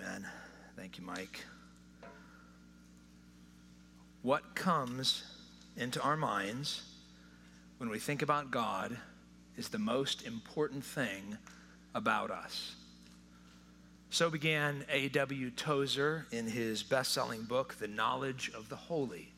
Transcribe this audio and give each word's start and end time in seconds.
Amen. 0.00 0.26
Thank 0.76 0.98
you, 0.98 1.04
Mike. 1.04 1.44
What 4.22 4.54
comes 4.54 5.24
into 5.76 6.00
our 6.00 6.16
minds 6.16 6.82
when 7.76 7.90
we 7.90 7.98
think 7.98 8.22
about 8.22 8.50
God 8.50 8.96
is 9.58 9.68
the 9.68 9.78
most 9.78 10.22
important 10.26 10.84
thing 10.84 11.36
about 11.94 12.30
us. 12.30 12.76
So 14.08 14.30
began 14.30 14.84
A.W. 14.88 15.50
Tozer 15.50 16.26
in 16.30 16.46
his 16.46 16.82
best 16.82 17.12
selling 17.12 17.42
book, 17.42 17.74
The 17.78 17.88
Knowledge 17.88 18.50
of 18.56 18.70
the 18.70 18.76
Holy. 18.76 19.32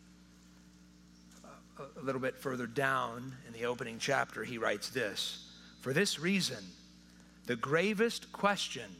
A 1.78 2.04
little 2.04 2.20
bit 2.20 2.36
further 2.36 2.68
down 2.68 3.34
in 3.48 3.52
the 3.52 3.64
opening 3.64 3.98
chapter, 3.98 4.44
he 4.44 4.58
writes 4.58 4.90
this 4.90 5.44
For 5.80 5.92
this 5.92 6.20
reason, 6.20 6.64
the 7.46 7.56
gravest 7.56 8.30
question 8.32 8.94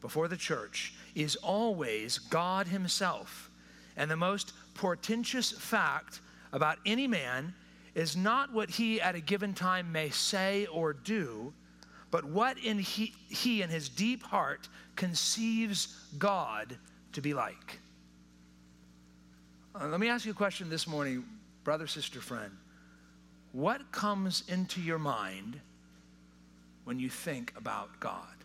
before 0.00 0.28
the 0.28 0.36
church 0.36 0.94
is 1.14 1.36
always 1.36 2.18
God 2.18 2.66
Himself. 2.66 3.50
And 3.96 4.10
the 4.10 4.16
most 4.16 4.52
portentous 4.74 5.52
fact 5.52 6.20
about 6.52 6.78
any 6.86 7.06
man 7.06 7.54
is 7.94 8.16
not 8.16 8.52
what 8.52 8.70
he 8.70 9.00
at 9.00 9.14
a 9.14 9.20
given 9.20 9.54
time 9.54 9.90
may 9.90 10.10
say 10.10 10.66
or 10.66 10.92
do, 10.92 11.52
but 12.10 12.24
what 12.24 12.58
in 12.58 12.78
he, 12.78 13.12
he 13.28 13.62
in 13.62 13.70
his 13.70 13.88
deep 13.88 14.22
heart 14.22 14.68
conceives 14.96 15.96
God 16.18 16.76
to 17.12 17.20
be 17.20 17.34
like. 17.34 17.78
Uh, 19.74 19.86
let 19.88 20.00
me 20.00 20.08
ask 20.08 20.24
you 20.24 20.32
a 20.32 20.34
question 20.34 20.68
this 20.68 20.86
morning, 20.86 21.24
brother, 21.64 21.86
sister, 21.86 22.20
friend. 22.20 22.52
What 23.52 23.92
comes 23.92 24.44
into 24.48 24.80
your 24.80 24.98
mind 24.98 25.60
when 26.84 26.98
you 26.98 27.08
think 27.08 27.52
about 27.56 27.98
God? 28.00 28.39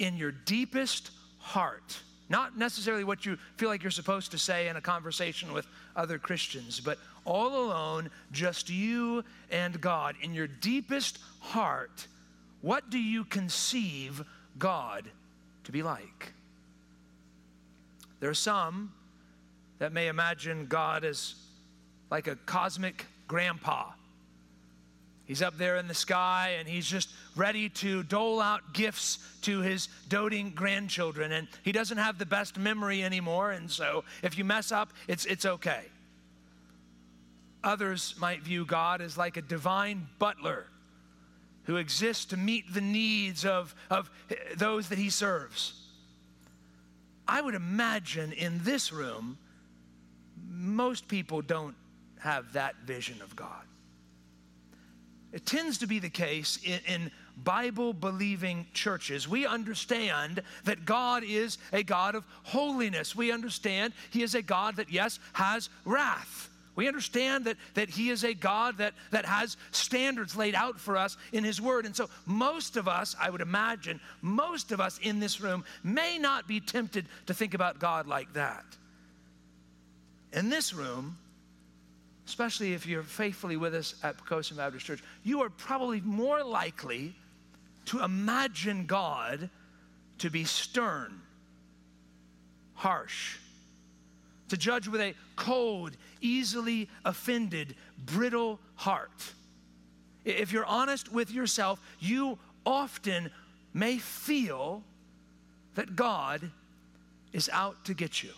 In 0.00 0.16
your 0.16 0.32
deepest 0.32 1.10
heart, 1.38 2.00
not 2.30 2.56
necessarily 2.56 3.04
what 3.04 3.26
you 3.26 3.36
feel 3.58 3.68
like 3.68 3.82
you're 3.82 3.90
supposed 3.90 4.30
to 4.30 4.38
say 4.38 4.68
in 4.68 4.76
a 4.76 4.80
conversation 4.80 5.52
with 5.52 5.66
other 5.94 6.18
Christians, 6.18 6.80
but 6.80 6.96
all 7.26 7.66
alone, 7.66 8.10
just 8.32 8.70
you 8.70 9.22
and 9.50 9.78
God. 9.78 10.16
In 10.22 10.32
your 10.32 10.46
deepest 10.46 11.18
heart, 11.40 12.06
what 12.62 12.88
do 12.88 12.98
you 12.98 13.24
conceive 13.24 14.24
God 14.58 15.04
to 15.64 15.72
be 15.72 15.82
like? 15.82 16.32
There 18.20 18.30
are 18.30 18.34
some 18.34 18.94
that 19.80 19.92
may 19.92 20.08
imagine 20.08 20.64
God 20.64 21.04
as 21.04 21.34
like 22.10 22.26
a 22.26 22.36
cosmic 22.36 23.04
grandpa 23.28 23.90
He's 25.30 25.42
up 25.42 25.56
there 25.58 25.76
in 25.76 25.86
the 25.86 25.94
sky 25.94 26.56
and 26.58 26.66
he's 26.66 26.88
just 26.88 27.08
ready 27.36 27.68
to 27.68 28.02
dole 28.02 28.40
out 28.40 28.72
gifts 28.72 29.20
to 29.42 29.60
his 29.60 29.86
doting 30.08 30.50
grandchildren. 30.50 31.30
And 31.30 31.46
he 31.62 31.70
doesn't 31.70 31.98
have 31.98 32.18
the 32.18 32.26
best 32.26 32.58
memory 32.58 33.04
anymore. 33.04 33.52
And 33.52 33.70
so 33.70 34.02
if 34.24 34.36
you 34.36 34.44
mess 34.44 34.72
up, 34.72 34.92
it's, 35.06 35.26
it's 35.26 35.46
okay. 35.46 35.82
Others 37.62 38.16
might 38.18 38.42
view 38.42 38.64
God 38.64 39.00
as 39.00 39.16
like 39.16 39.36
a 39.36 39.42
divine 39.42 40.08
butler 40.18 40.66
who 41.62 41.76
exists 41.76 42.24
to 42.24 42.36
meet 42.36 42.74
the 42.74 42.80
needs 42.80 43.44
of, 43.44 43.72
of 43.88 44.10
those 44.56 44.88
that 44.88 44.98
he 44.98 45.10
serves. 45.10 45.80
I 47.28 47.40
would 47.40 47.54
imagine 47.54 48.32
in 48.32 48.64
this 48.64 48.92
room, 48.92 49.38
most 50.48 51.06
people 51.06 51.40
don't 51.40 51.76
have 52.18 52.54
that 52.54 52.74
vision 52.84 53.22
of 53.22 53.36
God. 53.36 53.62
It 55.32 55.46
tends 55.46 55.78
to 55.78 55.86
be 55.86 55.98
the 55.98 56.10
case 56.10 56.58
in, 56.64 56.80
in 56.86 57.10
Bible 57.36 57.92
believing 57.92 58.66
churches. 58.74 59.28
We 59.28 59.46
understand 59.46 60.42
that 60.64 60.84
God 60.84 61.22
is 61.24 61.58
a 61.72 61.82
God 61.82 62.14
of 62.14 62.24
holiness. 62.42 63.14
We 63.14 63.32
understand 63.32 63.92
He 64.10 64.22
is 64.22 64.34
a 64.34 64.42
God 64.42 64.76
that, 64.76 64.90
yes, 64.90 65.18
has 65.32 65.70
wrath. 65.84 66.48
We 66.76 66.88
understand 66.88 67.44
that, 67.44 67.56
that 67.74 67.90
He 67.90 68.10
is 68.10 68.24
a 68.24 68.34
God 68.34 68.78
that, 68.78 68.94
that 69.10 69.24
has 69.24 69.56
standards 69.70 70.36
laid 70.36 70.54
out 70.54 70.80
for 70.80 70.96
us 70.96 71.16
in 71.32 71.44
His 71.44 71.60
Word. 71.60 71.86
And 71.86 71.94
so, 71.94 72.08
most 72.26 72.76
of 72.76 72.88
us, 72.88 73.14
I 73.20 73.30
would 73.30 73.40
imagine, 73.40 74.00
most 74.22 74.72
of 74.72 74.80
us 74.80 74.98
in 74.98 75.20
this 75.20 75.40
room 75.40 75.64
may 75.84 76.18
not 76.18 76.48
be 76.48 76.60
tempted 76.60 77.06
to 77.26 77.34
think 77.34 77.54
about 77.54 77.78
God 77.78 78.06
like 78.06 78.32
that. 78.34 78.64
In 80.32 80.48
this 80.48 80.72
room, 80.72 81.18
especially 82.30 82.74
if 82.74 82.86
you're 82.86 83.02
faithfully 83.02 83.56
with 83.56 83.74
us 83.74 83.96
at 84.04 84.16
Poquoson 84.16 84.56
Baptist 84.56 84.86
Church, 84.86 85.02
you 85.24 85.42
are 85.42 85.50
probably 85.50 86.00
more 86.02 86.44
likely 86.44 87.12
to 87.86 88.04
imagine 88.04 88.86
God 88.86 89.50
to 90.18 90.30
be 90.30 90.44
stern, 90.44 91.20
harsh, 92.74 93.36
to 94.48 94.56
judge 94.56 94.86
with 94.86 95.00
a 95.00 95.14
cold, 95.34 95.96
easily 96.20 96.88
offended, 97.04 97.74
brittle 98.06 98.60
heart. 98.76 99.32
If 100.24 100.52
you're 100.52 100.64
honest 100.66 101.10
with 101.10 101.32
yourself, 101.32 101.80
you 101.98 102.38
often 102.64 103.32
may 103.74 103.98
feel 103.98 104.84
that 105.74 105.96
God 105.96 106.48
is 107.32 107.50
out 107.52 107.84
to 107.86 107.94
get 107.94 108.22
you. 108.22 108.30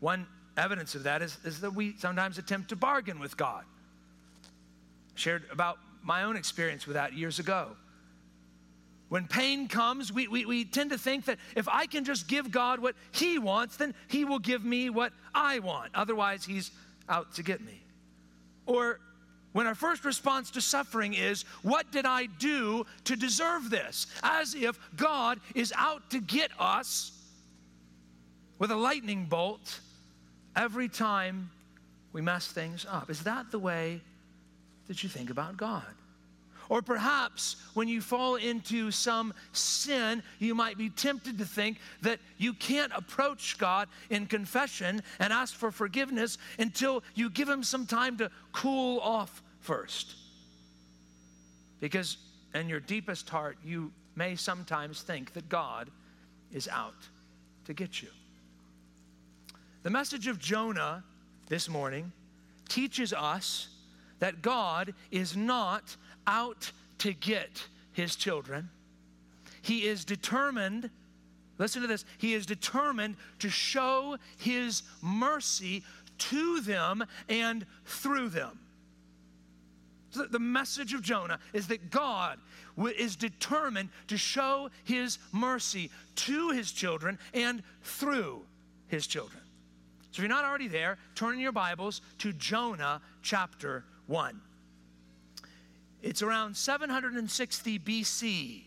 One 0.00 0.26
evidence 0.56 0.94
of 0.94 1.04
that 1.04 1.22
is, 1.22 1.36
is 1.44 1.60
that 1.60 1.74
we 1.74 1.94
sometimes 1.98 2.38
attempt 2.38 2.68
to 2.70 2.76
bargain 2.76 3.18
with 3.18 3.36
God. 3.36 3.64
Shared 5.14 5.44
about 5.50 5.78
my 6.02 6.24
own 6.24 6.36
experience 6.36 6.86
with 6.86 6.94
that 6.94 7.12
years 7.12 7.38
ago. 7.38 7.76
When 9.08 9.26
pain 9.26 9.68
comes, 9.68 10.10
we, 10.10 10.26
we, 10.26 10.46
we 10.46 10.64
tend 10.64 10.90
to 10.90 10.98
think 10.98 11.26
that 11.26 11.38
if 11.54 11.68
I 11.68 11.84
can 11.86 12.04
just 12.04 12.28
give 12.28 12.50
God 12.50 12.80
what 12.80 12.94
He 13.12 13.38
wants, 13.38 13.76
then 13.76 13.94
He 14.08 14.24
will 14.24 14.38
give 14.38 14.64
me 14.64 14.88
what 14.88 15.12
I 15.34 15.58
want. 15.58 15.90
Otherwise, 15.94 16.44
He's 16.44 16.70
out 17.08 17.34
to 17.34 17.42
get 17.42 17.60
me. 17.60 17.82
Or 18.64 19.00
when 19.52 19.66
our 19.66 19.74
first 19.74 20.06
response 20.06 20.50
to 20.52 20.62
suffering 20.62 21.12
is, 21.12 21.44
What 21.62 21.92
did 21.92 22.06
I 22.06 22.24
do 22.24 22.86
to 23.04 23.16
deserve 23.16 23.68
this? 23.68 24.06
As 24.22 24.54
if 24.54 24.78
God 24.96 25.40
is 25.54 25.74
out 25.76 26.08
to 26.10 26.20
get 26.20 26.50
us 26.58 27.12
with 28.58 28.70
a 28.70 28.76
lightning 28.76 29.26
bolt 29.26 29.80
every 30.56 30.88
time 30.88 31.50
we 32.12 32.20
mess 32.20 32.46
things 32.46 32.86
up. 32.88 33.10
Is 33.10 33.22
that 33.24 33.50
the 33.50 33.58
way 33.58 34.00
that 34.88 35.02
you 35.02 35.08
think 35.08 35.30
about 35.30 35.56
God? 35.56 35.84
Or 36.68 36.80
perhaps 36.80 37.56
when 37.74 37.88
you 37.88 38.00
fall 38.00 38.36
into 38.36 38.90
some 38.90 39.34
sin, 39.52 40.22
you 40.38 40.54
might 40.54 40.78
be 40.78 40.88
tempted 40.88 41.38
to 41.38 41.44
think 41.44 41.78
that 42.00 42.18
you 42.38 42.54
can't 42.54 42.92
approach 42.94 43.58
God 43.58 43.88
in 44.10 44.26
confession 44.26 45.02
and 45.18 45.32
ask 45.32 45.54
for 45.54 45.70
forgiveness 45.70 46.38
until 46.58 47.02
you 47.14 47.28
give 47.28 47.48
Him 47.48 47.62
some 47.62 47.86
time 47.86 48.16
to 48.18 48.30
cool 48.52 49.00
off 49.00 49.42
first. 49.60 50.14
Because 51.80 52.16
in 52.54 52.68
your 52.68 52.80
deepest 52.80 53.28
heart, 53.28 53.58
you 53.64 53.92
may 54.14 54.36
sometimes 54.36 55.02
think 55.02 55.32
that 55.34 55.48
God 55.48 55.90
is 56.52 56.68
out 56.68 56.94
to 57.66 57.74
get 57.74 58.00
you. 58.00 58.08
The 59.82 59.90
message 59.90 60.28
of 60.28 60.38
Jonah 60.38 61.02
this 61.48 61.68
morning 61.68 62.12
teaches 62.68 63.12
us 63.12 63.68
that 64.20 64.40
God 64.40 64.94
is 65.10 65.36
not 65.36 65.96
out 66.26 66.70
to 66.98 67.12
get 67.12 67.66
his 67.92 68.14
children. 68.14 68.70
He 69.60 69.86
is 69.88 70.04
determined, 70.04 70.88
listen 71.58 71.82
to 71.82 71.88
this, 71.88 72.04
he 72.18 72.34
is 72.34 72.46
determined 72.46 73.16
to 73.40 73.50
show 73.50 74.16
his 74.38 74.84
mercy 75.02 75.82
to 76.18 76.60
them 76.60 77.04
and 77.28 77.66
through 77.84 78.28
them. 78.28 78.60
The 80.14 80.38
message 80.38 80.94
of 80.94 81.02
Jonah 81.02 81.40
is 81.52 81.66
that 81.68 81.90
God 81.90 82.38
is 82.96 83.16
determined 83.16 83.88
to 84.08 84.16
show 84.16 84.70
his 84.84 85.18
mercy 85.32 85.90
to 86.16 86.50
his 86.50 86.70
children 86.70 87.18
and 87.34 87.64
through 87.82 88.42
his 88.86 89.08
children. 89.08 89.41
So 90.12 90.20
if 90.20 90.28
you're 90.28 90.28
not 90.28 90.44
already 90.44 90.68
there, 90.68 90.98
turn 91.14 91.34
in 91.34 91.40
your 91.40 91.52
Bibles 91.52 92.02
to 92.18 92.34
Jonah 92.34 93.00
chapter 93.22 93.82
1. 94.08 94.38
It's 96.02 96.20
around 96.20 96.54
760 96.54 97.78
BC, 97.78 98.64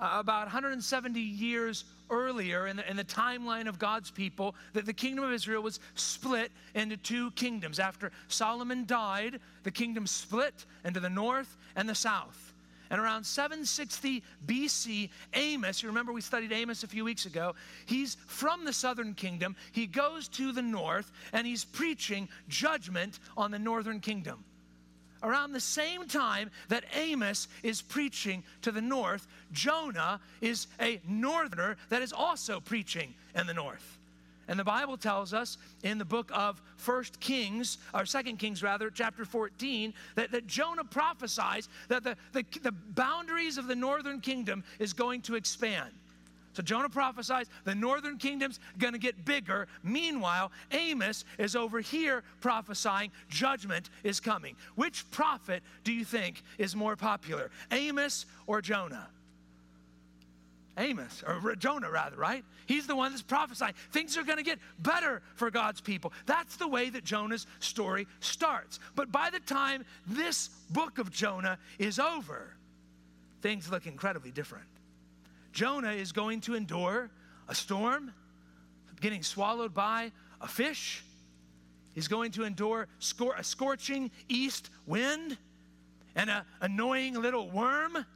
about 0.00 0.46
170 0.46 1.20
years 1.20 1.84
earlier 2.10 2.66
in 2.66 2.76
the, 2.76 2.90
in 2.90 2.96
the 2.96 3.04
timeline 3.04 3.68
of 3.68 3.78
God's 3.78 4.10
people, 4.10 4.56
that 4.72 4.86
the 4.86 4.92
kingdom 4.92 5.24
of 5.24 5.32
Israel 5.32 5.62
was 5.62 5.78
split 5.94 6.50
into 6.74 6.96
two 6.96 7.30
kingdoms. 7.32 7.78
After 7.78 8.10
Solomon 8.26 8.86
died, 8.86 9.38
the 9.62 9.70
kingdom 9.70 10.04
split 10.04 10.66
into 10.84 10.98
the 10.98 11.10
north 11.10 11.56
and 11.76 11.88
the 11.88 11.94
south. 11.94 12.54
And 12.90 13.00
around 13.00 13.24
760 13.24 14.22
BC, 14.46 15.10
Amos, 15.34 15.82
you 15.82 15.88
remember 15.88 16.12
we 16.12 16.20
studied 16.20 16.52
Amos 16.52 16.82
a 16.82 16.88
few 16.88 17.04
weeks 17.04 17.24
ago, 17.24 17.54
he's 17.86 18.16
from 18.26 18.64
the 18.64 18.72
southern 18.72 19.14
kingdom. 19.14 19.54
He 19.70 19.86
goes 19.86 20.26
to 20.28 20.50
the 20.50 20.62
north 20.62 21.12
and 21.32 21.46
he's 21.46 21.64
preaching 21.64 22.28
judgment 22.48 23.20
on 23.36 23.52
the 23.52 23.58
northern 23.58 24.00
kingdom. 24.00 24.44
around 25.22 25.52
the 25.52 25.60
same 25.60 26.08
time 26.08 26.50
that 26.68 26.84
Amos 26.94 27.46
is 27.62 27.82
preaching 27.82 28.42
to 28.62 28.72
the 28.72 28.80
north, 28.80 29.26
Jonah 29.52 30.18
is 30.40 30.66
a 30.80 31.00
northerner 31.06 31.76
that 31.90 32.02
is 32.02 32.12
also 32.12 32.58
preaching 32.58 33.14
in 33.34 33.46
the 33.46 33.54
north. 33.54 33.99
And 34.50 34.58
the 34.58 34.64
Bible 34.64 34.96
tells 34.96 35.32
us 35.32 35.58
in 35.84 35.96
the 35.96 36.04
book 36.04 36.28
of 36.34 36.60
First 36.76 37.20
Kings, 37.20 37.78
or 37.94 38.04
Second 38.04 38.40
Kings 38.40 38.64
rather, 38.64 38.90
chapter 38.90 39.24
14, 39.24 39.94
that, 40.16 40.32
that 40.32 40.48
Jonah 40.48 40.82
prophesies 40.82 41.68
that 41.86 42.02
the, 42.02 42.16
the, 42.32 42.44
the 42.60 42.72
boundaries 42.72 43.58
of 43.58 43.68
the 43.68 43.76
northern 43.76 44.20
kingdom 44.20 44.64
is 44.80 44.92
going 44.92 45.22
to 45.22 45.36
expand. 45.36 45.92
So 46.54 46.64
Jonah 46.64 46.88
prophesies 46.88 47.46
the 47.62 47.76
northern 47.76 48.18
kingdom's 48.18 48.58
going 48.76 48.92
to 48.92 48.98
get 48.98 49.24
bigger. 49.24 49.68
Meanwhile, 49.84 50.50
Amos 50.72 51.24
is 51.38 51.54
over 51.54 51.78
here 51.80 52.24
prophesying 52.40 53.12
judgment 53.28 53.88
is 54.02 54.18
coming. 54.18 54.56
Which 54.74 55.08
prophet 55.12 55.62
do 55.84 55.92
you 55.92 56.04
think 56.04 56.42
is 56.58 56.74
more 56.74 56.96
popular, 56.96 57.52
Amos 57.70 58.26
or 58.48 58.60
Jonah? 58.60 59.06
Amos, 60.80 61.22
or 61.26 61.54
Jonah 61.56 61.90
rather, 61.90 62.16
right? 62.16 62.42
He's 62.66 62.86
the 62.86 62.96
one 62.96 63.12
that's 63.12 63.22
prophesying. 63.22 63.74
Things 63.92 64.16
are 64.16 64.24
going 64.24 64.38
to 64.38 64.44
get 64.44 64.58
better 64.78 65.20
for 65.34 65.50
God's 65.50 65.80
people. 65.80 66.12
That's 66.26 66.56
the 66.56 66.66
way 66.66 66.88
that 66.90 67.04
Jonah's 67.04 67.46
story 67.60 68.06
starts. 68.20 68.80
But 68.94 69.12
by 69.12 69.28
the 69.30 69.40
time 69.40 69.84
this 70.06 70.48
book 70.70 70.98
of 70.98 71.10
Jonah 71.10 71.58
is 71.78 71.98
over, 71.98 72.54
things 73.42 73.70
look 73.70 73.86
incredibly 73.86 74.30
different. 74.30 74.66
Jonah 75.52 75.92
is 75.92 76.12
going 76.12 76.40
to 76.42 76.54
endure 76.54 77.10
a 77.48 77.54
storm, 77.54 78.12
getting 79.00 79.22
swallowed 79.22 79.74
by 79.74 80.12
a 80.40 80.48
fish. 80.48 81.04
He's 81.92 82.08
going 82.08 82.30
to 82.32 82.44
endure 82.44 82.88
a 83.36 83.44
scorching 83.44 84.10
east 84.28 84.70
wind 84.86 85.36
and 86.16 86.30
an 86.30 86.42
annoying 86.60 87.20
little 87.20 87.50
worm 87.50 88.06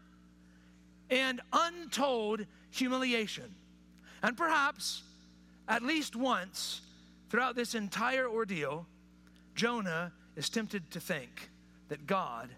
and 1.11 1.41
untold 1.53 2.47
humiliation. 2.71 3.55
And 4.23 4.37
perhaps 4.37 5.03
at 5.69 5.83
least 5.83 6.17
once 6.17 6.81
throughout 7.31 7.57
this 7.57 7.75
entire 7.75 8.29
ordeal, 8.29 8.87
Jonah 9.55 10.13
is 10.37 10.49
tempted 10.49 10.91
to 10.91 11.01
think 11.01 11.51
that 11.89 12.07
God 12.07 12.49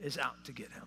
is 0.00 0.18
out 0.18 0.44
to 0.44 0.52
get 0.52 0.70
him. 0.70 0.86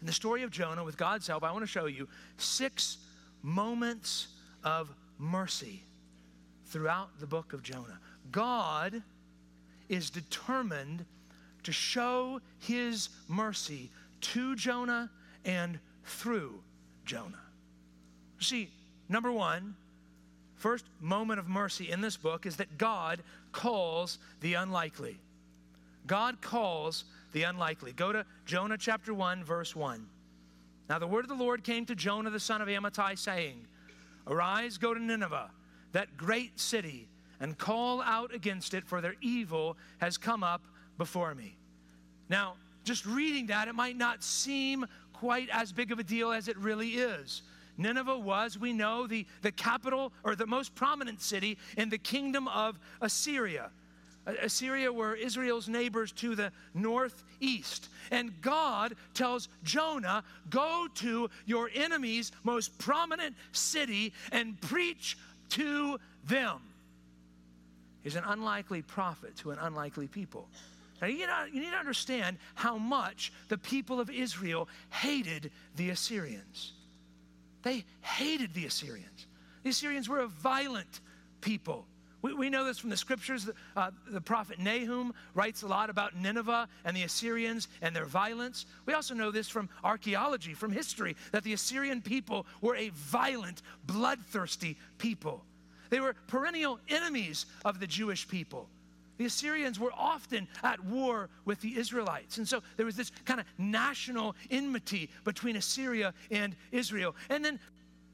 In 0.00 0.06
the 0.06 0.12
story 0.12 0.42
of 0.42 0.50
Jonah, 0.50 0.84
with 0.84 0.96
God's 0.96 1.26
help, 1.26 1.44
I 1.44 1.52
want 1.52 1.62
to 1.62 1.68
show 1.68 1.86
you 1.86 2.08
six 2.36 2.98
moments 3.42 4.28
of 4.64 4.92
mercy 5.18 5.82
throughout 6.66 7.20
the 7.20 7.26
book 7.26 7.52
of 7.52 7.62
Jonah. 7.62 8.00
God 8.30 9.02
is 9.88 10.10
determined 10.10 11.04
to 11.62 11.72
show 11.72 12.40
his 12.58 13.10
mercy 13.28 13.90
to 14.20 14.56
Jonah 14.56 15.10
and 15.44 15.78
through 16.04 16.60
Jonah. 17.04 17.40
See, 18.40 18.70
number 19.08 19.30
one, 19.30 19.74
first 20.56 20.84
moment 21.00 21.38
of 21.38 21.48
mercy 21.48 21.90
in 21.90 22.00
this 22.00 22.16
book 22.16 22.46
is 22.46 22.56
that 22.56 22.78
God 22.78 23.20
calls 23.52 24.18
the 24.40 24.54
unlikely. 24.54 25.18
God 26.06 26.40
calls 26.40 27.04
the 27.32 27.44
unlikely. 27.44 27.92
Go 27.92 28.12
to 28.12 28.24
Jonah 28.46 28.78
chapter 28.78 29.14
1, 29.14 29.44
verse 29.44 29.76
1. 29.76 30.06
Now 30.88 30.98
the 30.98 31.06
word 31.06 31.24
of 31.24 31.28
the 31.28 31.42
Lord 31.42 31.64
came 31.64 31.86
to 31.86 31.94
Jonah 31.94 32.30
the 32.30 32.40
son 32.40 32.60
of 32.60 32.68
Amittai, 32.68 33.18
saying, 33.18 33.66
Arise, 34.26 34.78
go 34.78 34.94
to 34.94 35.02
Nineveh, 35.02 35.50
that 35.92 36.16
great 36.16 36.58
city, 36.58 37.08
and 37.40 37.58
call 37.58 38.02
out 38.02 38.34
against 38.34 38.74
it, 38.74 38.86
for 38.86 39.00
their 39.00 39.16
evil 39.20 39.76
has 39.98 40.16
come 40.16 40.44
up 40.44 40.62
before 40.98 41.34
me. 41.34 41.56
Now, 42.28 42.54
just 42.84 43.06
reading 43.06 43.46
that, 43.46 43.68
it 43.68 43.74
might 43.74 43.96
not 43.96 44.22
seem 44.22 44.86
quite 45.22 45.48
as 45.52 45.70
big 45.70 45.92
of 45.92 46.00
a 46.00 46.02
deal 46.02 46.32
as 46.32 46.48
it 46.48 46.56
really 46.56 46.94
is. 46.94 47.42
Nineveh 47.78 48.18
was, 48.18 48.58
we 48.58 48.72
know, 48.72 49.06
the, 49.06 49.24
the 49.42 49.52
capital 49.52 50.12
or 50.24 50.34
the 50.34 50.48
most 50.48 50.74
prominent 50.74 51.22
city 51.22 51.58
in 51.76 51.90
the 51.90 51.96
kingdom 51.96 52.48
of 52.48 52.76
Assyria. 53.00 53.70
Assyria 54.26 54.92
were 54.92 55.14
Israel's 55.14 55.68
neighbors 55.68 56.10
to 56.10 56.34
the 56.34 56.50
northeast. 56.74 57.88
And 58.10 58.32
God 58.42 58.96
tells 59.14 59.48
Jonah, 59.62 60.24
Go 60.50 60.88
to 60.96 61.30
your 61.46 61.70
enemy's 61.72 62.32
most 62.42 62.76
prominent 62.78 63.36
city 63.52 64.12
and 64.32 64.60
preach 64.60 65.16
to 65.50 66.00
them. 66.24 66.58
He's 68.02 68.16
an 68.16 68.24
unlikely 68.26 68.82
prophet 68.82 69.36
to 69.36 69.52
an 69.52 69.60
unlikely 69.60 70.08
people. 70.08 70.48
Now, 71.02 71.08
you, 71.08 71.26
know, 71.26 71.44
you 71.52 71.60
need 71.60 71.72
to 71.72 71.76
understand 71.76 72.38
how 72.54 72.78
much 72.78 73.32
the 73.48 73.58
people 73.58 73.98
of 73.98 74.08
Israel 74.08 74.68
hated 74.88 75.50
the 75.74 75.90
Assyrians. 75.90 76.72
They 77.64 77.84
hated 78.00 78.54
the 78.54 78.66
Assyrians. 78.66 79.26
The 79.64 79.70
Assyrians 79.70 80.08
were 80.08 80.20
a 80.20 80.28
violent 80.28 81.00
people. 81.40 81.86
We, 82.22 82.34
we 82.34 82.50
know 82.50 82.64
this 82.64 82.78
from 82.78 82.90
the 82.90 82.96
scriptures. 82.96 83.50
Uh, 83.76 83.90
the 84.08 84.20
prophet 84.20 84.60
Nahum 84.60 85.12
writes 85.34 85.62
a 85.62 85.66
lot 85.66 85.90
about 85.90 86.16
Nineveh 86.16 86.68
and 86.84 86.96
the 86.96 87.02
Assyrians 87.02 87.66
and 87.80 87.96
their 87.96 88.06
violence. 88.06 88.64
We 88.86 88.94
also 88.94 89.14
know 89.14 89.32
this 89.32 89.48
from 89.48 89.68
archaeology, 89.82 90.54
from 90.54 90.70
history, 90.70 91.16
that 91.32 91.42
the 91.42 91.52
Assyrian 91.52 92.00
people 92.00 92.46
were 92.60 92.76
a 92.76 92.90
violent, 92.90 93.62
bloodthirsty 93.88 94.78
people. 94.98 95.44
They 95.90 95.98
were 95.98 96.14
perennial 96.28 96.78
enemies 96.88 97.46
of 97.64 97.80
the 97.80 97.88
Jewish 97.88 98.28
people. 98.28 98.68
The 99.22 99.26
Assyrians 99.26 99.78
were 99.78 99.92
often 99.96 100.48
at 100.64 100.84
war 100.84 101.28
with 101.44 101.60
the 101.60 101.78
Israelites. 101.78 102.38
And 102.38 102.48
so 102.48 102.60
there 102.76 102.84
was 102.84 102.96
this 102.96 103.12
kind 103.24 103.38
of 103.38 103.46
national 103.56 104.34
enmity 104.50 105.10
between 105.22 105.54
Assyria 105.54 106.12
and 106.32 106.56
Israel. 106.72 107.14
And 107.30 107.44
then 107.44 107.60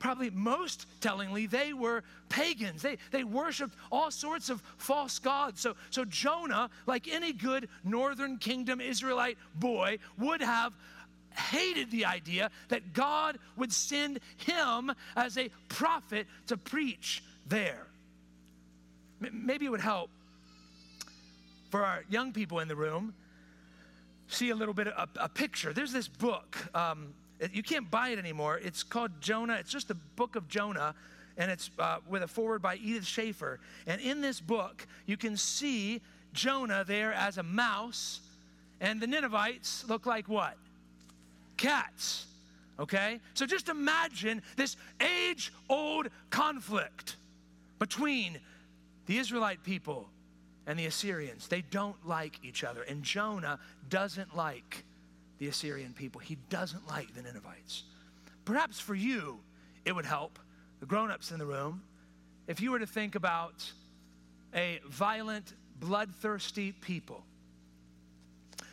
probably 0.00 0.28
most 0.28 0.84
tellingly, 1.00 1.46
they 1.46 1.72
were 1.72 2.04
pagans. 2.28 2.82
They, 2.82 2.98
they 3.10 3.24
worshiped 3.24 3.74
all 3.90 4.10
sorts 4.10 4.50
of 4.50 4.62
false 4.76 5.18
gods. 5.18 5.62
So, 5.62 5.76
so 5.88 6.04
Jonah, 6.04 6.68
like 6.86 7.08
any 7.08 7.32
good 7.32 7.70
northern 7.84 8.36
kingdom 8.36 8.78
Israelite 8.78 9.38
boy, 9.54 10.00
would 10.18 10.42
have 10.42 10.74
hated 11.34 11.90
the 11.90 12.04
idea 12.04 12.50
that 12.68 12.92
God 12.92 13.38
would 13.56 13.72
send 13.72 14.20
him 14.36 14.92
as 15.16 15.38
a 15.38 15.48
prophet 15.70 16.26
to 16.48 16.58
preach 16.58 17.24
there. 17.46 17.86
Maybe 19.20 19.64
it 19.64 19.70
would 19.70 19.80
help 19.80 20.10
for 21.70 21.84
our 21.84 22.04
young 22.08 22.32
people 22.32 22.60
in 22.60 22.68
the 22.68 22.76
room 22.76 23.14
see 24.28 24.50
a 24.50 24.54
little 24.54 24.74
bit 24.74 24.88
of 24.88 25.08
a, 25.16 25.24
a 25.24 25.28
picture. 25.28 25.72
There's 25.72 25.92
this 25.92 26.08
book. 26.08 26.56
Um, 26.74 27.14
you 27.52 27.62
can't 27.62 27.90
buy 27.90 28.10
it 28.10 28.18
anymore. 28.18 28.60
It's 28.62 28.82
called 28.82 29.10
Jonah. 29.20 29.54
It's 29.54 29.70
just 29.70 29.88
the 29.88 29.94
book 29.94 30.36
of 30.36 30.48
Jonah, 30.48 30.94
and 31.36 31.50
it's 31.50 31.70
uh, 31.78 31.98
with 32.08 32.22
a 32.22 32.28
forward 32.28 32.60
by 32.60 32.76
Edith 32.76 33.06
Schaeffer. 33.06 33.60
And 33.86 34.00
in 34.00 34.20
this 34.20 34.40
book, 34.40 34.86
you 35.06 35.16
can 35.16 35.36
see 35.36 36.02
Jonah 36.32 36.84
there 36.86 37.12
as 37.12 37.38
a 37.38 37.42
mouse, 37.42 38.20
and 38.80 39.00
the 39.00 39.06
Ninevites 39.06 39.84
look 39.88 40.04
like 40.06 40.28
what? 40.28 40.56
Cats. 41.56 42.26
Okay? 42.78 43.20
So 43.34 43.46
just 43.46 43.68
imagine 43.68 44.42
this 44.56 44.76
age 45.00 45.52
old 45.68 46.08
conflict 46.30 47.16
between 47.78 48.38
the 49.06 49.18
Israelite 49.18 49.62
people 49.62 50.08
and 50.68 50.78
the 50.78 50.86
Assyrians. 50.86 51.48
They 51.48 51.62
don't 51.62 51.96
like 52.06 52.38
each 52.44 52.62
other. 52.62 52.82
And 52.82 53.02
Jonah 53.02 53.58
doesn't 53.88 54.36
like 54.36 54.84
the 55.38 55.48
Assyrian 55.48 55.94
people. 55.94 56.20
He 56.20 56.36
doesn't 56.50 56.86
like 56.86 57.14
the 57.14 57.22
Ninevites. 57.22 57.84
Perhaps 58.44 58.78
for 58.78 58.94
you, 58.94 59.40
it 59.86 59.92
would 59.92 60.04
help, 60.04 60.38
the 60.80 60.86
grown 60.86 61.10
ups 61.10 61.32
in 61.32 61.38
the 61.38 61.46
room, 61.46 61.82
if 62.46 62.60
you 62.60 62.70
were 62.70 62.78
to 62.78 62.86
think 62.86 63.14
about 63.14 63.72
a 64.54 64.80
violent, 64.86 65.54
bloodthirsty 65.80 66.72
people. 66.72 67.24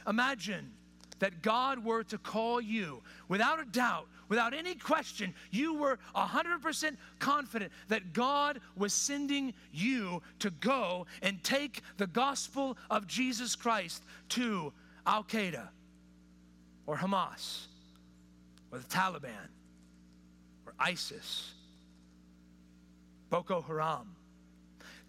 Imagine 0.05 0.73
that 1.19 1.41
God 1.41 1.83
were 1.83 2.03
to 2.05 2.17
call 2.17 2.59
you 2.59 3.01
without 3.27 3.59
a 3.59 3.65
doubt, 3.65 4.07
without 4.29 4.53
any 4.53 4.75
question, 4.75 5.33
you 5.51 5.75
were 5.75 5.99
100% 6.15 6.97
confident 7.19 7.71
that 7.87 8.13
God 8.13 8.59
was 8.75 8.93
sending 8.93 9.53
you 9.71 10.21
to 10.39 10.49
go 10.49 11.05
and 11.21 11.43
take 11.43 11.81
the 11.97 12.07
gospel 12.07 12.77
of 12.89 13.07
Jesus 13.07 13.55
Christ 13.55 14.03
to 14.29 14.73
Al 15.05 15.23
Qaeda 15.23 15.67
or 16.87 16.97
Hamas 16.97 17.67
or 18.71 18.79
the 18.79 18.85
Taliban 18.85 19.49
or 20.65 20.73
ISIS, 20.79 21.53
Boko 23.29 23.61
Haram. 23.61 24.15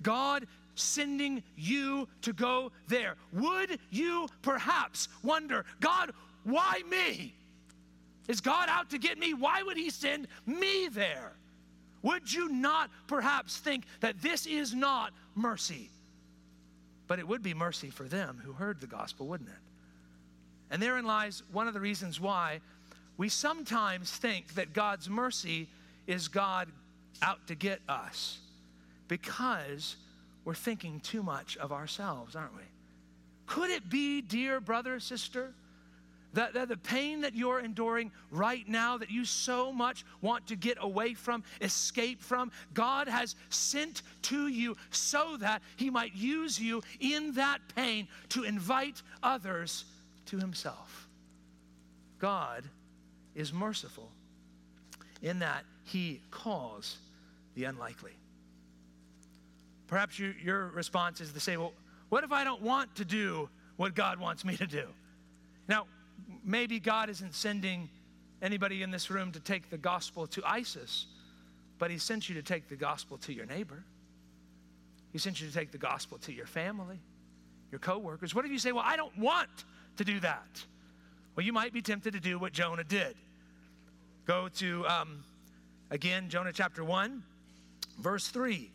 God 0.03 0.47
sending 0.77 1.43
you 1.57 2.09
to 2.23 2.33
go 2.33 2.71
there. 2.87 3.17
Would 3.33 3.79
you 3.91 4.29
perhaps 4.43 5.09
wonder, 5.23 5.65
God, 5.81 6.13
why 6.45 6.83
me? 6.89 7.35
Is 8.29 8.41
God 8.41 8.69
out 8.69 8.91
to 8.91 8.99
get 8.99 9.19
me? 9.19 9.35
Why 9.35 9.63
would 9.63 9.77
He 9.77 9.91
send 9.91 10.29
me 10.47 10.89
there? 10.89 11.33
Would 12.03 12.33
you 12.33 12.49
not 12.49 12.91
perhaps 13.09 13.59
think 13.59 13.85
that 14.01 14.23
this 14.23 14.47
is 14.47 14.73
not 14.73 15.13
mercy? 15.35 15.91
but 17.07 17.19
it 17.19 17.27
would 17.27 17.43
be 17.43 17.55
mercy 17.55 17.91
for 17.91 18.05
them 18.05 18.41
who 18.45 18.53
heard 18.53 18.81
the 18.81 18.87
gospel, 18.87 19.27
wouldn't 19.27 19.49
it? 19.49 19.55
And 20.71 20.83
therein 20.83 21.05
lies 21.05 21.43
one 21.53 21.69
of 21.69 21.75
the 21.75 21.81
reasons 21.81 22.21
why 22.21 22.61
we 23.17 23.29
sometimes 23.29 24.11
think 24.11 24.55
that 24.55 24.73
God's 24.73 25.09
mercy 25.09 25.69
is 26.07 26.29
God 26.29 26.69
out 27.23 27.47
to 27.47 27.55
get 27.55 27.81
us 27.89 28.39
because 29.09 29.97
we're 30.47 30.55
thinking 30.55 31.01
too 31.01 31.25
much 31.25 31.57
of 31.57 31.73
ourselves, 31.73 32.37
aren't 32.37 32.55
we? 32.55 32.63
Could 33.47 33.69
it 33.69 33.91
be, 33.91 34.23
dear 34.23 34.61
brother, 34.61 35.01
sister, 35.01 35.53
that, 36.35 36.55
that, 36.55 36.69
the 36.69 36.77
pain 36.77 37.23
that 37.23 37.35
you're 37.35 37.59
enduring 37.59 38.13
right 38.31 38.67
now, 38.69 38.97
that 38.97 39.11
you 39.11 39.25
so 39.25 39.73
much 39.73 40.05
want 40.21 40.47
to 40.47 40.55
get 40.55 40.79
away 40.81 41.15
from, 41.15 41.43
escape 41.61 42.23
from, 42.23 42.53
God 42.75 43.09
has 43.09 43.35
sent 43.49 44.03
to 44.23 44.47
you 44.47 44.77
so 44.91 45.37
that 45.39 45.63
He 45.75 45.91
might 45.91 46.15
use 46.15 46.61
you 46.61 46.81
in 47.01 47.33
that 47.33 47.59
pain 47.75 48.07
to 48.29 48.45
invite 48.45 49.03
others 49.25 49.85
to 50.27 50.39
Himself. 50.39 51.09
God 52.21 52.63
is 53.35 53.53
merciful 53.53 54.13
in 55.23 55.41
that 55.41 55.65
He 55.83 56.21
calls 56.31 56.99
the 57.57 57.65
unlikely. 57.65 58.13
Perhaps 59.87 60.19
you, 60.19 60.35
your 60.43 60.69
response 60.69 61.21
is 61.21 61.33
to 61.33 61.41
say, 61.41 61.57
well, 61.57 61.73
what 62.09 62.25
if 62.25 62.33
I 62.33 62.45
don't 62.45 62.63
want 62.63 62.95
to 62.97 63.05
do 63.05 63.49
what 63.77 63.95
God 63.95 64.19
wants 64.19 64.45
me 64.45 64.57
to 64.57 64.67
do? 64.67 64.85
Now, 65.69 65.87
maybe 66.45 66.81
God 66.81 67.11
isn't 67.11 67.35
sending 67.35 67.89
anybody 68.43 68.83
in 68.83 68.91
this 68.91 69.11
room 69.11 69.33
to 69.33 69.41
take 69.41 69.71
the 69.71 69.79
gospel 69.79 70.27
to 70.29 70.43
ISIS, 70.45 71.07
but 71.79 71.91
He 71.91 71.99
sent 71.99 72.29
you 72.29 72.35
to 72.37 72.43
take 72.43 72.69
the 72.69 72.77
gospel 72.77 73.19
to 73.19 73.33
your 73.33 73.47
neighbor. 73.47 73.85
He 75.13 75.19
sent 75.19 75.41
you 75.41 75.49
to 75.49 75.55
take 75.55 75.73
the 75.73 75.79
gospel 75.79 76.19
to 76.19 76.33
your 76.33 76.47
family, 76.47 77.01
your 77.71 77.79
coworkers. 77.79 78.35
What 78.35 78.45
if 78.45 78.51
you 78.51 78.59
say, 78.59 78.73
Well, 78.73 78.85
I 78.87 78.97
don't 78.97 79.17
want 79.19 79.49
to 79.97 80.05
do 80.05 80.21
that? 80.21 80.65
Well, 81.35 81.45
you 81.45 81.53
might 81.53 81.73
be 81.73 81.83
tempted 81.83 82.15
to 82.15 82.21
do 82.21 82.39
what 82.39 82.53
Jonah 82.53 82.85
did. 82.85 83.15
Go 84.27 84.49
to, 84.57 84.87
um, 84.89 85.25
again, 85.91 86.29
Jonah 86.29 86.53
chapter 86.53 86.83
1, 86.83 87.23
verse 87.99 88.29
3. 88.29 88.71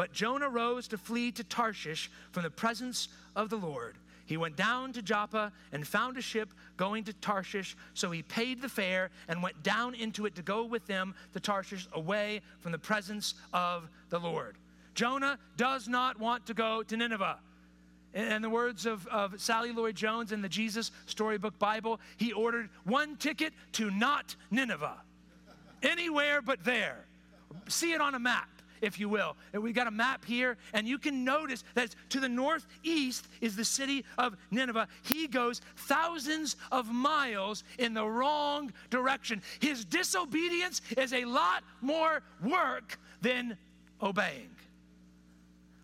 But 0.00 0.14
Jonah 0.14 0.48
rose 0.48 0.88
to 0.88 0.96
flee 0.96 1.30
to 1.32 1.44
Tarshish 1.44 2.10
from 2.32 2.44
the 2.44 2.50
presence 2.50 3.08
of 3.36 3.50
the 3.50 3.58
Lord. 3.58 3.98
He 4.24 4.38
went 4.38 4.56
down 4.56 4.94
to 4.94 5.02
Joppa 5.02 5.52
and 5.72 5.86
found 5.86 6.16
a 6.16 6.22
ship 6.22 6.54
going 6.78 7.04
to 7.04 7.12
Tarshish. 7.12 7.76
So 7.92 8.10
he 8.10 8.22
paid 8.22 8.62
the 8.62 8.68
fare 8.70 9.10
and 9.28 9.42
went 9.42 9.62
down 9.62 9.94
into 9.94 10.24
it 10.24 10.34
to 10.36 10.42
go 10.42 10.64
with 10.64 10.86
them 10.86 11.14
to 11.34 11.38
Tarshish 11.38 11.86
away 11.92 12.40
from 12.60 12.72
the 12.72 12.78
presence 12.78 13.34
of 13.52 13.90
the 14.08 14.18
Lord. 14.18 14.56
Jonah 14.94 15.38
does 15.58 15.86
not 15.86 16.18
want 16.18 16.46
to 16.46 16.54
go 16.54 16.82
to 16.82 16.96
Nineveh. 16.96 17.36
In 18.14 18.40
the 18.40 18.48
words 18.48 18.86
of, 18.86 19.06
of 19.08 19.38
Sally 19.38 19.70
Lloyd 19.70 19.96
Jones 19.96 20.32
in 20.32 20.40
the 20.40 20.48
Jesus 20.48 20.92
Storybook 21.04 21.58
Bible, 21.58 22.00
he 22.16 22.32
ordered 22.32 22.70
one 22.84 23.16
ticket 23.16 23.52
to 23.72 23.90
not 23.90 24.34
Nineveh, 24.50 24.96
anywhere 25.82 26.40
but 26.40 26.64
there. 26.64 27.04
See 27.68 27.92
it 27.92 28.00
on 28.00 28.14
a 28.14 28.18
map 28.18 28.48
if 28.80 28.98
you 28.98 29.08
will. 29.08 29.36
And 29.52 29.62
we 29.62 29.72
got 29.72 29.86
a 29.86 29.90
map 29.90 30.24
here, 30.24 30.56
and 30.72 30.86
you 30.86 30.98
can 30.98 31.24
notice 31.24 31.64
that 31.74 31.94
to 32.10 32.20
the 32.20 32.28
northeast 32.28 33.28
is 33.40 33.56
the 33.56 33.64
city 33.64 34.04
of 34.18 34.36
Nineveh. 34.50 34.88
He 35.02 35.26
goes 35.26 35.60
thousands 35.76 36.56
of 36.72 36.90
miles 36.90 37.64
in 37.78 37.94
the 37.94 38.06
wrong 38.06 38.72
direction. 38.90 39.42
His 39.60 39.84
disobedience 39.84 40.80
is 40.96 41.12
a 41.12 41.24
lot 41.24 41.62
more 41.80 42.22
work 42.42 42.98
than 43.20 43.56
obeying. 44.02 44.50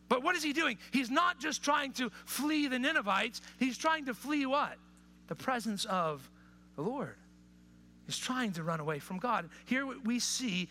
But 0.09 0.23
what 0.23 0.37
is 0.37 0.43
he 0.43 0.53
doing? 0.53 0.79
He's 0.93 1.11
not 1.11 1.41
just 1.41 1.63
trying 1.63 1.93
to 1.95 2.11
flee 2.25 2.69
the 2.69 2.79
Ninevites, 2.79 3.43
he's 3.59 3.77
trying 3.77 4.07
to 4.07 4.15
flee 4.15 4.47
what? 4.47 4.77
The 5.27 5.35
presence 5.35 5.85
of 5.85 6.29
the 6.77 6.83
Lord. 6.83 7.17
He's 8.07 8.19
trying 8.19 8.53
to 8.53 8.63
run 8.63 8.79
away 8.79 9.01
from 9.01 9.19
God. 9.19 9.49
Here 9.65 9.85
we 9.85 10.21
see 10.21 10.69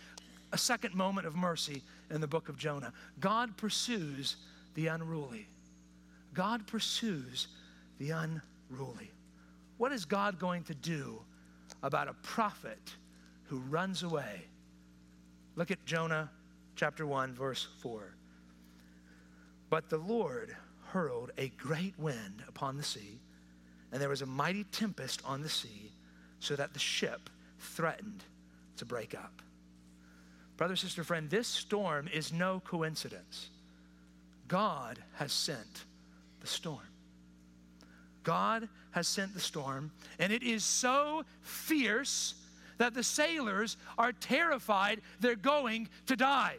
a 0.51 0.57
second 0.57 0.95
moment 0.95 1.27
of 1.27 1.35
mercy 1.35 1.83
in 2.09 2.21
the 2.21 2.27
book 2.27 2.49
of 2.49 2.57
Jonah. 2.57 2.93
God 3.19 3.57
pursues 3.57 4.37
the 4.75 4.87
unruly. 4.87 5.47
God 6.33 6.67
pursues 6.67 7.47
the 7.97 8.11
unruly. 8.11 9.11
What 9.77 9.91
is 9.91 10.05
God 10.05 10.39
going 10.39 10.63
to 10.63 10.75
do 10.75 11.21
about 11.83 12.07
a 12.07 12.13
prophet 12.13 12.95
who 13.45 13.57
runs 13.57 14.03
away? 14.03 14.45
Look 15.55 15.71
at 15.71 15.85
Jonah 15.85 16.29
chapter 16.75 17.05
1, 17.05 17.33
verse 17.33 17.67
4. 17.79 18.15
But 19.69 19.89
the 19.89 19.97
Lord 19.97 20.55
hurled 20.87 21.31
a 21.37 21.49
great 21.49 21.97
wind 21.97 22.43
upon 22.47 22.77
the 22.77 22.83
sea, 22.83 23.19
and 23.91 24.01
there 24.01 24.09
was 24.09 24.21
a 24.21 24.25
mighty 24.25 24.63
tempest 24.65 25.21
on 25.25 25.41
the 25.41 25.49
sea, 25.49 25.91
so 26.39 26.55
that 26.55 26.73
the 26.73 26.79
ship 26.79 27.29
threatened 27.59 28.23
to 28.77 28.85
break 28.85 29.15
up. 29.15 29.41
Brother, 30.57 30.75
sister, 30.75 31.03
friend, 31.03 31.29
this 31.29 31.47
storm 31.47 32.07
is 32.13 32.31
no 32.31 32.61
coincidence. 32.61 33.49
God 34.47 34.99
has 35.15 35.31
sent 35.33 35.85
the 36.39 36.47
storm. 36.47 36.79
God 38.23 38.69
has 38.91 39.07
sent 39.07 39.33
the 39.33 39.39
storm, 39.39 39.91
and 40.17 40.31
it 40.31 40.43
is 40.43 40.63
so 40.63 41.23
fierce 41.41 42.35
that 42.77 42.93
the 42.93 43.03
sailors 43.03 43.77
are 43.97 44.11
terrified 44.11 45.01
they're 45.19 45.35
going 45.35 45.89
to 46.07 46.15
die. 46.15 46.55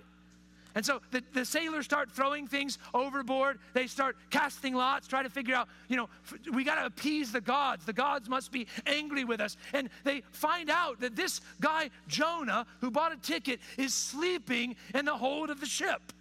And 0.77 0.85
so 0.85 1.01
the, 1.11 1.23
the 1.33 1.47
sailors 1.47 1.87
start 1.87 2.13
throwing 2.13 2.47
things 2.47 2.79
overboard. 2.93 3.59
They 3.73 3.87
start 3.87 4.15
casting 4.29 4.75
lots, 4.75 5.09
try 5.09 5.23
to 5.23 5.31
figure 5.31 5.55
out, 5.55 5.69
you 5.89 5.97
know, 5.97 6.11
we 6.53 6.65
got 6.65 6.75
to 6.75 6.85
appease 6.85 7.33
the 7.33 7.41
gods. 7.41 7.87
The 7.87 7.95
gods 7.95 8.29
must 8.29 8.53
be 8.53 8.67
angry 8.87 9.25
with 9.25 9.41
us. 9.41 9.57
And 9.73 9.89
they 10.05 10.23
find 10.33 10.69
out 10.69 11.01
that 11.01 11.17
this 11.17 11.41
guy, 11.63 11.89
Jonah, 12.09 12.67
who 12.83 12.91
bought 12.91 13.11
a 13.11 13.17
ticket, 13.17 13.61
is 13.79 13.95
sleeping 13.95 14.77
in 14.95 15.07
the 15.07 15.17
hold 15.17 15.49
of 15.49 15.61
the 15.61 15.67
ship. 15.67 16.13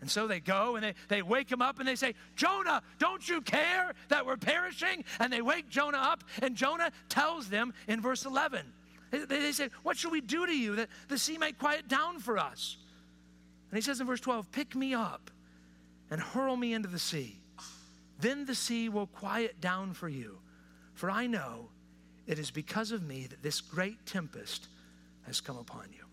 And 0.00 0.10
so 0.10 0.26
they 0.26 0.40
go 0.40 0.74
and 0.74 0.84
they, 0.84 0.94
they 1.06 1.22
wake 1.22 1.50
him 1.50 1.62
up 1.62 1.78
and 1.78 1.86
they 1.86 1.94
say, 1.94 2.16
Jonah, 2.34 2.82
don't 2.98 3.26
you 3.28 3.40
care 3.40 3.94
that 4.08 4.26
we're 4.26 4.36
perishing? 4.36 5.04
And 5.20 5.32
they 5.32 5.42
wake 5.42 5.68
Jonah 5.68 5.98
up, 5.98 6.24
and 6.42 6.56
Jonah 6.56 6.90
tells 7.08 7.48
them 7.48 7.72
in 7.86 8.00
verse 8.00 8.24
11, 8.24 8.66
they, 9.12 9.24
they 9.26 9.52
say, 9.52 9.68
What 9.84 9.96
shall 9.96 10.10
we 10.10 10.20
do 10.20 10.44
to 10.44 10.52
you 10.52 10.74
that 10.74 10.88
the 11.06 11.18
sea 11.18 11.38
might 11.38 11.56
quiet 11.56 11.86
down 11.86 12.18
for 12.18 12.36
us? 12.36 12.78
And 13.72 13.78
he 13.78 13.82
says 13.82 14.02
in 14.02 14.06
verse 14.06 14.20
12, 14.20 14.52
Pick 14.52 14.76
me 14.76 14.92
up 14.92 15.30
and 16.10 16.20
hurl 16.20 16.56
me 16.56 16.74
into 16.74 16.90
the 16.90 16.98
sea. 16.98 17.40
Then 18.20 18.44
the 18.44 18.54
sea 18.54 18.90
will 18.90 19.06
quiet 19.06 19.62
down 19.62 19.94
for 19.94 20.10
you. 20.10 20.40
For 20.92 21.10
I 21.10 21.26
know 21.26 21.70
it 22.26 22.38
is 22.38 22.50
because 22.50 22.92
of 22.92 23.02
me 23.02 23.26
that 23.28 23.42
this 23.42 23.62
great 23.62 24.04
tempest 24.04 24.68
has 25.22 25.40
come 25.40 25.56
upon 25.56 25.86
you. 25.90 26.04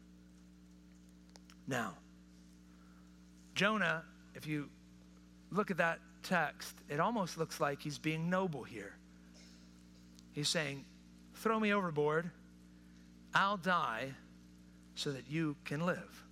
Now, 1.68 1.96
Jonah, 3.56 4.04
if 4.36 4.48
you 4.48 4.70
look 5.52 5.70
at 5.70 5.78
that 5.78 6.00
text, 6.24 6.74
it 6.88 7.02
almost 7.02 7.38
looks 7.38 7.60
like 7.60 7.82
he's 7.82 7.98
being 7.98 8.30
noble 8.30 8.64
here. 8.64 8.96
He's 10.32 10.48
saying, 10.48 10.86
Throw 11.36 11.60
me 11.60 11.74
overboard, 11.74 12.32
I'll 13.34 13.58
die 13.58 14.14
so 14.96 15.12
that 15.12 15.30
you 15.30 15.58
can 15.66 15.86
live. 15.86 16.24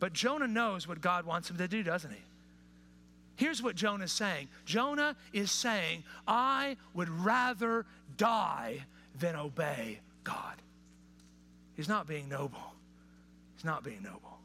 But 0.00 0.14
Jonah 0.14 0.48
knows 0.48 0.88
what 0.88 1.00
God 1.00 1.26
wants 1.26 1.50
him 1.50 1.58
to 1.58 1.68
do, 1.68 1.82
doesn't 1.82 2.10
he? 2.10 2.20
Here's 3.36 3.62
what 3.62 3.76
Jonah 3.76 4.04
is 4.04 4.12
saying 4.12 4.48
Jonah 4.64 5.14
is 5.32 5.52
saying, 5.52 6.02
I 6.26 6.76
would 6.94 7.08
rather 7.08 7.86
die 8.16 8.84
than 9.18 9.36
obey 9.36 10.00
God. 10.24 10.56
He's 11.76 11.88
not 11.88 12.06
being 12.06 12.28
noble. 12.28 12.74
He's 13.56 13.64
not 13.64 13.84
being 13.84 14.02
noble. 14.02 14.38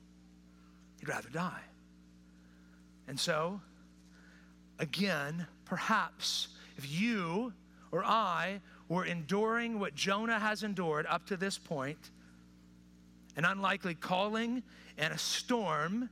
He'd 1.00 1.10
rather 1.10 1.30
die. 1.30 1.62
And 3.08 3.20
so, 3.20 3.62
again, 4.80 5.48
perhaps 5.66 6.50
if 6.78 6.90
you 6.90 7.54
or 7.92 8.04
I 8.04 8.62
were 8.90 9.06
enduring 9.06 9.80
what 9.80 9.96
Jonah 9.96 10.40
has 10.40 10.64
endured 10.64 11.06
up 11.08 11.26
to 11.28 11.38
this 11.38 11.58
point, 11.58 12.12
an 13.38 13.46
unlikely 13.46 13.96
calling 13.96 14.64
and 14.98 15.14
a 15.14 15.18
storm 15.18 16.10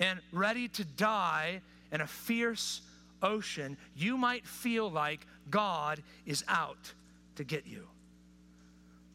and 0.00 0.20
ready 0.32 0.68
to 0.68 0.84
die 0.84 1.60
in 1.92 2.00
a 2.00 2.06
fierce 2.06 2.80
ocean, 3.22 3.76
you 3.96 4.16
might 4.16 4.46
feel 4.46 4.90
like 4.90 5.26
God 5.50 6.02
is 6.26 6.44
out 6.48 6.92
to 7.36 7.44
get 7.44 7.66
you. 7.66 7.86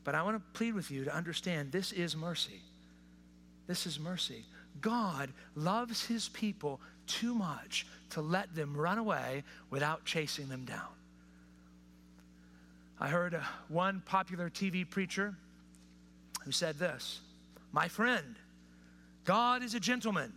But 0.04 0.16
I 0.16 0.24
want 0.24 0.38
to 0.38 0.58
plead 0.58 0.74
with 0.74 0.90
you 0.90 1.04
to 1.06 1.16
understand 1.16 1.72
this 1.72 1.92
is 1.92 2.16
mercy. 2.16 2.62
This 3.68 3.86
is 3.86 4.00
mercy. 4.00 4.46
God 4.82 5.30
loves 5.56 6.06
his 6.06 6.30
people 6.30 6.80
too 7.06 7.36
much 7.36 7.86
to 8.12 8.22
let 8.22 8.56
them 8.56 8.76
run 8.76 8.98
away 8.98 9.44
without 9.70 10.06
chasing 10.06 10.48
them 10.50 10.66
down. 10.66 10.88
I 13.00 13.10
heard 13.10 13.40
one 13.68 14.02
popular 14.06 14.50
TV 14.50 14.90
preacher 14.90 15.36
who 16.44 16.52
said 16.52 16.78
this 16.80 17.20
My 17.72 17.88
friend, 17.88 18.36
God 19.30 19.62
is 19.62 19.76
a 19.76 19.80
gentleman, 19.80 20.34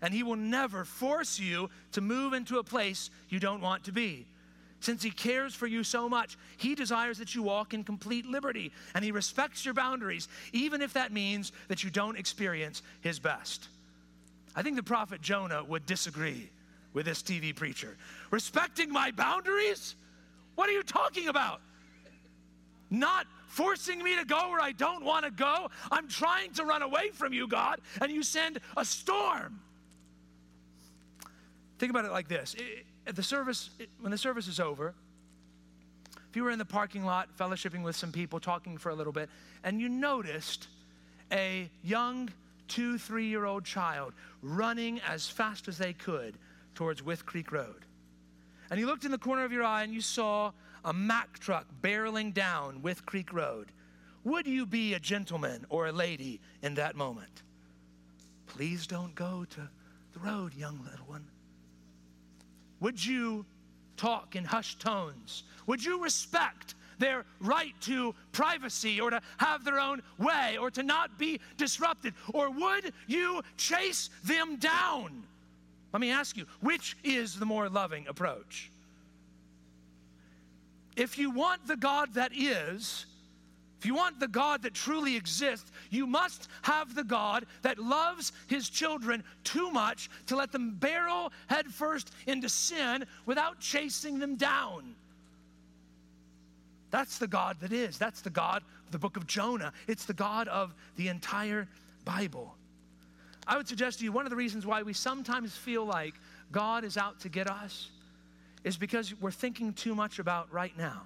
and 0.00 0.14
He 0.14 0.22
will 0.22 0.36
never 0.36 0.84
force 0.84 1.40
you 1.40 1.68
to 1.90 2.00
move 2.00 2.34
into 2.34 2.60
a 2.60 2.62
place 2.62 3.10
you 3.28 3.40
don't 3.40 3.60
want 3.60 3.82
to 3.82 3.90
be. 3.90 4.28
Since 4.78 5.02
He 5.02 5.10
cares 5.10 5.56
for 5.56 5.66
you 5.66 5.82
so 5.82 6.08
much, 6.08 6.38
He 6.56 6.76
desires 6.76 7.18
that 7.18 7.34
you 7.34 7.42
walk 7.42 7.74
in 7.74 7.82
complete 7.82 8.24
liberty, 8.24 8.70
and 8.94 9.04
He 9.04 9.10
respects 9.10 9.64
your 9.64 9.74
boundaries, 9.74 10.28
even 10.52 10.82
if 10.82 10.92
that 10.92 11.12
means 11.12 11.50
that 11.66 11.82
you 11.82 11.90
don't 11.90 12.16
experience 12.16 12.82
His 13.00 13.18
best. 13.18 13.66
I 14.54 14.62
think 14.62 14.76
the 14.76 14.84
prophet 14.84 15.20
Jonah 15.20 15.64
would 15.64 15.84
disagree 15.84 16.48
with 16.92 17.06
this 17.06 17.24
TV 17.24 17.52
preacher. 17.52 17.96
Respecting 18.30 18.92
my 18.92 19.10
boundaries? 19.10 19.96
What 20.54 20.68
are 20.68 20.72
you 20.72 20.84
talking 20.84 21.26
about? 21.26 21.60
Not 22.92 23.26
forcing 23.48 24.02
me 24.04 24.16
to 24.16 24.24
go 24.26 24.50
where 24.50 24.60
I 24.60 24.72
don't 24.72 25.02
want 25.02 25.24
to 25.24 25.30
go. 25.30 25.70
I'm 25.90 26.08
trying 26.08 26.52
to 26.52 26.64
run 26.64 26.82
away 26.82 27.08
from 27.08 27.32
you, 27.32 27.48
God, 27.48 27.80
and 28.02 28.12
you 28.12 28.22
send 28.22 28.60
a 28.76 28.84
storm. 28.84 29.60
Think 31.78 31.88
about 31.88 32.04
it 32.04 32.12
like 32.12 32.28
this. 32.28 32.54
At 33.06 33.16
the 33.16 33.22
service, 33.22 33.70
when 34.00 34.12
the 34.12 34.18
service 34.18 34.46
is 34.46 34.60
over, 34.60 34.94
if 36.28 36.36
you 36.36 36.44
were 36.44 36.50
in 36.50 36.58
the 36.58 36.66
parking 36.66 37.04
lot 37.04 37.30
fellowshipping 37.38 37.82
with 37.82 37.96
some 37.96 38.12
people, 38.12 38.38
talking 38.38 38.76
for 38.76 38.90
a 38.90 38.94
little 38.94 39.12
bit, 39.12 39.30
and 39.64 39.80
you 39.80 39.88
noticed 39.88 40.68
a 41.32 41.70
young 41.82 42.28
two, 42.68 42.98
three 42.98 43.26
year 43.26 43.46
old 43.46 43.64
child 43.64 44.12
running 44.42 45.00
as 45.08 45.30
fast 45.30 45.66
as 45.66 45.78
they 45.78 45.94
could 45.94 46.36
towards 46.74 47.02
Wythe 47.02 47.24
Creek 47.24 47.52
Road. 47.52 47.86
And 48.70 48.78
you 48.78 48.86
looked 48.86 49.06
in 49.06 49.10
the 49.10 49.18
corner 49.18 49.44
of 49.44 49.52
your 49.52 49.64
eye 49.64 49.82
and 49.82 49.94
you 49.94 50.02
saw 50.02 50.52
a 50.84 50.92
Mack 50.92 51.38
truck 51.38 51.66
barreling 51.80 52.34
down 52.34 52.82
Wythe 52.82 53.04
Creek 53.06 53.32
Road. 53.32 53.68
Would 54.24 54.46
you 54.46 54.66
be 54.66 54.94
a 54.94 55.00
gentleman 55.00 55.66
or 55.68 55.86
a 55.86 55.92
lady 55.92 56.40
in 56.62 56.74
that 56.74 56.96
moment? 56.96 57.42
Please 58.46 58.86
don't 58.86 59.14
go 59.14 59.44
to 59.50 59.68
the 60.12 60.20
road, 60.20 60.54
young 60.54 60.80
little 60.88 61.06
one. 61.06 61.26
Would 62.80 63.04
you 63.04 63.44
talk 63.96 64.36
in 64.36 64.44
hushed 64.44 64.80
tones? 64.80 65.44
Would 65.66 65.84
you 65.84 66.02
respect 66.02 66.74
their 66.98 67.24
right 67.40 67.74
to 67.82 68.14
privacy 68.32 69.00
or 69.00 69.10
to 69.10 69.20
have 69.38 69.64
their 69.64 69.80
own 69.80 70.02
way 70.18 70.56
or 70.58 70.70
to 70.70 70.82
not 70.82 71.18
be 71.18 71.40
disrupted? 71.56 72.14
Or 72.32 72.50
would 72.50 72.92
you 73.06 73.42
chase 73.56 74.10
them 74.24 74.56
down? 74.56 75.22
Let 75.92 76.00
me 76.00 76.10
ask 76.10 76.36
you, 76.36 76.46
which 76.60 76.96
is 77.04 77.38
the 77.38 77.46
more 77.46 77.68
loving 77.68 78.06
approach? 78.08 78.70
If 80.96 81.18
you 81.18 81.30
want 81.30 81.66
the 81.66 81.76
God 81.76 82.14
that 82.14 82.32
is, 82.34 83.06
if 83.82 83.86
you 83.86 83.94
want 83.94 84.20
the 84.20 84.28
God 84.28 84.62
that 84.62 84.74
truly 84.74 85.16
exists, 85.16 85.72
you 85.90 86.06
must 86.06 86.48
have 86.62 86.94
the 86.94 87.02
God 87.02 87.46
that 87.62 87.78
loves 87.78 88.32
his 88.46 88.68
children 88.68 89.24
too 89.42 89.70
much 89.70 90.08
to 90.26 90.36
let 90.36 90.52
them 90.52 90.76
barrel 90.76 91.32
headfirst 91.48 92.12
into 92.26 92.48
sin 92.48 93.04
without 93.26 93.58
chasing 93.58 94.20
them 94.20 94.36
down. 94.36 94.94
That's 96.92 97.18
the 97.18 97.26
God 97.26 97.56
that 97.60 97.72
is. 97.72 97.98
That's 97.98 98.20
the 98.20 98.30
God 98.30 98.62
of 98.86 98.92
the 98.92 98.98
book 98.98 99.16
of 99.16 99.26
Jonah. 99.26 99.72
It's 99.88 100.04
the 100.04 100.12
God 100.12 100.46
of 100.46 100.74
the 100.96 101.08
entire 101.08 101.66
Bible. 102.04 102.54
I 103.46 103.56
would 103.56 103.66
suggest 103.66 103.98
to 103.98 104.04
you 104.04 104.12
one 104.12 104.26
of 104.26 104.30
the 104.30 104.36
reasons 104.36 104.66
why 104.66 104.82
we 104.82 104.92
sometimes 104.92 105.56
feel 105.56 105.84
like 105.84 106.14
God 106.52 106.84
is 106.84 106.96
out 106.96 107.18
to 107.20 107.28
get 107.28 107.50
us 107.50 107.90
is 108.64 108.76
because 108.76 109.14
we're 109.20 109.30
thinking 109.30 109.72
too 109.72 109.94
much 109.94 110.18
about 110.18 110.52
right 110.52 110.76
now. 110.76 111.02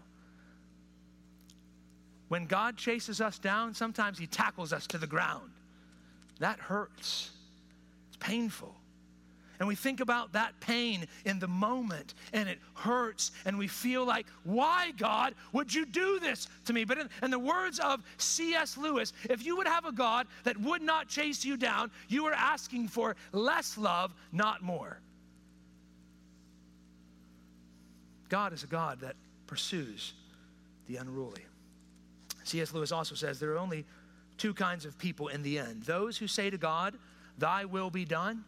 When 2.28 2.46
God 2.46 2.76
chases 2.76 3.20
us 3.20 3.38
down, 3.38 3.74
sometimes 3.74 4.18
He 4.18 4.26
tackles 4.26 4.72
us 4.72 4.86
to 4.88 4.98
the 4.98 5.06
ground. 5.06 5.50
That 6.40 6.58
hurts, 6.58 7.30
it's 8.08 8.16
painful. 8.18 8.74
And 9.58 9.66
we 9.66 9.74
think 9.74 10.00
about 10.00 10.34
that 10.34 10.58
pain 10.60 11.06
in 11.24 11.38
the 11.38 11.48
moment, 11.48 12.14
and 12.34 12.46
it 12.46 12.58
hurts, 12.74 13.32
and 13.46 13.56
we 13.56 13.68
feel 13.68 14.04
like, 14.04 14.26
why, 14.44 14.92
God, 14.98 15.34
would 15.52 15.72
you 15.72 15.86
do 15.86 16.18
this 16.20 16.48
to 16.66 16.74
me? 16.74 16.84
But 16.84 16.98
in, 16.98 17.08
in, 17.22 17.30
the 17.30 17.38
words 17.38 17.78
of 17.78 18.02
C.S. 18.18 18.76
Lewis, 18.76 19.14
if 19.30 19.46
you 19.46 19.56
would 19.56 19.66
have 19.66 19.86
a 19.86 19.92
God 19.92 20.26
that 20.44 20.60
would 20.60 20.82
not 20.82 21.08
chase 21.08 21.42
you 21.42 21.56
down, 21.56 21.90
you 22.08 22.26
are 22.26 22.34
asking 22.34 22.88
for 22.88 23.16
less 23.32 23.78
love, 23.78 24.12
not 24.30 24.62
more. 24.62 25.00
God 28.28 28.52
is 28.52 28.62
a 28.64 28.66
God 28.66 29.00
that 29.00 29.16
pursues 29.46 30.14
the 30.86 30.96
unruly. 30.96 31.44
C.S. 32.44 32.72
Lewis 32.72 32.92
also 32.92 33.14
says 33.14 33.40
there 33.40 33.52
are 33.52 33.58
only 33.58 33.84
two 34.38 34.54
kinds 34.54 34.84
of 34.84 34.98
people 34.98 35.28
in 35.28 35.42
the 35.42 35.58
end 35.58 35.82
those 35.82 36.16
who 36.16 36.26
say 36.26 36.50
to 36.50 36.58
God, 36.58 36.94
Thy 37.38 37.64
will 37.64 37.90
be 37.90 38.04
done, 38.04 38.44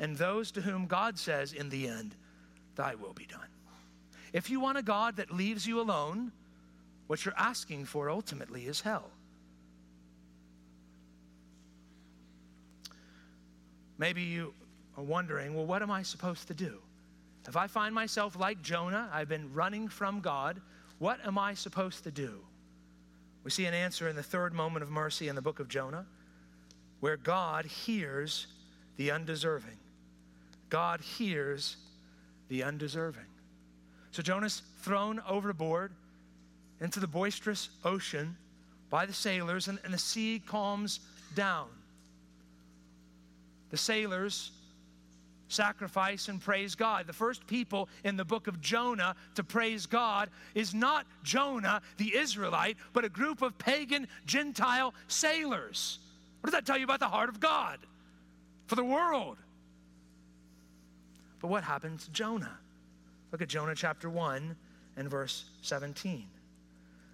and 0.00 0.16
those 0.16 0.50
to 0.52 0.60
whom 0.60 0.86
God 0.86 1.18
says 1.18 1.52
in 1.52 1.68
the 1.68 1.88
end, 1.88 2.14
Thy 2.76 2.94
will 2.94 3.12
be 3.12 3.26
done. 3.26 3.48
If 4.32 4.48
you 4.48 4.60
want 4.60 4.78
a 4.78 4.82
God 4.82 5.16
that 5.16 5.30
leaves 5.30 5.66
you 5.66 5.80
alone, 5.80 6.32
what 7.06 7.24
you're 7.24 7.34
asking 7.36 7.86
for 7.86 8.08
ultimately 8.08 8.66
is 8.66 8.80
hell. 8.80 9.10
Maybe 13.98 14.22
you 14.22 14.54
are 14.96 15.02
wondering, 15.02 15.54
well, 15.54 15.66
what 15.66 15.82
am 15.82 15.90
I 15.90 16.02
supposed 16.02 16.48
to 16.48 16.54
do? 16.54 16.80
If 17.50 17.56
I 17.56 17.66
find 17.66 17.92
myself 17.92 18.38
like 18.38 18.62
Jonah, 18.62 19.10
I've 19.12 19.28
been 19.28 19.52
running 19.52 19.88
from 19.88 20.20
God, 20.20 20.60
what 21.00 21.18
am 21.26 21.36
I 21.36 21.54
supposed 21.54 22.04
to 22.04 22.12
do? 22.12 22.38
We 23.42 23.50
see 23.50 23.64
an 23.64 23.74
answer 23.74 24.08
in 24.08 24.14
the 24.14 24.22
third 24.22 24.54
moment 24.54 24.84
of 24.84 24.88
mercy 24.88 25.26
in 25.26 25.34
the 25.34 25.42
book 25.42 25.58
of 25.58 25.66
Jonah, 25.66 26.06
where 27.00 27.16
God 27.16 27.64
hears 27.64 28.46
the 28.98 29.10
undeserving. 29.10 29.78
God 30.68 31.00
hears 31.00 31.76
the 32.48 32.62
undeserving. 32.62 33.26
So 34.12 34.22
Jonah's 34.22 34.62
thrown 34.82 35.20
overboard 35.28 35.90
into 36.80 37.00
the 37.00 37.08
boisterous 37.08 37.70
ocean 37.84 38.36
by 38.90 39.06
the 39.06 39.12
sailors, 39.12 39.66
and, 39.66 39.80
and 39.82 39.92
the 39.92 39.98
sea 39.98 40.40
calms 40.46 41.00
down. 41.34 41.66
The 43.70 43.76
sailors 43.76 44.52
sacrifice 45.52 46.28
and 46.28 46.40
praise 46.40 46.74
God. 46.74 47.06
The 47.06 47.12
first 47.12 47.46
people 47.46 47.88
in 48.04 48.16
the 48.16 48.24
book 48.24 48.46
of 48.46 48.60
Jonah 48.60 49.14
to 49.34 49.44
praise 49.44 49.86
God 49.86 50.30
is 50.54 50.74
not 50.74 51.06
Jonah, 51.22 51.82
the 51.96 52.16
Israelite, 52.16 52.76
but 52.92 53.04
a 53.04 53.08
group 53.08 53.42
of 53.42 53.58
pagan 53.58 54.06
Gentile 54.26 54.94
sailors. 55.08 55.98
What 56.40 56.50
does 56.50 56.58
that 56.58 56.66
tell 56.66 56.78
you 56.78 56.84
about 56.84 57.00
the 57.00 57.08
heart 57.08 57.28
of 57.28 57.40
God 57.40 57.78
for 58.66 58.76
the 58.76 58.84
world? 58.84 59.36
But 61.40 61.48
what 61.48 61.64
happened 61.64 62.00
to 62.00 62.10
Jonah? 62.10 62.58
Look 63.32 63.42
at 63.42 63.48
Jonah 63.48 63.74
chapter 63.74 64.10
1 64.10 64.56
and 64.96 65.10
verse 65.10 65.44
17. 65.62 66.26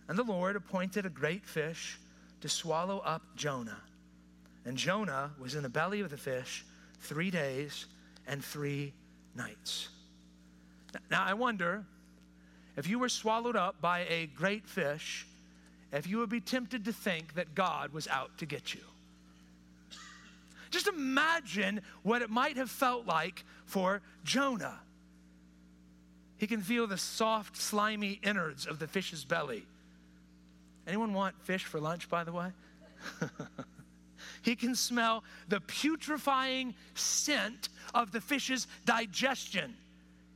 And 0.08 0.18
the 0.18 0.22
Lord 0.22 0.56
appointed 0.56 1.06
a 1.06 1.10
great 1.10 1.44
fish 1.44 1.98
to 2.40 2.48
swallow 2.48 2.98
up 2.98 3.22
Jonah. 3.36 3.80
And 4.64 4.76
Jonah 4.76 5.30
was 5.38 5.54
in 5.54 5.62
the 5.62 5.68
belly 5.68 6.00
of 6.00 6.10
the 6.10 6.16
fish 6.16 6.64
three 7.00 7.30
days 7.30 7.86
and 8.26 8.44
three 8.44 8.92
nights. 9.34 9.88
Now, 11.10 11.24
I 11.24 11.34
wonder 11.34 11.84
if 12.76 12.88
you 12.88 12.98
were 12.98 13.08
swallowed 13.08 13.56
up 13.56 13.80
by 13.80 14.00
a 14.08 14.26
great 14.26 14.66
fish, 14.66 15.26
if 15.92 16.06
you 16.06 16.18
would 16.18 16.30
be 16.30 16.40
tempted 16.40 16.84
to 16.84 16.92
think 16.92 17.34
that 17.34 17.54
God 17.54 17.92
was 17.92 18.08
out 18.08 18.38
to 18.38 18.46
get 18.46 18.74
you. 18.74 18.80
Just 20.70 20.88
imagine 20.88 21.80
what 22.02 22.22
it 22.22 22.30
might 22.30 22.56
have 22.56 22.70
felt 22.70 23.06
like 23.06 23.44
for 23.64 24.02
Jonah. 24.24 24.80
He 26.38 26.46
can 26.46 26.60
feel 26.60 26.86
the 26.86 26.98
soft, 26.98 27.56
slimy 27.56 28.20
innards 28.22 28.66
of 28.66 28.78
the 28.78 28.86
fish's 28.86 29.24
belly. 29.24 29.64
Anyone 30.86 31.14
want 31.14 31.40
fish 31.42 31.64
for 31.64 31.80
lunch, 31.80 32.08
by 32.08 32.24
the 32.24 32.32
way? 32.32 32.50
He 34.46 34.54
can 34.54 34.76
smell 34.76 35.24
the 35.48 35.60
putrefying 35.60 36.76
scent 36.94 37.68
of 37.92 38.12
the 38.12 38.20
fish's 38.20 38.68
digestion. 38.84 39.74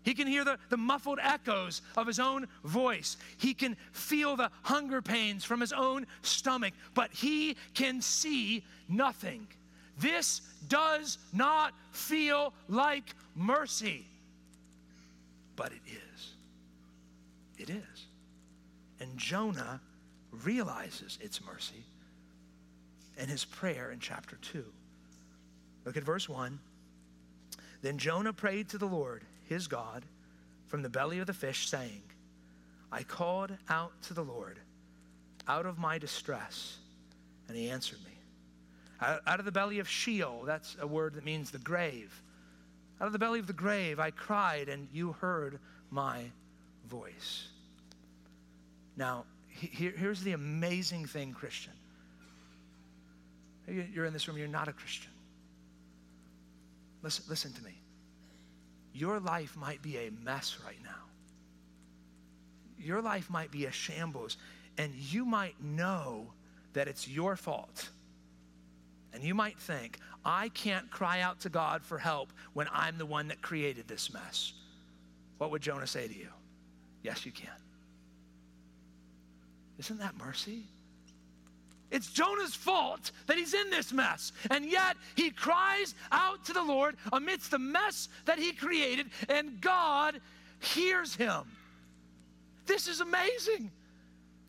He 0.02 0.14
can 0.14 0.26
hear 0.26 0.44
the, 0.44 0.58
the 0.68 0.76
muffled 0.76 1.20
echoes 1.22 1.80
of 1.96 2.08
his 2.08 2.18
own 2.18 2.48
voice. 2.64 3.16
He 3.38 3.54
can 3.54 3.76
feel 3.92 4.34
the 4.34 4.50
hunger 4.64 5.00
pains 5.00 5.44
from 5.44 5.60
his 5.60 5.72
own 5.72 6.08
stomach, 6.22 6.74
but 6.92 7.12
he 7.12 7.56
can 7.72 8.00
see 8.00 8.64
nothing. 8.88 9.46
This 9.96 10.40
does 10.66 11.18
not 11.32 11.72
feel 11.92 12.52
like 12.68 13.14
mercy, 13.36 14.08
but 15.54 15.70
it 15.70 15.82
is. 15.86 16.32
It 17.58 17.70
is. 17.70 18.06
And 18.98 19.16
Jonah 19.16 19.80
realizes 20.32 21.16
it's 21.22 21.40
mercy 21.44 21.84
and 23.20 23.30
his 23.30 23.44
prayer 23.44 23.90
in 23.90 24.00
chapter 24.00 24.36
2. 24.40 24.64
Look 25.84 25.96
at 25.96 26.02
verse 26.02 26.28
1. 26.28 26.58
Then 27.82 27.98
Jonah 27.98 28.32
prayed 28.32 28.70
to 28.70 28.78
the 28.78 28.86
Lord, 28.86 29.24
his 29.48 29.68
God, 29.68 30.04
from 30.66 30.82
the 30.82 30.88
belly 30.88 31.18
of 31.18 31.26
the 31.26 31.34
fish, 31.34 31.68
saying, 31.68 32.02
I 32.90 33.02
called 33.02 33.52
out 33.68 33.92
to 34.04 34.14
the 34.14 34.24
Lord 34.24 34.58
out 35.46 35.66
of 35.66 35.78
my 35.78 35.98
distress, 35.98 36.78
and 37.48 37.56
he 37.56 37.68
answered 37.70 37.98
me. 38.04 38.10
Out 39.26 39.38
of 39.38 39.44
the 39.44 39.52
belly 39.52 39.78
of 39.78 39.88
Sheol, 39.88 40.44
that's 40.44 40.76
a 40.80 40.86
word 40.86 41.14
that 41.14 41.24
means 41.24 41.50
the 41.50 41.58
grave. 41.58 42.22
Out 43.00 43.06
of 43.06 43.12
the 43.12 43.18
belly 43.18 43.38
of 43.38 43.46
the 43.46 43.52
grave, 43.52 43.98
I 43.98 44.10
cried, 44.10 44.68
and 44.68 44.88
you 44.92 45.12
heard 45.12 45.58
my 45.90 46.24
voice. 46.88 47.48
Now, 48.96 49.24
here, 49.48 49.92
here's 49.96 50.22
the 50.22 50.32
amazing 50.32 51.06
thing, 51.06 51.32
Christian. 51.32 51.72
You're 53.70 54.04
in 54.04 54.12
this 54.12 54.26
room, 54.26 54.36
you're 54.36 54.48
not 54.48 54.68
a 54.68 54.72
Christian. 54.72 55.10
Listen, 57.02 57.24
listen 57.28 57.52
to 57.52 57.64
me. 57.64 57.80
Your 58.92 59.20
life 59.20 59.56
might 59.56 59.80
be 59.80 59.96
a 59.96 60.10
mess 60.24 60.58
right 60.64 60.82
now. 60.82 60.90
Your 62.78 63.00
life 63.00 63.30
might 63.30 63.50
be 63.50 63.66
a 63.66 63.72
shambles, 63.72 64.36
and 64.78 64.92
you 64.94 65.24
might 65.24 65.62
know 65.62 66.32
that 66.72 66.88
it's 66.88 67.06
your 67.06 67.36
fault. 67.36 67.88
And 69.12 69.22
you 69.22 69.34
might 69.34 69.58
think, 69.58 69.98
I 70.24 70.48
can't 70.50 70.90
cry 70.90 71.20
out 71.20 71.40
to 71.40 71.48
God 71.48 71.82
for 71.82 71.98
help 71.98 72.32
when 72.52 72.68
I'm 72.72 72.98
the 72.98 73.06
one 73.06 73.28
that 73.28 73.42
created 73.42 73.88
this 73.88 74.12
mess. 74.12 74.52
What 75.38 75.50
would 75.50 75.62
Jonah 75.62 75.86
say 75.86 76.08
to 76.08 76.16
you? 76.16 76.28
Yes, 77.02 77.24
you 77.24 77.32
can. 77.32 77.50
Isn't 79.78 79.98
that 79.98 80.16
mercy? 80.18 80.64
It's 81.90 82.10
Jonah's 82.10 82.54
fault 82.54 83.10
that 83.26 83.36
he's 83.36 83.54
in 83.54 83.70
this 83.70 83.92
mess. 83.92 84.32
And 84.50 84.64
yet 84.64 84.96
he 85.16 85.30
cries 85.30 85.94
out 86.12 86.44
to 86.44 86.52
the 86.52 86.62
Lord 86.62 86.96
amidst 87.12 87.50
the 87.50 87.58
mess 87.58 88.08
that 88.26 88.38
he 88.38 88.52
created, 88.52 89.06
and 89.28 89.60
God 89.60 90.20
hears 90.60 91.14
him. 91.14 91.42
This 92.66 92.86
is 92.86 93.00
amazing. 93.00 93.70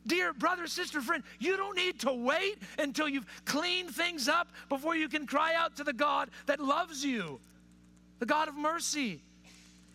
Dear 0.05 0.33
brother, 0.33 0.67
sister, 0.67 1.01
friend, 1.01 1.23
you 1.39 1.57
don't 1.57 1.75
need 1.75 1.99
to 2.01 2.13
wait 2.13 2.57
until 2.79 3.07
you've 3.07 3.27
cleaned 3.45 3.91
things 3.91 4.27
up 4.27 4.47
before 4.69 4.95
you 4.95 5.07
can 5.07 5.27
cry 5.27 5.53
out 5.55 5.75
to 5.77 5.83
the 5.83 5.93
God 5.93 6.29
that 6.47 6.59
loves 6.59 7.05
you, 7.05 7.39
the 8.19 8.25
God 8.25 8.47
of 8.47 8.55
mercy. 8.55 9.21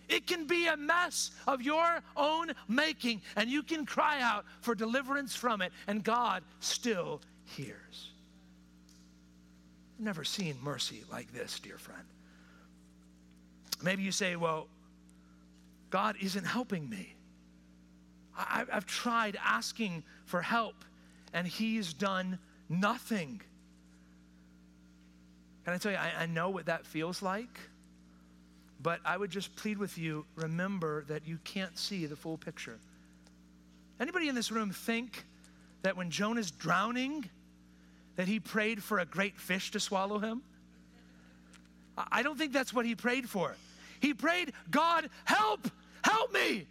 It 0.09 0.27
can 0.27 0.47
be 0.47 0.69
a 0.69 0.77
mess 0.77 1.33
of 1.49 1.61
your 1.61 2.01
own 2.17 2.53
making, 2.69 3.23
and 3.35 3.51
you 3.51 3.65
can 3.65 3.85
cry 3.85 4.21
out 4.21 4.45
for 4.61 4.77
deliverance 4.77 5.35
from 5.35 5.61
it, 5.61 5.73
and 5.89 6.05
God 6.05 6.45
still 6.61 7.21
hears. 7.47 8.11
I've 9.99 10.05
never 10.05 10.25
seen 10.25 10.57
mercy 10.63 11.05
like 11.11 11.33
this, 11.33 11.59
dear 11.61 11.79
friend. 11.79 12.05
Maybe 13.83 14.03
you 14.03 14.13
say, 14.13 14.37
Well, 14.37 14.69
God 15.91 16.17
isn't 16.21 16.45
helping 16.45 16.89
me. 16.89 17.15
I, 18.37 18.65
have 18.71 18.87
tried 18.87 19.39
asking 19.43 20.05
for 20.27 20.43
help, 20.43 20.85
and 21.33 21.47
He's 21.47 21.95
done 21.95 22.39
nothing. 22.69 23.41
Can 25.65 25.75
I 25.75 25.79
tell 25.79 25.93
you, 25.93 25.99
I, 25.99 26.13
I 26.21 26.27
know 26.27 26.51
what 26.51 26.67
that 26.67 26.87
feels 26.87 27.23
like, 27.23 27.59
but 28.83 29.01
I 29.05 29.17
would 29.17 29.31
just 29.31 29.57
plead 29.57 29.79
with 29.79 29.97
you 29.97 30.27
remember 30.35 31.05
that 31.09 31.27
you 31.27 31.39
can't 31.45 31.77
see 31.79 32.07
the 32.07 32.17
full 32.17 32.37
picture. 32.37 32.79
Anybody 33.99 34.29
in 34.29 34.35
this 34.35 34.53
room 34.53 34.71
think 34.71 35.25
that 35.87 35.96
when 35.96 36.11
Jonah's 36.11 36.51
drowning, 36.51 37.31
that 38.16 38.27
he 38.27 38.40
prayed 38.40 38.83
for 38.83 38.99
a 38.99 39.05
great 39.05 39.38
fish 39.38 39.70
to 39.70 39.79
swallow 39.79 40.18
him? 40.18 40.42
I 41.96 42.25
don't 42.25 42.37
think 42.37 42.53
that's 42.53 42.75
what 42.75 42.85
he 42.85 42.96
prayed 42.96 43.31
for. 43.31 43.55
He 44.01 44.12
prayed, 44.12 44.53
God, 44.68 45.09
help, 45.25 45.70
help 46.03 46.33
me 46.33 46.66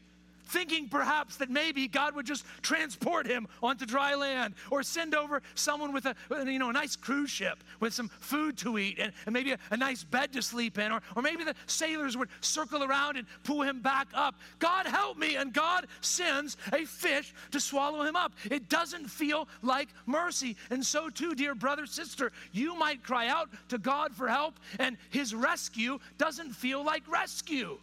thinking 0.45 0.87
perhaps 0.87 1.37
that 1.37 1.49
maybe 1.49 1.87
God 1.87 2.15
would 2.15 2.25
just 2.25 2.45
transport 2.61 3.27
him 3.27 3.47
onto 3.61 3.85
dry 3.85 4.15
land 4.15 4.53
or 4.71 4.83
send 4.83 5.15
over 5.15 5.41
someone 5.55 5.93
with 5.93 6.05
a, 6.05 6.15
you 6.45 6.59
know, 6.59 6.69
a 6.69 6.73
nice 6.73 6.95
cruise 6.95 7.29
ship 7.29 7.63
with 7.79 7.93
some 7.93 8.09
food 8.19 8.57
to 8.59 8.77
eat 8.77 8.97
and, 8.99 9.11
and 9.25 9.33
maybe 9.33 9.51
a, 9.51 9.59
a 9.71 9.77
nice 9.77 10.03
bed 10.03 10.33
to 10.33 10.41
sleep 10.41 10.77
in, 10.77 10.91
or, 10.91 11.01
or 11.15 11.21
maybe 11.21 11.43
the 11.43 11.55
sailors 11.65 12.15
would 12.17 12.29
circle 12.41 12.83
around 12.83 13.17
and 13.17 13.27
pull 13.43 13.61
him 13.61 13.81
back 13.81 14.07
up. 14.13 14.35
God 14.59 14.85
help 14.85 15.17
me, 15.17 15.35
and 15.35 15.53
God 15.53 15.87
sends 16.01 16.57
a 16.73 16.85
fish 16.85 17.33
to 17.51 17.59
swallow 17.59 18.03
him 18.03 18.15
up. 18.15 18.33
It 18.49 18.69
doesn't 18.69 19.07
feel 19.07 19.47
like 19.61 19.89
mercy. 20.05 20.55
And 20.69 20.85
so, 20.85 21.09
too, 21.09 21.35
dear 21.35 21.55
brother, 21.55 21.85
sister, 21.85 22.31
you 22.51 22.77
might 22.77 23.03
cry 23.03 23.27
out 23.27 23.49
to 23.69 23.77
God 23.77 24.13
for 24.15 24.27
help, 24.27 24.55
and 24.79 24.97
his 25.09 25.33
rescue 25.33 25.99
doesn't 26.17 26.53
feel 26.53 26.83
like 26.83 27.03
rescue. 27.07 27.77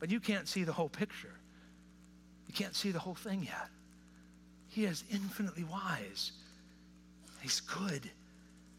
But 0.00 0.10
you 0.10 0.18
can't 0.18 0.48
see 0.48 0.64
the 0.64 0.72
whole 0.72 0.88
picture. 0.88 1.34
You 2.48 2.54
can't 2.54 2.74
see 2.74 2.90
the 2.90 2.98
whole 2.98 3.14
thing 3.14 3.44
yet. 3.44 3.68
He 4.68 4.86
is 4.86 5.04
infinitely 5.12 5.64
wise. 5.64 6.32
He's 7.40 7.60
good, 7.60 8.10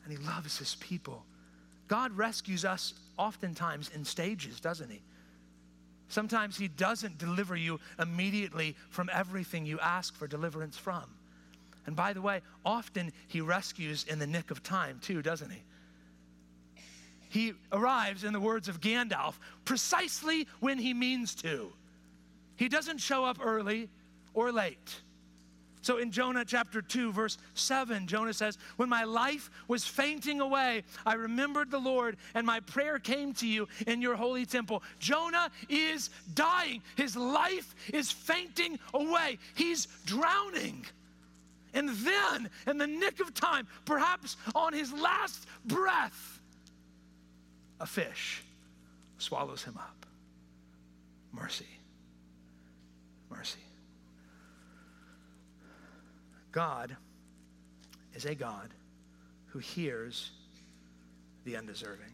and 0.04 0.12
He 0.12 0.18
loves 0.18 0.58
His 0.58 0.76
people. 0.76 1.24
God 1.88 2.12
rescues 2.18 2.66
us 2.66 2.94
oftentimes 3.18 3.90
in 3.94 4.04
stages, 4.04 4.60
doesn't 4.60 4.90
He? 4.90 5.02
Sometimes 6.10 6.58
He 6.58 6.68
doesn't 6.68 7.18
deliver 7.18 7.56
you 7.56 7.80
immediately 8.00 8.76
from 8.90 9.10
everything 9.14 9.66
you 9.66 9.80
ask 9.80 10.16
for 10.16 10.28
deliverance 10.28 10.78
from. 10.78 11.06
And 11.86 11.96
by 11.96 12.14
the 12.14 12.22
way, 12.22 12.42
often 12.66 13.12
He 13.28 13.42
rescues 13.42 14.06
in 14.06 14.20
the 14.20 14.28
nick 14.28 14.52
of 14.52 14.64
time, 14.64 15.00
too, 15.02 15.22
doesn't 15.22 15.50
He? 15.50 15.62
He 17.32 17.54
arrives, 17.72 18.26
in 18.26 18.34
the 18.34 18.42
words 18.42 18.68
of 18.68 18.82
Gandalf, 18.82 19.36
precisely 19.64 20.48
when 20.60 20.78
he 20.78 20.94
means 20.94 21.34
to. 21.36 21.72
He 22.58 22.68
doesn't 22.68 22.98
show 22.98 23.24
up 23.24 23.38
early 23.42 23.88
or 24.34 24.52
late. 24.52 25.02
So 25.82 25.98
in 25.98 26.12
Jonah 26.12 26.44
chapter 26.44 26.82
2, 26.82 27.14
verse 27.14 27.38
7, 27.54 28.06
Jonah 28.06 28.34
says, 28.34 28.58
When 28.76 28.90
my 28.90 29.06
life 29.06 29.50
was 29.70 29.86
fainting 29.86 30.42
away, 30.42 30.84
I 31.06 31.14
remembered 31.14 31.72
the 31.72 31.80
Lord, 31.80 32.18
and 32.36 32.46
my 32.46 32.60
prayer 32.60 33.00
came 33.00 33.34
to 33.36 33.48
you 33.48 33.70
in 33.88 34.02
your 34.02 34.18
holy 34.18 34.46
temple. 34.46 34.84
Jonah 35.00 35.50
is 35.70 36.10
dying. 36.36 36.82
His 36.98 37.16
life 37.16 37.74
is 37.94 38.12
fainting 38.12 38.78
away. 38.94 39.40
He's 39.56 39.88
drowning. 40.06 40.86
And 41.74 41.88
then, 41.90 42.50
in 42.68 42.78
the 42.78 42.88
nick 42.88 43.22
of 43.22 43.34
time, 43.34 43.68
perhaps 43.86 44.36
on 44.54 44.74
his 44.74 44.92
last 44.92 45.48
breath, 45.66 46.41
a 47.82 47.86
fish 47.88 48.44
swallows 49.18 49.64
him 49.64 49.76
up. 49.76 50.06
Mercy. 51.32 51.66
Mercy. 53.30 53.60
God 56.52 56.96
is 58.14 58.26
a 58.26 58.36
God 58.36 58.70
who 59.48 59.60
hears 59.60 60.30
the 61.44 61.58
undeserving. 61.58 62.14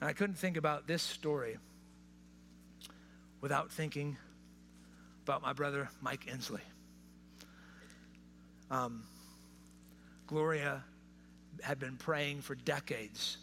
And 0.00 0.08
I 0.08 0.14
couldn't 0.14 0.36
think 0.36 0.56
about 0.56 0.86
this 0.86 1.02
story 1.02 1.58
without 3.42 3.70
thinking 3.70 4.16
about 5.24 5.42
my 5.42 5.52
brother 5.52 5.90
Mike 6.00 6.24
Inslee. 6.26 6.60
Um, 8.70 9.02
Gloria 10.26 10.84
had 11.62 11.78
been 11.78 11.96
praying 11.96 12.40
for 12.40 12.54
decades 12.54 13.36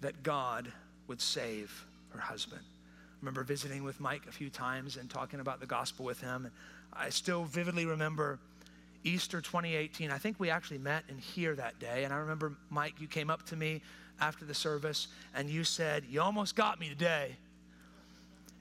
that 0.00 0.22
God 0.22 0.70
would 1.08 1.20
save 1.20 1.86
her 2.10 2.20
husband. 2.20 2.62
I 2.62 3.18
remember 3.20 3.42
visiting 3.42 3.84
with 3.84 4.00
Mike 4.00 4.22
a 4.28 4.32
few 4.32 4.50
times 4.50 4.96
and 4.96 5.08
talking 5.08 5.40
about 5.40 5.60
the 5.60 5.66
gospel 5.66 6.04
with 6.04 6.20
him. 6.20 6.50
I 6.92 7.08
still 7.10 7.44
vividly 7.44 7.86
remember 7.86 8.38
Easter 9.04 9.40
2018. 9.40 10.10
I 10.10 10.18
think 10.18 10.38
we 10.38 10.50
actually 10.50 10.78
met 10.78 11.04
in 11.08 11.18
here 11.18 11.54
that 11.54 11.78
day. 11.78 12.04
And 12.04 12.12
I 12.12 12.18
remember, 12.18 12.54
Mike, 12.70 12.94
you 13.00 13.06
came 13.06 13.30
up 13.30 13.44
to 13.46 13.56
me 13.56 13.82
after 14.20 14.44
the 14.44 14.54
service 14.54 15.08
and 15.34 15.48
you 15.48 15.64
said, 15.64 16.04
You 16.08 16.20
almost 16.20 16.56
got 16.56 16.80
me 16.80 16.88
today. 16.88 17.36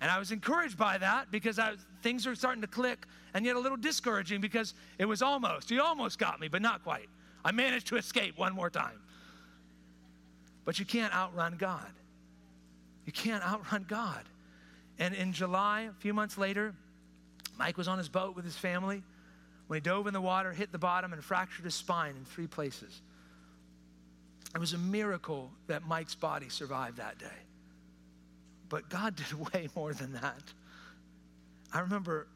And 0.02 0.12
I 0.12 0.20
was 0.20 0.32
encouraged 0.32 0.78
by 0.78 0.98
that 0.98 1.32
because 1.32 1.58
I, 1.58 1.74
things 2.02 2.28
are 2.28 2.36
starting 2.36 2.62
to 2.62 2.68
click 2.68 3.06
and 3.34 3.46
yet 3.46 3.56
a 3.56 3.60
little 3.60 3.78
discouraging 3.78 4.42
because 4.42 4.74
it 5.00 5.06
was 5.06 5.22
almost. 5.22 5.72
You 5.72 5.82
almost 5.82 6.20
got 6.20 6.40
me, 6.40 6.48
but 6.48 6.62
not 6.62 6.84
quite. 6.84 7.10
I 7.44 7.52
managed 7.52 7.88
to 7.88 7.96
escape 7.96 8.38
one 8.38 8.54
more 8.54 8.70
time. 8.70 9.00
But 10.66 10.80
you 10.80 10.86
can't 10.86 11.14
outrun 11.14 11.56
God. 11.58 11.92
You 13.06 13.14
can't 13.14 13.44
outrun 13.44 13.86
God. 13.88 14.24
And 14.98 15.14
in 15.14 15.32
July, 15.32 15.82
a 15.82 15.94
few 15.94 16.14
months 16.14 16.38
later, 16.38 16.74
Mike 17.58 17.78
was 17.78 17.88
on 17.88 17.98
his 17.98 18.10
boat 18.10 18.36
with 18.36 18.44
his 18.44 18.58
family 18.58 19.04
when 19.68 19.78
he 19.78 19.82
dove 19.82 20.08
in 20.08 20.14
the 20.14 20.22
water, 20.22 20.52
hit 20.52 20.72
the 20.72 20.78
bottom, 20.78 21.14
and 21.14 21.24
fractured 21.24 21.66
his 21.66 21.76
spine 21.76 22.16
in 22.18 22.26
three 22.26 22.48
places. 22.48 23.02
It 24.54 24.60
was 24.60 24.74
a 24.74 24.78
miracle 24.78 25.52
that 25.68 25.88
Mike's 25.88 26.16
body 26.16 26.50
survived 26.50 26.98
that 26.98 27.18
day. 27.20 27.26
But 28.70 28.90
God 28.90 29.16
did 29.16 29.34
way 29.54 29.70
more 29.76 29.94
than 29.94 30.14
that. 30.14 30.54
I 31.74 31.80
remember 31.80 32.28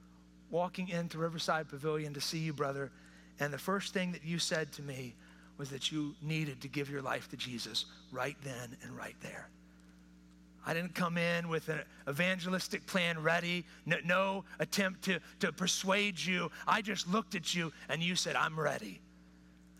walking 0.52 0.89
into 0.89 1.18
Riverside 1.18 1.70
Pavilion 1.70 2.13
to 2.13 2.22
see 2.22 2.39
you, 2.39 2.54
brother, 2.54 2.92
and 3.39 3.54
the 3.54 3.58
first 3.58 3.94
thing 3.94 4.12
that 4.12 4.26
you 4.26 4.39
said 4.39 4.72
to 4.74 4.82
me 4.82 5.15
was 5.60 5.69
that 5.69 5.91
you 5.91 6.15
needed 6.22 6.62
to 6.62 6.67
give 6.67 6.89
your 6.89 7.02
life 7.02 7.30
to 7.30 7.38
Jesus 7.38 7.86
right 8.12 8.38
then 8.43 8.78
and 8.82 8.98
right 8.98 9.15
there. 9.22 9.50
I 10.65 10.74
didn't 10.74 10.95
come 10.95 11.17
in 11.17 11.50
with 11.50 11.67
an 11.69 11.82
evangelistic 12.08 12.86
plan 12.88 13.22
ready, 13.22 13.65
no, 13.86 13.98
no, 14.06 14.45
attempt 14.60 15.04
to, 15.04 15.19
to 15.41 15.52
persuade 15.52 16.19
you. 16.19 16.50
I 16.65 16.82
just 16.82 17.08
looked 17.08 17.36
at 17.36 17.54
you 17.54 17.74
and 17.89 18.02
you 18.02 18.15
said, 18.15 18.36
I'm 18.36 18.60
ready. 18.60 19.02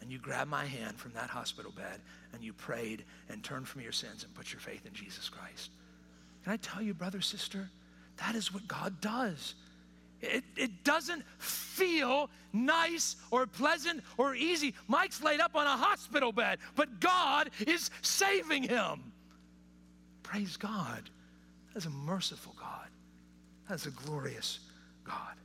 And 0.02 0.12
you 0.12 0.20
grabbed 0.20 0.50
my 0.50 0.66
hand 0.66 0.98
from 0.98 1.14
that 1.14 1.30
hospital 1.30 1.72
bed 1.72 2.02
and 2.34 2.44
you 2.44 2.54
prayed 2.54 3.06
and 3.30 3.44
turned 3.44 3.68
from 3.68 3.82
your 3.82 3.92
sins 3.92 4.24
and 4.24 4.34
put 4.34 4.52
your 4.52 4.60
faith 4.60 4.86
in 4.86 4.94
Jesus 4.94 5.30
Christ. 5.30 5.72
Can 6.44 6.54
I 6.54 6.58
tell 6.58 6.82
you, 6.82 6.94
brother, 6.94 7.22
sister, 7.22 7.70
that 8.18 8.36
is 8.36 8.54
what 8.54 8.68
God 8.68 9.00
does. 9.02 9.56
It, 10.22 10.44
it 10.56 10.84
doesn't 10.84 11.24
feel 11.38 12.30
nice 12.52 13.16
or 13.32 13.46
pleasant 13.46 14.04
or 14.18 14.36
easy. 14.36 14.74
Mike's 14.88 15.24
laid 15.24 15.40
up 15.40 15.56
on 15.56 15.66
a 15.66 15.78
hospital 15.78 16.32
bed, 16.32 16.60
but 16.76 17.00
God 17.00 17.50
is 17.66 17.90
saving 18.02 18.64
him. 18.64 19.12
Praise 20.24 20.58
God. 20.58 21.10
That's 21.74 21.86
a 21.86 21.92
merciful 21.92 22.56
God. 22.60 22.88
That's 23.70 23.86
a 23.86 23.92
glorious 23.92 24.60
God. 25.04 25.36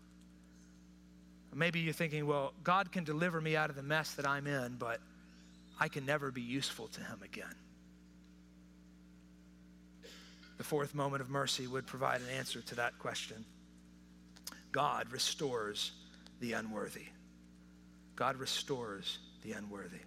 Maybe 1.54 1.80
you're 1.80 1.92
thinking, 1.92 2.26
well, 2.26 2.52
God 2.64 2.90
can 2.90 3.04
deliver 3.04 3.40
me 3.40 3.54
out 3.54 3.70
of 3.70 3.76
the 3.76 3.82
mess 3.82 4.14
that 4.14 4.26
I'm 4.26 4.46
in, 4.46 4.74
but 4.76 4.98
I 5.78 5.88
can 5.88 6.04
never 6.04 6.32
be 6.32 6.42
useful 6.42 6.88
to 6.88 7.00
Him 7.00 7.20
again. 7.22 7.54
The 10.56 10.64
fourth 10.64 10.94
moment 10.94 11.22
of 11.22 11.30
mercy 11.30 11.66
would 11.66 11.86
provide 11.86 12.20
an 12.22 12.28
answer 12.36 12.60
to 12.62 12.74
that 12.76 12.98
question. 12.98 13.44
God 14.74 15.12
restores 15.12 15.92
the 16.40 16.54
unworthy. 16.54 17.04
God 18.16 18.34
restores 18.34 19.20
the 19.44 19.52
unworthy. 19.52 20.00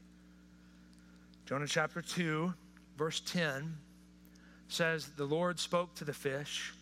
Jonah 1.46 1.68
chapter 1.68 2.02
2, 2.02 2.54
verse 2.98 3.22
10 3.22 3.78
says, 4.68 5.08
The 5.16 5.24
Lord 5.24 5.58
spoke 5.58 5.96
to 5.96 6.04
the 6.04 6.14
fish, 6.14 6.74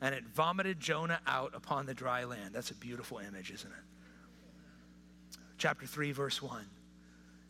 and 0.00 0.14
it 0.14 0.22
vomited 0.36 0.78
Jonah 0.78 1.18
out 1.26 1.50
upon 1.52 1.84
the 1.84 1.94
dry 1.94 2.22
land. 2.22 2.54
That's 2.54 2.70
a 2.70 2.76
beautiful 2.76 3.18
image, 3.18 3.50
isn't 3.50 3.72
it? 3.72 5.36
Chapter 5.58 5.84
3, 5.84 6.12
verse 6.12 6.40
1. 6.40 6.64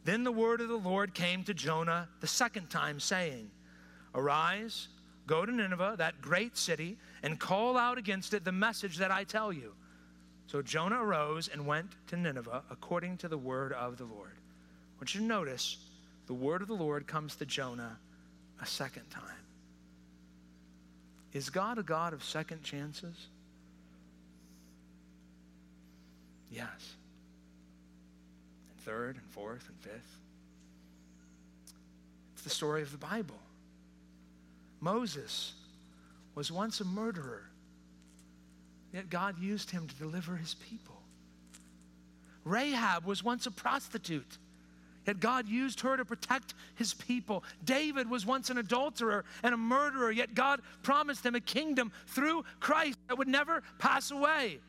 Then 0.05 0.25
the 0.25 0.33
word 0.33 0.63
of 0.63 0.69
the 0.69 0.77
Lord 0.77 1.13
came 1.13 1.45
to 1.45 1.53
Jonah 1.53 2.09
the 2.21 2.27
second 2.27 2.71
time, 2.71 2.99
saying, 2.99 3.51
Arise, 4.15 4.89
go 5.27 5.45
to 5.45 5.53
Nineveh, 5.53 5.97
that 5.99 6.21
great 6.21 6.57
city, 6.57 6.97
and 7.23 7.39
call 7.39 7.77
out 7.77 7.99
against 7.99 8.35
it 8.35 8.45
the 8.45 8.53
message 8.53 8.99
that 8.99 9.11
I 9.11 9.25
tell 9.25 9.53
you. 9.53 9.75
So 10.47 10.63
Jonah 10.63 11.03
arose 11.03 11.49
and 11.49 11.67
went 11.67 11.93
to 12.09 12.17
Nineveh 12.17 12.63
according 12.71 13.17
to 13.19 13.29
the 13.29 13.39
word 13.39 13.73
of 13.73 13.97
the 13.97 14.05
Lord. 14.05 14.37
I 14.37 15.01
want 15.01 15.15
you 15.15 15.21
to 15.21 15.27
notice 15.27 15.79
the 16.27 16.35
word 16.35 16.63
of 16.63 16.69
the 16.69 16.75
Lord 16.75 17.07
comes 17.07 17.37
to 17.37 17.47
Jonah 17.47 17.99
a 18.61 18.67
second 18.67 19.11
time. 19.11 19.23
Is 21.33 21.51
God 21.51 21.79
a 21.79 21.83
God 21.83 22.13
of 22.13 22.25
second 22.25 22.63
chances? 22.63 23.27
Yes. 26.51 26.95
And 28.71 28.79
third 28.85 29.17
and 29.17 29.27
fourth 29.31 29.69
and 29.69 29.79
fifth. 29.81 30.17
It's 32.35 32.43
the 32.43 32.51
story 32.51 32.83
of 32.83 32.93
the 32.93 32.99
Bible. 32.99 33.37
Moses 34.87 35.53
was 36.37 36.53
once 36.53 36.81
a 36.81 36.85
murderer, 36.85 37.43
yet 38.93 39.11
God 39.11 39.37
used 39.41 39.69
him 39.69 39.89
to 39.89 39.95
deliver 39.97 40.37
his 40.37 40.55
people. 40.55 40.95
Rahab 42.45 43.05
was 43.05 43.25
once 43.25 43.47
a 43.47 43.51
prostitute, 43.51 44.39
yet 45.05 45.19
God 45.19 45.49
used 45.49 45.81
her 45.81 45.97
to 45.97 46.05
protect 46.05 46.55
his 46.77 46.95
people. 46.95 47.43
David 47.65 48.09
was 48.09 48.25
once 48.25 48.49
an 48.49 48.59
adulterer 48.59 49.25
and 49.43 49.53
a 49.53 49.57
murderer, 49.59 50.13
yet 50.13 50.37
God 50.37 50.61
promised 50.85 51.27
him 51.27 51.35
a 51.35 51.41
kingdom 51.41 51.91
through 52.07 52.45
Christ 52.61 52.97
that 53.09 53.19
would 53.19 53.27
never 53.27 53.65
pass 53.81 54.13
away. 54.13 54.61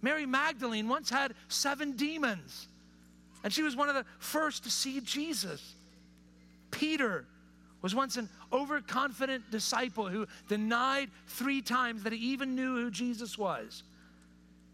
Mary 0.00 0.26
Magdalene 0.26 0.86
once 0.86 1.10
had 1.10 1.34
seven 1.48 1.96
demons, 1.96 2.68
and 3.42 3.52
she 3.52 3.64
was 3.64 3.74
one 3.74 3.88
of 3.88 3.96
the 3.96 4.06
first 4.20 4.62
to 4.62 4.70
see 4.70 5.00
Jesus. 5.00 5.74
Peter 6.70 7.24
was 7.82 7.94
once 7.94 8.16
an 8.16 8.28
overconfident 8.52 9.50
disciple 9.50 10.08
who 10.08 10.26
denied 10.48 11.10
three 11.26 11.62
times 11.62 12.02
that 12.02 12.12
he 12.12 12.18
even 12.18 12.54
knew 12.54 12.76
who 12.76 12.90
Jesus 12.90 13.38
was. 13.38 13.82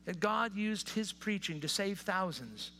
That 0.04 0.20
God 0.20 0.56
used 0.56 0.90
his 0.90 1.12
preaching 1.12 1.60
to 1.60 1.68
save 1.68 2.00
thousands. 2.00 2.70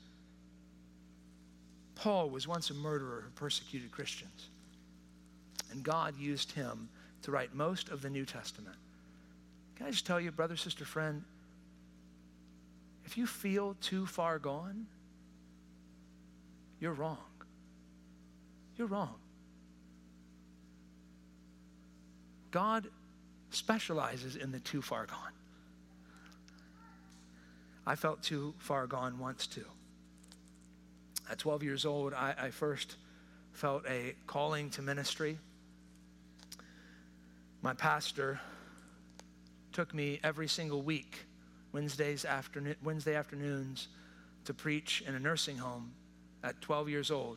Paul 1.96 2.30
was 2.30 2.46
once 2.46 2.70
a 2.70 2.74
murderer 2.74 3.22
who 3.24 3.30
persecuted 3.30 3.90
Christians. 3.90 4.48
And 5.72 5.82
God 5.82 6.16
used 6.18 6.52
him 6.52 6.88
to 7.22 7.30
write 7.30 7.54
most 7.54 7.88
of 7.88 8.02
the 8.02 8.11
New 8.11 8.24
Testament. 8.24 8.76
Can 9.76 9.87
I 9.87 9.90
just 9.90 10.06
tell 10.06 10.20
you, 10.20 10.30
brother, 10.30 10.56
sister, 10.56 10.85
friend, 10.85 11.22
if 13.04 13.18
you 13.18 13.26
feel 13.26 13.76
too 13.80 14.06
far 14.06 14.38
gone, 14.38 14.87
you're 16.80 16.92
wrong. 16.92 17.18
You're 18.76 18.88
wrong. 18.88 19.14
God 22.56 22.88
specializes 23.50 24.34
in 24.34 24.50
the 24.50 24.60
too 24.60 24.80
far 24.80 25.04
gone. 25.04 25.34
I 27.86 27.96
felt 27.96 28.22
too 28.22 28.54
far 28.56 28.86
gone 28.86 29.18
once 29.18 29.46
too. 29.46 29.66
At 31.30 31.38
12 31.38 31.62
years 31.62 31.84
old, 31.84 32.14
I, 32.14 32.34
I 32.38 32.50
first 32.50 32.96
felt 33.52 33.84
a 33.86 34.14
calling 34.26 34.70
to 34.70 34.80
ministry. 34.80 35.36
My 37.60 37.74
pastor 37.74 38.40
took 39.74 39.92
me 39.92 40.18
every 40.24 40.48
single 40.48 40.80
week, 40.80 41.26
Wednesdays 41.72 42.24
Wednesday 42.82 43.16
afternoons, 43.16 43.88
to 44.46 44.54
preach 44.54 45.04
in 45.06 45.14
a 45.14 45.18
nursing 45.18 45.58
home 45.58 45.92
at 46.42 46.58
12 46.62 46.88
years 46.88 47.10
old 47.10 47.36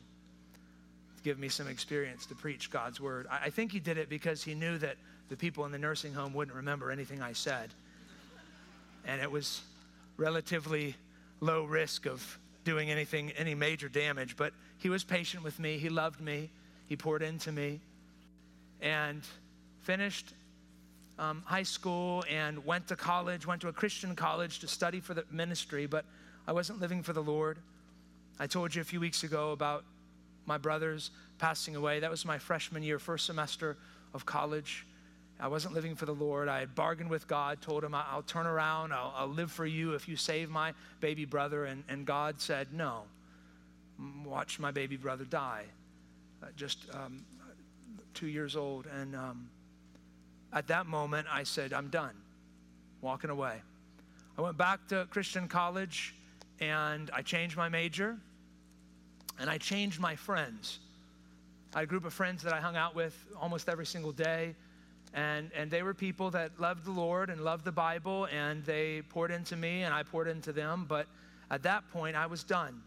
give 1.20 1.40
me 1.40 1.50
some 1.50 1.68
experience 1.68 2.26
to 2.28 2.36
preach 2.36 2.72
God's 2.72 3.00
word. 3.00 3.28
I, 3.30 3.46
I 3.46 3.50
think 3.50 3.72
he 3.72 3.80
did 3.80 3.98
it 3.98 4.10
because 4.10 4.44
he 4.44 4.56
knew 4.56 4.78
that 4.80 4.98
the 5.30 5.38
people 5.38 5.66
in 5.66 5.72
the 5.72 5.78
nursing 5.78 6.14
home 6.14 6.34
wouldn't 6.34 6.56
remember 6.56 6.92
anything 6.92 7.22
I 7.22 7.34
said. 7.34 7.70
And 9.06 9.22
it 9.22 9.32
was 9.32 9.62
relatively 10.18 10.96
low 11.40 11.64
risk 11.64 12.06
of 12.06 12.40
doing 12.64 12.92
anything, 12.92 13.32
any 13.32 13.56
major 13.56 13.90
damage. 13.90 14.36
But 14.36 14.54
he 14.78 14.90
was 14.90 15.04
patient 15.04 15.44
with 15.44 15.60
me. 15.60 15.78
He 15.78 15.90
loved 15.90 16.20
me. 16.20 16.50
He 16.88 16.96
poured 16.96 17.22
into 17.22 17.52
me. 17.52 17.80
And 18.82 19.22
finished 19.82 20.34
um, 21.18 21.44
high 21.46 21.64
school 21.64 22.24
and 22.30 22.66
went 22.66 22.88
to 22.88 22.96
college, 22.96 23.46
went 23.46 23.62
to 23.62 23.68
a 23.68 23.74
Christian 23.74 24.16
college 24.16 24.60
to 24.60 24.68
study 24.68 25.00
for 25.00 25.14
the 25.14 25.26
ministry, 25.32 25.86
but 25.86 26.06
I 26.48 26.54
wasn't 26.54 26.80
living 26.80 27.04
for 27.04 27.14
the 27.14 27.22
Lord. 27.22 27.58
I 28.40 28.48
told 28.48 28.74
you 28.74 28.82
a 28.82 28.86
few 28.86 29.00
weeks 29.00 29.24
ago 29.24 29.52
about 29.52 29.84
my 30.50 30.58
brothers 30.58 31.12
passing 31.38 31.78
away. 31.78 32.02
That 32.02 32.12
was 32.12 32.26
my 32.26 32.38
freshman 32.38 32.84
year, 32.84 33.00
first 33.00 33.26
semester 33.26 33.78
of 34.14 34.26
college. 34.26 34.86
I 35.40 35.48
wasn't 35.48 35.74
living 35.74 35.96
for 35.96 36.06
the 36.06 36.14
Lord. 36.14 36.50
I 36.50 36.60
had 36.60 36.76
bargained 36.76 37.10
with 37.10 37.26
God, 37.28 37.62
told 37.62 37.86
him, 37.86 37.96
I'll 37.96 38.24
turn 38.24 38.46
around, 38.46 38.92
I'll, 38.92 39.14
I'll 39.16 39.28
live 39.28 39.52
for 39.52 39.66
you 39.66 39.94
if 39.94 40.10
you 40.10 40.18
save 40.18 40.50
my 40.50 40.74
baby 41.00 41.24
brother. 41.24 41.64
And, 41.64 41.86
and 41.88 42.06
God 42.06 42.42
said, 42.42 42.74
No. 42.74 43.04
Watch 44.26 44.60
my 44.60 44.72
baby 44.72 44.98
brother 44.98 45.26
die. 45.26 45.66
Uh, 46.42 46.48
just 46.56 46.88
um, 46.94 47.24
two 48.14 48.28
years 48.28 48.56
old. 48.56 48.88
And 48.88 49.16
um, 49.16 49.50
at 50.52 50.68
that 50.68 50.86
moment, 50.86 51.28
I 51.32 51.44
said, 51.44 51.74
I'm 51.74 51.90
done, 51.90 52.16
walking 53.02 53.30
away. 53.30 53.62
I 54.38 54.42
went 54.42 54.58
back 54.58 54.88
to 54.88 55.06
Christian 55.10 55.50
college 55.50 56.16
and 56.62 57.12
I 57.14 57.22
changed 57.22 57.58
my 57.58 57.68
major 57.68 58.18
and 59.40 59.50
I 59.50 59.58
changed 59.58 60.00
my 60.00 60.16
friends. 60.16 60.80
I 61.74 61.80
had 61.80 61.84
a 61.84 61.88
group 61.88 62.06
of 62.06 62.14
friends 62.14 62.44
that 62.44 62.54
I 62.54 62.60
hung 62.60 62.76
out 62.76 62.96
with 62.96 63.16
almost 63.40 63.70
every 63.70 63.86
single 63.86 64.12
day. 64.12 64.56
And, 65.14 65.52
and 65.56 65.72
they 65.72 65.82
were 65.82 65.94
people 65.94 66.30
that 66.32 66.60
loved 66.60 66.86
the 66.86 66.92
Lord 66.92 67.30
and 67.30 67.42
loved 67.42 67.66
the 67.66 67.72
Bible, 67.72 68.28
and 68.32 68.64
they 68.66 69.02
poured 69.10 69.32
into 69.32 69.56
me, 69.56 69.84
and 69.84 69.94
I 69.94 70.04
poured 70.04 70.28
into 70.28 70.52
them. 70.52 70.86
But 70.88 71.08
at 71.50 71.64
that 71.64 71.90
point, 71.92 72.16
I 72.16 72.28
was 72.28 72.44
done. 72.44 72.82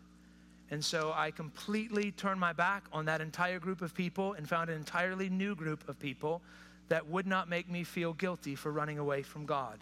And 0.70 0.84
so 0.84 1.12
I 1.14 1.30
completely 1.30 2.12
turned 2.12 2.40
my 2.40 2.52
back 2.52 2.84
on 2.92 3.04
that 3.06 3.20
entire 3.20 3.58
group 3.58 3.82
of 3.82 3.94
people 3.94 4.34
and 4.34 4.48
found 4.48 4.70
an 4.70 4.76
entirely 4.76 5.28
new 5.28 5.54
group 5.54 5.88
of 5.88 5.98
people 5.98 6.40
that 6.88 7.06
would 7.08 7.26
not 7.26 7.48
make 7.48 7.68
me 7.68 7.84
feel 7.84 8.12
guilty 8.12 8.54
for 8.54 8.70
running 8.70 8.98
away 8.98 9.22
from 9.22 9.44
God. 9.44 9.78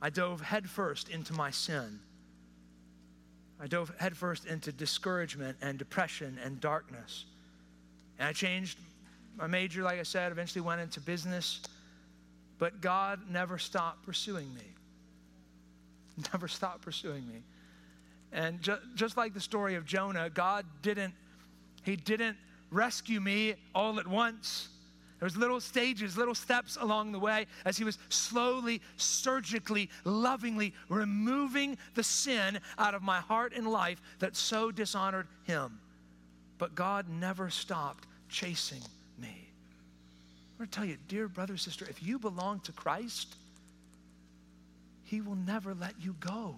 I 0.00 0.10
dove 0.10 0.40
headfirst 0.40 1.10
into 1.10 1.34
my 1.34 1.50
sin. 1.50 2.00
I 3.60 3.66
dove 3.66 3.92
headfirst 3.98 4.46
into 4.46 4.72
discouragement 4.72 5.58
and 5.60 5.78
depression 5.78 6.38
and 6.42 6.60
darkness. 6.60 7.26
And 8.18 8.26
I 8.26 8.32
changed 8.32 8.78
my 9.36 9.46
major, 9.46 9.82
like 9.82 9.98
I 9.98 10.02
said, 10.02 10.32
eventually 10.32 10.62
went 10.62 10.80
into 10.80 11.00
business. 11.00 11.60
But 12.58 12.80
God 12.80 13.20
never 13.30 13.58
stopped 13.58 14.04
pursuing 14.04 14.52
me. 14.54 14.62
Never 16.32 16.48
stopped 16.48 16.82
pursuing 16.82 17.26
me. 17.26 17.42
And 18.32 18.60
ju- 18.60 18.78
just 18.94 19.16
like 19.16 19.32
the 19.32 19.40
story 19.40 19.76
of 19.76 19.86
Jonah, 19.86 20.28
God 20.28 20.66
didn't, 20.82 21.14
He 21.82 21.96
didn't 21.96 22.36
rescue 22.70 23.20
me 23.20 23.54
all 23.74 23.98
at 23.98 24.06
once. 24.06 24.68
There 25.20 25.26
was 25.26 25.36
little 25.36 25.60
stages, 25.60 26.16
little 26.16 26.34
steps 26.34 26.78
along 26.80 27.12
the 27.12 27.18
way 27.18 27.46
as 27.66 27.76
he 27.76 27.84
was 27.84 27.98
slowly, 28.08 28.80
surgically, 28.96 29.90
lovingly 30.04 30.72
removing 30.88 31.76
the 31.94 32.02
sin 32.02 32.58
out 32.78 32.94
of 32.94 33.02
my 33.02 33.20
heart 33.20 33.52
and 33.54 33.70
life 33.70 34.00
that 34.20 34.34
so 34.34 34.70
dishonored 34.70 35.28
him. 35.44 35.78
But 36.56 36.74
God 36.74 37.06
never 37.10 37.50
stopped 37.50 38.06
chasing 38.30 38.80
me. 39.18 39.28
I'm 39.28 40.58
going 40.58 40.70
to 40.70 40.74
tell 40.74 40.86
you, 40.86 40.96
dear 41.06 41.28
brother, 41.28 41.58
sister, 41.58 41.86
if 41.90 42.02
you 42.02 42.18
belong 42.18 42.60
to 42.60 42.72
Christ, 42.72 43.36
he 45.04 45.20
will 45.20 45.36
never 45.36 45.74
let 45.74 45.92
you 46.00 46.16
go. 46.18 46.56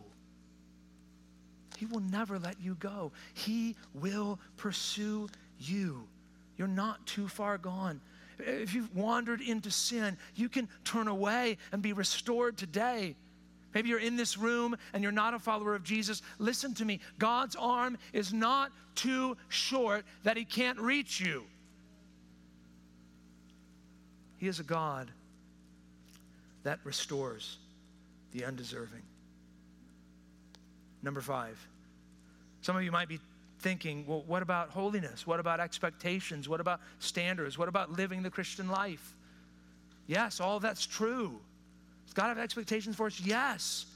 He 1.79 1.87
will 1.87 2.01
never 2.01 2.39
let 2.39 2.61
you 2.61 2.77
go. 2.77 3.11
He 3.35 3.75
will 3.93 4.39
pursue 4.57 5.29
you. 5.59 6.07
You're 6.57 6.69
not 6.69 7.05
too 7.07 7.27
far 7.27 7.59
gone. 7.59 8.01
If 8.45 8.75
you've 8.75 8.95
wandered 8.95 9.41
into 9.41 9.71
sin, 9.71 10.17
you 10.35 10.49
can 10.49 10.69
turn 10.85 11.09
away 11.09 11.59
and 11.73 11.83
be 11.83 11.93
restored 11.93 12.57
today. 12.57 13.15
Maybe 13.75 13.89
you're 13.89 13.99
in 13.99 14.17
this 14.17 14.37
room 14.37 14.77
and 14.93 15.03
you're 15.03 15.13
not 15.13 15.35
a 15.35 15.39
follower 15.39 15.75
of 15.75 15.83
Jesus. 15.83 16.23
Listen 16.39 16.75
to 16.75 16.85
me. 16.85 17.01
God's 17.19 17.57
arm 17.57 17.97
is 18.13 18.33
not 18.33 18.71
too 18.95 19.37
short 19.49 20.05
that 20.25 20.37
He 20.37 20.45
can't 20.45 20.79
reach 20.79 21.21
you. 21.21 21.45
He 24.39 24.49
is 24.49 24.61
a 24.61 24.65
God 24.65 25.11
that 26.65 26.81
restores 26.85 27.59
the 28.33 28.45
undeserving. 28.45 29.03
Number 31.03 31.21
five, 31.21 31.59
some 32.61 32.77
of 32.77 32.83
you 32.83 32.93
might 32.93 33.09
be 33.09 33.19
thinking, 33.63 34.05
well, 34.07 34.23
what 34.27 34.43
about 34.43 34.71
holiness? 34.71 35.27
What 35.27 35.41
about 35.41 35.61
expectations? 35.61 36.49
What 36.49 36.61
about 36.61 36.81
standards? 36.99 37.57
What 37.57 37.69
about 37.69 37.93
living 37.93 38.23
the 38.23 38.31
Christian 38.31 38.69
life? 38.69 39.15
Yes, 40.07 40.41
all 40.41 40.61
that's 40.61 40.85
true. 40.85 41.39
Does 42.05 42.15
God 42.15 42.29
have 42.29 42.39
expectations 42.39 42.97
for 42.97 43.07
us? 43.07 43.21
Yes. 43.21 43.87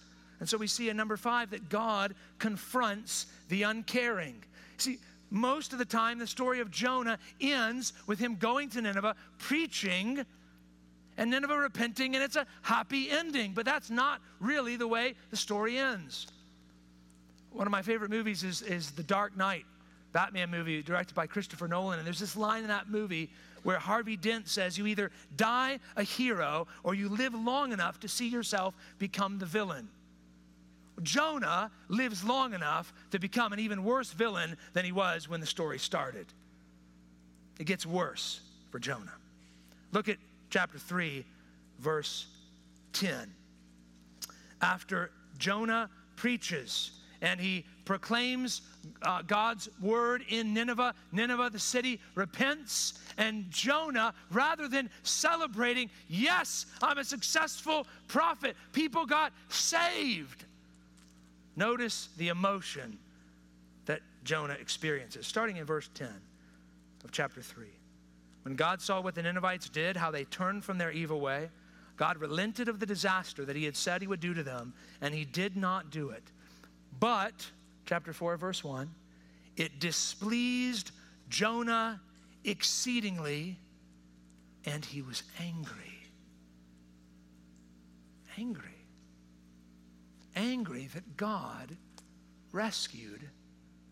And 0.40 0.48
so 0.48 0.56
we 0.56 0.66
see 0.66 0.88
in 0.88 0.96
number 0.96 1.16
five 1.16 1.50
that 1.50 1.68
God 1.68 2.14
confronts 2.38 3.26
the 3.48 3.64
uncaring. 3.64 4.42
See, 4.78 4.98
most 5.30 5.72
of 5.72 5.78
the 5.78 5.84
time, 5.84 6.18
the 6.18 6.26
story 6.26 6.60
of 6.60 6.70
Jonah 6.70 7.18
ends 7.40 7.92
with 8.06 8.18
him 8.18 8.36
going 8.36 8.70
to 8.70 8.80
Nineveh, 8.80 9.16
preaching, 9.38 10.24
and 11.18 11.30
Nineveh 11.30 11.58
repenting, 11.58 12.14
and 12.14 12.22
it's 12.22 12.36
a 12.36 12.46
happy 12.62 13.10
ending. 13.10 13.52
But 13.54 13.64
that's 13.64 13.90
not 13.90 14.20
really 14.38 14.76
the 14.76 14.86
way 14.86 15.14
the 15.30 15.36
story 15.36 15.78
ends. 15.78 16.28
One 17.56 17.66
of 17.66 17.70
my 17.70 17.80
favorite 17.80 18.10
movies 18.10 18.44
is, 18.44 18.60
is 18.60 18.90
The 18.90 19.02
Dark 19.02 19.34
Knight, 19.34 19.64
Batman 20.12 20.50
movie 20.50 20.82
directed 20.82 21.14
by 21.14 21.26
Christopher 21.26 21.66
Nolan. 21.66 21.98
And 21.98 22.06
there's 22.06 22.18
this 22.18 22.36
line 22.36 22.60
in 22.60 22.68
that 22.68 22.90
movie 22.90 23.30
where 23.62 23.78
Harvey 23.78 24.14
Dent 24.14 24.46
says, 24.46 24.76
You 24.76 24.86
either 24.86 25.10
die 25.36 25.80
a 25.96 26.02
hero 26.02 26.66
or 26.84 26.94
you 26.94 27.08
live 27.08 27.32
long 27.34 27.72
enough 27.72 27.98
to 28.00 28.08
see 28.08 28.28
yourself 28.28 28.74
become 28.98 29.38
the 29.38 29.46
villain. 29.46 29.88
Jonah 31.02 31.70
lives 31.88 32.22
long 32.22 32.52
enough 32.52 32.92
to 33.10 33.18
become 33.18 33.54
an 33.54 33.58
even 33.58 33.84
worse 33.84 34.12
villain 34.12 34.58
than 34.74 34.84
he 34.84 34.92
was 34.92 35.26
when 35.26 35.40
the 35.40 35.46
story 35.46 35.78
started. 35.78 36.26
It 37.58 37.64
gets 37.64 37.86
worse 37.86 38.40
for 38.70 38.78
Jonah. 38.78 39.14
Look 39.92 40.10
at 40.10 40.18
chapter 40.50 40.78
3, 40.78 41.24
verse 41.78 42.26
10. 42.92 43.32
After 44.60 45.10
Jonah 45.38 45.88
preaches 46.16 46.90
and 47.22 47.40
he 47.40 47.64
proclaims 47.84 48.62
uh, 49.02 49.22
God's 49.22 49.68
word 49.80 50.24
in 50.28 50.52
Nineveh. 50.52 50.94
Nineveh, 51.12 51.50
the 51.50 51.58
city, 51.58 52.00
repents. 52.14 52.94
And 53.16 53.50
Jonah, 53.50 54.14
rather 54.30 54.68
than 54.68 54.90
celebrating, 55.02 55.90
yes, 56.08 56.66
I'm 56.82 56.98
a 56.98 57.04
successful 57.04 57.86
prophet, 58.08 58.56
people 58.72 59.06
got 59.06 59.32
saved. 59.48 60.44
Notice 61.56 62.08
the 62.18 62.28
emotion 62.28 62.98
that 63.86 64.00
Jonah 64.24 64.56
experiences, 64.60 65.26
starting 65.26 65.56
in 65.56 65.64
verse 65.64 65.88
10 65.94 66.08
of 67.04 67.12
chapter 67.12 67.40
3. 67.40 67.66
When 68.42 68.56
God 68.56 68.80
saw 68.80 69.00
what 69.00 69.14
the 69.14 69.22
Ninevites 69.22 69.68
did, 69.68 69.96
how 69.96 70.10
they 70.10 70.24
turned 70.24 70.64
from 70.64 70.78
their 70.78 70.92
evil 70.92 71.20
way, 71.20 71.48
God 71.96 72.18
relented 72.18 72.68
of 72.68 72.78
the 72.78 72.86
disaster 72.86 73.44
that 73.44 73.56
he 73.56 73.64
had 73.64 73.76
said 73.76 74.02
he 74.02 74.06
would 74.06 74.20
do 74.20 74.34
to 74.34 74.42
them, 74.42 74.74
and 75.00 75.14
he 75.14 75.24
did 75.24 75.56
not 75.56 75.90
do 75.90 76.10
it. 76.10 76.22
But, 76.98 77.50
chapter 77.84 78.12
4, 78.12 78.36
verse 78.36 78.64
1, 78.64 78.90
it 79.56 79.78
displeased 79.78 80.92
Jonah 81.28 82.00
exceedingly, 82.44 83.58
and 84.64 84.84
he 84.84 85.02
was 85.02 85.22
angry. 85.40 85.74
Angry. 88.38 88.70
Angry 90.34 90.88
that 90.94 91.16
God 91.16 91.76
rescued 92.52 93.28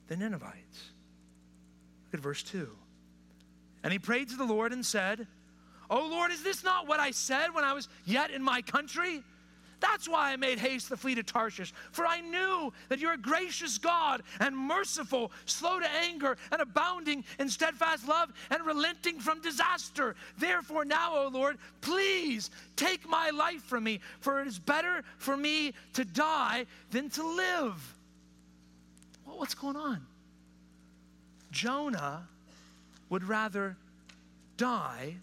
the 0.09 0.17
Ninevites. 0.17 0.91
Look 2.05 2.15
at 2.15 2.21
verse 2.21 2.43
2. 2.43 2.69
And 3.83 3.93
he 3.93 3.99
prayed 3.99 4.29
to 4.31 4.37
the 4.37 4.45
Lord 4.45 4.73
and 4.73 4.85
said, 4.85 5.27
Oh 5.91 6.09
Lord, 6.11 6.33
is 6.33 6.43
this 6.43 6.65
not 6.65 6.87
what 6.87 7.01
I 7.01 7.11
said 7.11 7.55
when 7.55 7.65
I 7.65 7.75
was 7.75 7.89
yet 8.05 8.31
in 8.31 8.43
my 8.43 8.63
country? 8.63 9.23
That's 9.81 10.09
why 10.09 10.33
I 10.33 10.37
made 10.37 10.59
haste 10.59 10.89
to 10.89 10.97
flee 10.97 11.15
to 11.15 11.23
Tarshish, 11.23 11.73
for 11.93 12.07
I 12.07 12.21
knew 12.21 12.73
that 12.89 12.99
you're 12.99 13.15
a 13.15 13.19
gracious 13.19 13.79
God 13.79 14.23
and 14.41 14.57
merciful, 14.57 15.33
slow 15.47 15.79
to 15.81 15.91
anger, 15.91 16.37
and 16.51 16.61
abounding 16.61 17.25
in 17.39 17.49
steadfast 17.49 18.09
love, 18.09 18.33
and 18.51 18.65
relenting 18.65 19.21
from 19.21 19.41
disaster. 19.41 20.15
Therefore, 20.39 20.85
now, 20.85 21.17
O 21.17 21.29
Lord, 21.29 21.59
please 21.81 22.51
take 22.77 23.09
my 23.09 23.31
life 23.31 23.63
from 23.63 23.85
me, 23.85 24.01
for 24.21 24.41
it 24.41 24.47
is 24.47 24.59
better 24.59 25.03
for 25.19 25.37
me 25.37 25.73
to 25.95 26.05
die 26.05 26.67
than 26.91 27.11
to 27.11 27.27
live. 27.27 27.95
Well, 29.27 29.39
what's 29.39 29.55
going 29.55 29.77
on? 29.77 30.07
Jonah 31.51 32.27
would 33.09 33.25
rather 33.25 33.77
die 34.57 35.17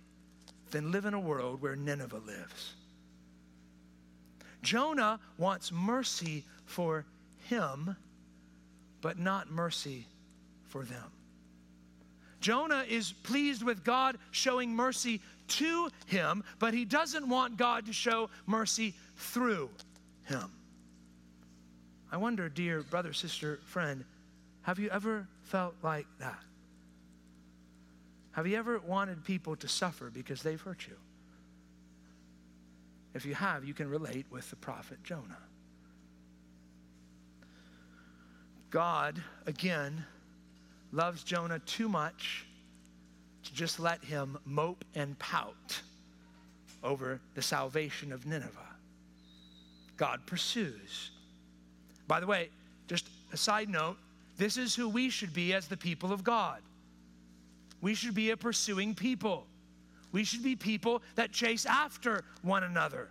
than 0.72 0.92
live 0.92 1.06
in 1.06 1.14
a 1.14 1.20
world 1.20 1.62
where 1.62 1.76
Nineveh 1.76 2.22
lives. 2.26 2.74
Jonah 4.62 5.20
wants 5.38 5.72
mercy 5.72 6.44
for 6.66 7.06
him, 7.48 7.96
but 9.02 9.18
not 9.18 9.52
mercy 9.52 10.06
for 10.68 10.84
them. 10.84 11.12
Jonah 12.40 12.86
is 12.88 13.12
pleased 13.12 13.64
with 13.64 13.84
God 13.84 14.18
showing 14.32 14.76
mercy 14.76 15.22
to 15.48 15.90
him, 16.08 16.44
but 16.60 16.74
he 16.74 16.86
doesn't 16.86 17.28
want 17.28 17.58
God 17.58 17.86
to 17.86 17.94
show 17.94 18.30
mercy 18.46 18.94
through 19.16 19.70
him. 20.24 20.52
I 22.12 22.18
wonder, 22.18 22.50
dear 22.50 22.82
brother, 22.84 23.14
sister, 23.14 23.60
friend, 23.66 24.04
have 24.64 24.80
you 24.80 24.90
ever 24.90 25.28
felt 25.44 25.76
like 25.82 26.08
that? 26.20 26.40
Have 28.32 28.48
you 28.48 28.58
ever 28.58 28.80
wanted 28.80 29.24
people 29.24 29.56
to 29.58 29.68
suffer 29.68 30.10
because 30.10 30.42
they've 30.42 30.62
hurt 30.62 30.88
you? 30.88 30.96
If 33.14 33.26
you 33.26 33.36
have, 33.36 33.66
you 33.66 33.74
can 33.74 33.90
relate 33.90 34.26
with 34.30 34.50
the 34.50 34.56
prophet 34.56 35.04
Jonah. 35.04 35.38
God, 38.70 39.22
again, 39.46 40.06
loves 40.92 41.24
Jonah 41.24 41.60
too 41.60 41.90
much 41.90 42.46
to 43.44 43.54
just 43.54 43.80
let 43.80 44.04
him 44.04 44.38
mope 44.46 44.86
and 44.96 45.18
pout 45.20 45.82
over 46.84 47.20
the 47.36 47.42
salvation 47.42 48.12
of 48.14 48.26
Nineveh. 48.26 48.50
God 49.98 50.26
pursues. 50.26 51.12
By 52.08 52.20
the 52.20 52.28
way, 52.28 52.50
just 52.88 53.08
a 53.34 53.38
side 53.38 53.70
note 53.70 53.98
this 54.38 54.58
is 54.58 54.74
who 54.74 54.90
we 54.90 55.10
should 55.10 55.34
be 55.34 55.54
as 55.54 55.68
the 55.68 55.78
people 55.78 56.12
of 56.12 56.24
God. 56.24 56.62
We 57.82 57.94
should 57.94 58.16
be 58.16 58.32
a 58.32 58.38
pursuing 58.38 58.96
people. 58.96 59.46
We 60.12 60.24
should 60.24 60.44
be 60.44 60.56
people 60.56 61.02
that 61.16 61.32
chase 61.32 61.66
after 61.66 62.24
one 62.42 62.64
another 62.64 63.10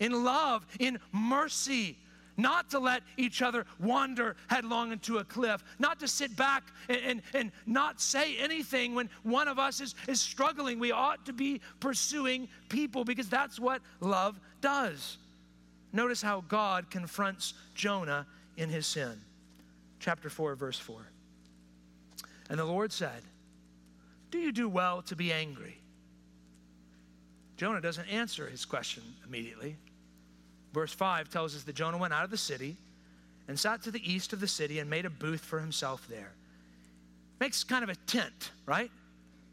in 0.00 0.24
love, 0.24 0.66
in 0.80 0.98
mercy, 1.12 1.96
not 2.36 2.70
to 2.70 2.78
let 2.78 3.02
each 3.18 3.42
other 3.42 3.66
wander 3.78 4.34
headlong 4.48 4.92
into 4.92 5.18
a 5.18 5.24
cliff, 5.24 5.62
not 5.78 6.00
to 6.00 6.08
sit 6.08 6.34
back 6.36 6.64
and, 6.88 6.98
and, 7.04 7.22
and, 7.34 7.52
not 7.66 8.00
say 8.00 8.36
anything 8.38 8.94
when 8.94 9.10
one 9.22 9.46
of 9.46 9.58
us 9.58 9.80
is, 9.80 9.94
is 10.08 10.20
struggling. 10.20 10.78
We 10.78 10.90
ought 10.90 11.26
to 11.26 11.34
be 11.34 11.60
pursuing 11.80 12.48
people 12.70 13.04
because 13.04 13.28
that's 13.28 13.60
what 13.60 13.82
love 14.00 14.40
does. 14.62 15.18
Notice 15.92 16.22
how 16.22 16.42
God 16.48 16.90
confronts 16.90 17.54
Jonah 17.74 18.26
in 18.56 18.70
his 18.70 18.86
sin. 18.86 19.20
Chapter 19.98 20.30
4, 20.30 20.54
verse 20.54 20.78
4. 20.78 20.96
And 22.48 22.58
the 22.58 22.64
Lord 22.64 22.90
said, 22.90 23.22
Do 24.30 24.38
you 24.38 24.50
do 24.50 24.68
well 24.68 25.02
to 25.02 25.16
be 25.16 25.32
angry? 25.32 25.79
Jonah 27.60 27.82
doesn't 27.82 28.08
answer 28.08 28.46
his 28.46 28.64
question 28.64 29.02
immediately. 29.26 29.76
Verse 30.72 30.94
5 30.94 31.28
tells 31.28 31.54
us 31.54 31.62
that 31.64 31.74
Jonah 31.74 31.98
went 31.98 32.14
out 32.14 32.24
of 32.24 32.30
the 32.30 32.38
city 32.38 32.74
and 33.48 33.60
sat 33.60 33.82
to 33.82 33.90
the 33.90 34.00
east 34.10 34.32
of 34.32 34.40
the 34.40 34.48
city 34.48 34.78
and 34.78 34.88
made 34.88 35.04
a 35.04 35.10
booth 35.10 35.42
for 35.42 35.60
himself 35.60 36.06
there. 36.08 36.32
Makes 37.38 37.62
kind 37.64 37.84
of 37.84 37.90
a 37.90 37.96
tent, 38.06 38.52
right? 38.64 38.90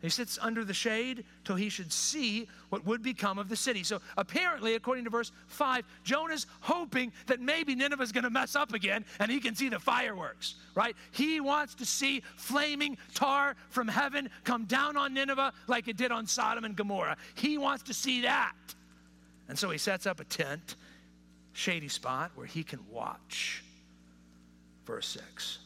He 0.02 0.10
sits 0.10 0.38
under 0.40 0.64
the 0.64 0.76
shade 0.76 1.26
till 1.44 1.56
he 1.56 1.70
should 1.70 1.92
see 1.92 2.48
what 2.70 2.86
would 2.86 3.02
become 3.02 3.40
of 3.40 3.50
the 3.50 3.56
city. 3.56 3.84
So 3.84 4.00
apparently, 4.16 4.76
according 4.76 5.06
to 5.06 5.10
verse 5.10 5.32
5, 5.48 5.86
Jonah's 6.04 6.46
hoping 6.62 7.12
that 7.26 7.42
maybe 7.42 7.74
Nineveh's 7.74 8.12
going 8.12 8.24
to 8.24 8.30
mess 8.30 8.56
up 8.56 8.74
again 8.74 9.06
and 9.20 9.32
he 9.32 9.40
can 9.40 9.56
see 9.56 9.70
the 9.70 9.80
fireworks, 9.80 10.56
right? 10.76 10.96
He 11.12 11.40
wants 11.40 11.74
to 11.76 11.86
see 11.86 12.22
flaming 12.36 12.98
tar 13.16 13.56
from 13.70 13.88
heaven 13.88 14.30
come 14.44 14.66
down 14.66 14.98
on 14.98 15.16
Nineveh 15.16 15.52
like 15.68 15.88
it 15.88 15.98
did 15.98 16.12
on 16.12 16.28
Sodom 16.28 16.64
and 16.64 16.76
Gomorrah. 16.76 17.18
He 17.34 17.58
wants 17.58 17.84
to 17.84 17.94
see 17.94 18.22
that. 18.22 18.54
And 19.50 19.58
so 19.58 19.72
he 19.72 19.80
sets 19.80 20.06
up 20.06 20.20
a 20.20 20.26
tent, 20.26 20.76
shady 21.54 21.88
spot 21.88 22.32
where 22.36 22.46
he 22.46 22.64
can 22.64 22.80
watch. 22.92 23.64
Verse 24.86 25.08
6. 25.08 25.60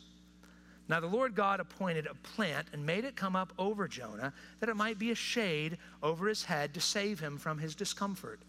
Now 0.88 1.00
the 1.00 1.08
Lord 1.08 1.36
God 1.36 1.60
appointed 1.60 2.08
a 2.08 2.16
plant 2.16 2.68
and 2.74 2.86
made 2.86 3.06
it 3.06 3.16
come 3.16 3.36
up 3.36 3.54
over 3.58 3.88
Jonah, 3.88 4.34
that 4.60 4.70
it 4.70 4.76
might 4.76 5.00
be 5.00 5.12
a 5.12 5.16
shade 5.16 5.78
over 6.04 6.28
his 6.28 6.44
head 6.44 6.74
to 6.74 6.82
save 6.82 7.20
him 7.20 7.38
from 7.38 7.58
his 7.58 7.76
discomfort. 7.76 8.40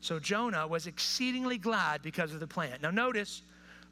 So 0.00 0.18
Jonah 0.18 0.66
was 0.66 0.86
exceedingly 0.86 1.58
glad 1.58 2.02
because 2.02 2.34
of 2.34 2.40
the 2.40 2.46
plant. 2.46 2.82
Now 2.82 2.90
notice, 2.90 3.42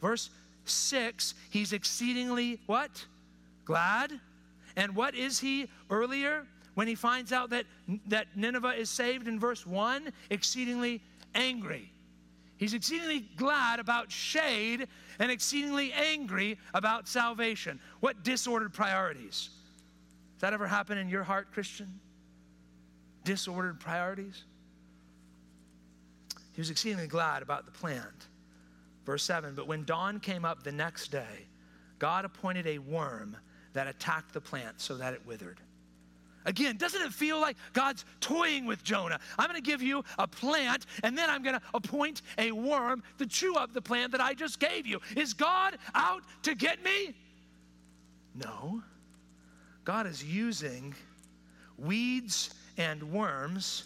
verse 0.00 0.30
6, 0.64 1.34
he's 1.50 1.72
exceedingly 1.72 2.60
what? 2.66 3.06
Glad. 3.64 4.12
And 4.76 4.94
what 4.94 5.14
is 5.14 5.38
he 5.38 5.68
earlier 5.88 6.46
when 6.74 6.86
he 6.86 6.94
finds 6.94 7.32
out 7.32 7.50
that, 7.50 7.64
that 8.06 8.26
Nineveh 8.36 8.74
is 8.74 8.90
saved 8.90 9.28
in 9.28 9.38
verse 9.38 9.66
1? 9.66 10.12
Exceedingly 10.30 11.00
angry. 11.34 11.92
He's 12.60 12.74
exceedingly 12.74 13.20
glad 13.36 13.80
about 13.80 14.12
shade 14.12 14.86
and 15.18 15.30
exceedingly 15.30 15.94
angry 15.94 16.58
about 16.74 17.08
salvation. 17.08 17.80
What 18.00 18.22
disordered 18.22 18.74
priorities? 18.74 19.48
Does 20.34 20.40
that 20.42 20.52
ever 20.52 20.66
happen 20.66 20.98
in 20.98 21.08
your 21.08 21.22
heart, 21.22 21.52
Christian? 21.52 21.98
Disordered 23.24 23.80
priorities? 23.80 24.44
He 26.52 26.60
was 26.60 26.68
exceedingly 26.68 27.06
glad 27.06 27.42
about 27.42 27.64
the 27.64 27.72
plant. 27.72 28.26
Verse 29.06 29.24
7 29.24 29.54
But 29.54 29.66
when 29.66 29.84
dawn 29.84 30.20
came 30.20 30.44
up 30.44 30.62
the 30.62 30.70
next 30.70 31.08
day, 31.08 31.46
God 31.98 32.26
appointed 32.26 32.66
a 32.66 32.76
worm 32.76 33.38
that 33.72 33.86
attacked 33.86 34.34
the 34.34 34.40
plant 34.42 34.82
so 34.82 34.98
that 34.98 35.14
it 35.14 35.22
withered. 35.24 35.60
Again, 36.46 36.76
doesn't 36.76 37.02
it 37.02 37.12
feel 37.12 37.40
like 37.40 37.56
God's 37.72 38.04
toying 38.20 38.64
with 38.64 38.82
Jonah? 38.82 39.20
I'm 39.38 39.48
going 39.48 39.62
to 39.62 39.70
give 39.70 39.82
you 39.82 40.02
a 40.18 40.26
plant, 40.26 40.86
and 41.02 41.16
then 41.16 41.28
I'm 41.28 41.42
going 41.42 41.56
to 41.56 41.62
appoint 41.74 42.22
a 42.38 42.50
worm 42.52 43.02
to 43.18 43.26
chew 43.26 43.56
up 43.56 43.72
the 43.72 43.82
plant 43.82 44.12
that 44.12 44.20
I 44.20 44.34
just 44.34 44.58
gave 44.58 44.86
you. 44.86 45.00
Is 45.16 45.34
God 45.34 45.76
out 45.94 46.22
to 46.42 46.54
get 46.54 46.82
me? 46.82 47.14
No. 48.34 48.82
God 49.84 50.06
is 50.06 50.24
using 50.24 50.94
weeds 51.76 52.54
and 52.76 53.02
worms 53.02 53.84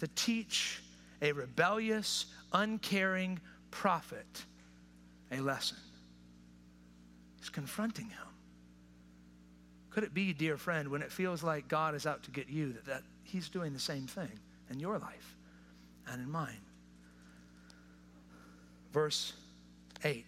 to 0.00 0.08
teach 0.08 0.82
a 1.22 1.32
rebellious, 1.32 2.26
uncaring 2.52 3.38
prophet 3.70 4.44
a 5.32 5.40
lesson. 5.40 5.76
He's 7.38 7.50
confronting 7.50 8.06
him. 8.06 8.29
Could 9.90 10.04
it 10.04 10.14
be, 10.14 10.32
dear 10.32 10.56
friend, 10.56 10.88
when 10.88 11.02
it 11.02 11.10
feels 11.10 11.42
like 11.42 11.68
God 11.68 11.94
is 11.94 12.06
out 12.06 12.22
to 12.24 12.30
get 12.30 12.48
you, 12.48 12.72
that, 12.72 12.86
that 12.86 13.02
He's 13.24 13.48
doing 13.48 13.72
the 13.72 13.80
same 13.80 14.06
thing 14.06 14.30
in 14.70 14.80
your 14.80 14.98
life 14.98 15.36
and 16.06 16.22
in 16.22 16.30
mine? 16.30 16.60
Verse 18.92 19.32
8 20.04 20.24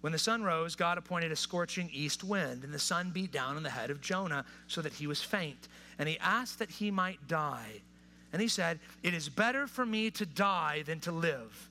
When 0.00 0.12
the 0.12 0.18
sun 0.18 0.42
rose, 0.42 0.74
God 0.76 0.98
appointed 0.98 1.32
a 1.32 1.36
scorching 1.36 1.90
east 1.92 2.24
wind, 2.24 2.64
and 2.64 2.72
the 2.72 2.78
sun 2.78 3.10
beat 3.10 3.32
down 3.32 3.56
on 3.56 3.62
the 3.62 3.70
head 3.70 3.90
of 3.90 4.00
Jonah 4.00 4.44
so 4.68 4.80
that 4.82 4.92
he 4.92 5.06
was 5.06 5.22
faint. 5.22 5.68
And 5.98 6.08
he 6.08 6.18
asked 6.20 6.58
that 6.58 6.70
he 6.70 6.90
might 6.90 7.26
die. 7.28 7.82
And 8.32 8.40
he 8.40 8.48
said, 8.48 8.78
It 9.02 9.14
is 9.14 9.28
better 9.28 9.66
for 9.66 9.84
me 9.84 10.10
to 10.12 10.26
die 10.26 10.82
than 10.86 11.00
to 11.00 11.12
live. 11.12 11.68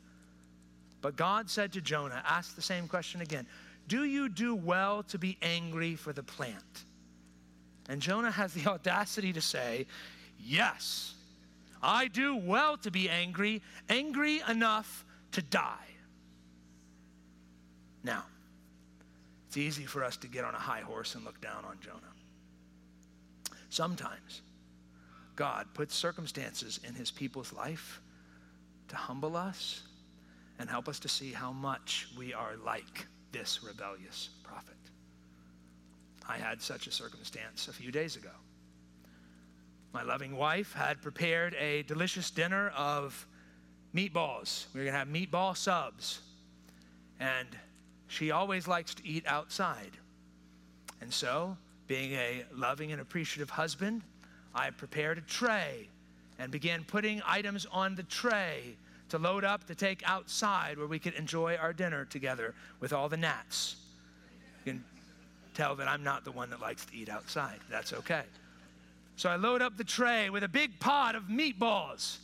But 1.02 1.16
God 1.16 1.50
said 1.50 1.74
to 1.74 1.82
Jonah, 1.82 2.24
Ask 2.28 2.56
the 2.56 2.62
same 2.62 2.88
question 2.88 3.22
again. 3.22 3.48
Do 3.92 4.06
you 4.06 4.30
do 4.30 4.56
well 4.56 5.04
to 5.10 5.20
be 5.20 5.38
angry 5.42 5.96
for 5.98 6.14
the 6.14 6.24
plant? 6.24 6.86
And 7.90 8.02
Jonah 8.02 8.32
has 8.32 8.54
the 8.54 8.66
audacity 8.72 9.34
to 9.34 9.42
say, 9.42 9.86
Yes, 10.40 11.14
I 11.84 12.08
do 12.08 12.38
well 12.38 12.78
to 12.78 12.90
be 12.90 13.10
angry, 13.10 13.62
angry 13.90 14.42
enough 14.48 15.04
to 15.34 15.42
die. 15.42 15.90
Now, 18.02 18.24
it's 19.50 19.58
easy 19.58 19.84
for 19.84 20.06
us 20.06 20.16
to 20.18 20.28
get 20.30 20.46
on 20.46 20.56
a 20.56 20.60
high 20.60 20.80
horse 20.80 21.16
and 21.16 21.26
look 21.26 21.42
down 21.42 21.66
on 21.66 21.78
Jonah. 21.82 22.00
Sometimes 23.68 24.42
God 25.36 25.68
puts 25.74 25.94
circumstances 25.94 26.80
in 26.88 26.96
his 26.96 27.12
people's 27.12 27.52
life 27.52 28.00
to 28.88 28.96
humble 28.96 29.36
us 29.36 29.84
and 30.60 30.70
help 30.70 30.88
us 30.88 31.00
to 31.00 31.10
see 31.10 31.34
how 31.34 31.52
much 31.52 32.08
we 32.18 32.34
are 32.34 32.56
like 32.66 33.08
this 33.32 33.64
rebellious 33.64 34.30
prophet. 34.44 34.76
I 36.28 36.38
had 36.38 36.62
such 36.62 36.88
a 36.88 36.92
circumstance 36.92 37.68
a 37.68 37.74
few 37.74 37.92
days 37.92 38.16
ago. 38.16 38.30
My 39.94 40.04
loving 40.04 40.36
wife 40.38 40.74
had 40.74 41.02
prepared 41.02 41.54
a 41.56 41.84
delicious 41.84 42.32
dinner 42.32 42.70
of 42.70 43.28
meatballs. 43.94 44.66
We 44.74 44.80
were 44.80 44.86
going 44.86 44.94
to 44.94 45.00
have 45.00 45.08
meatball 45.10 45.58
subs. 45.58 46.22
And 47.20 47.48
she 48.08 48.32
always 48.32 48.68
likes 48.68 48.94
to 48.96 49.08
eat 49.08 49.26
outside. 49.28 49.92
And 51.02 51.14
so, 51.14 51.58
being 51.88 52.14
a 52.14 52.46
loving 52.54 52.92
and 52.92 53.02
appreciative 53.02 53.50
husband, 53.50 54.02
I 54.56 54.70
prepared 54.70 55.18
a 55.18 55.22
tray 55.22 55.90
and 56.40 56.52
began 56.52 56.84
putting 56.84 57.22
items 57.26 57.66
on 57.72 57.96
the 57.96 58.04
tray 58.04 58.76
to 59.12 59.18
load 59.18 59.44
up 59.44 59.68
to 59.68 59.76
take 59.76 60.02
outside 60.10 60.78
where 60.78 60.88
we 60.88 60.98
could 60.98 61.14
enjoy 61.14 61.56
our 61.58 61.74
dinner 61.74 62.06
together 62.06 62.56
with 62.80 62.94
all 62.94 63.10
the 63.10 63.18
gnats. 63.18 63.76
You 64.66 64.74
can 64.74 64.84
tell 65.54 65.76
that 65.76 65.88
I'm 65.88 66.04
not 66.04 66.24
the 66.24 66.32
one 66.32 66.50
that 66.50 66.62
likes 66.62 66.86
to 66.86 66.96
eat 66.96 67.10
outside. 67.10 67.60
That's 67.70 67.92
okay. 67.94 68.24
So 69.18 69.30
I 69.30 69.36
load 69.36 69.62
up 69.62 69.78
the 69.78 69.84
tray 69.84 70.30
with 70.30 70.44
a 70.44 70.48
big 70.48 70.80
pot 70.80 71.16
of 71.16 71.24
meatballs, 71.24 72.18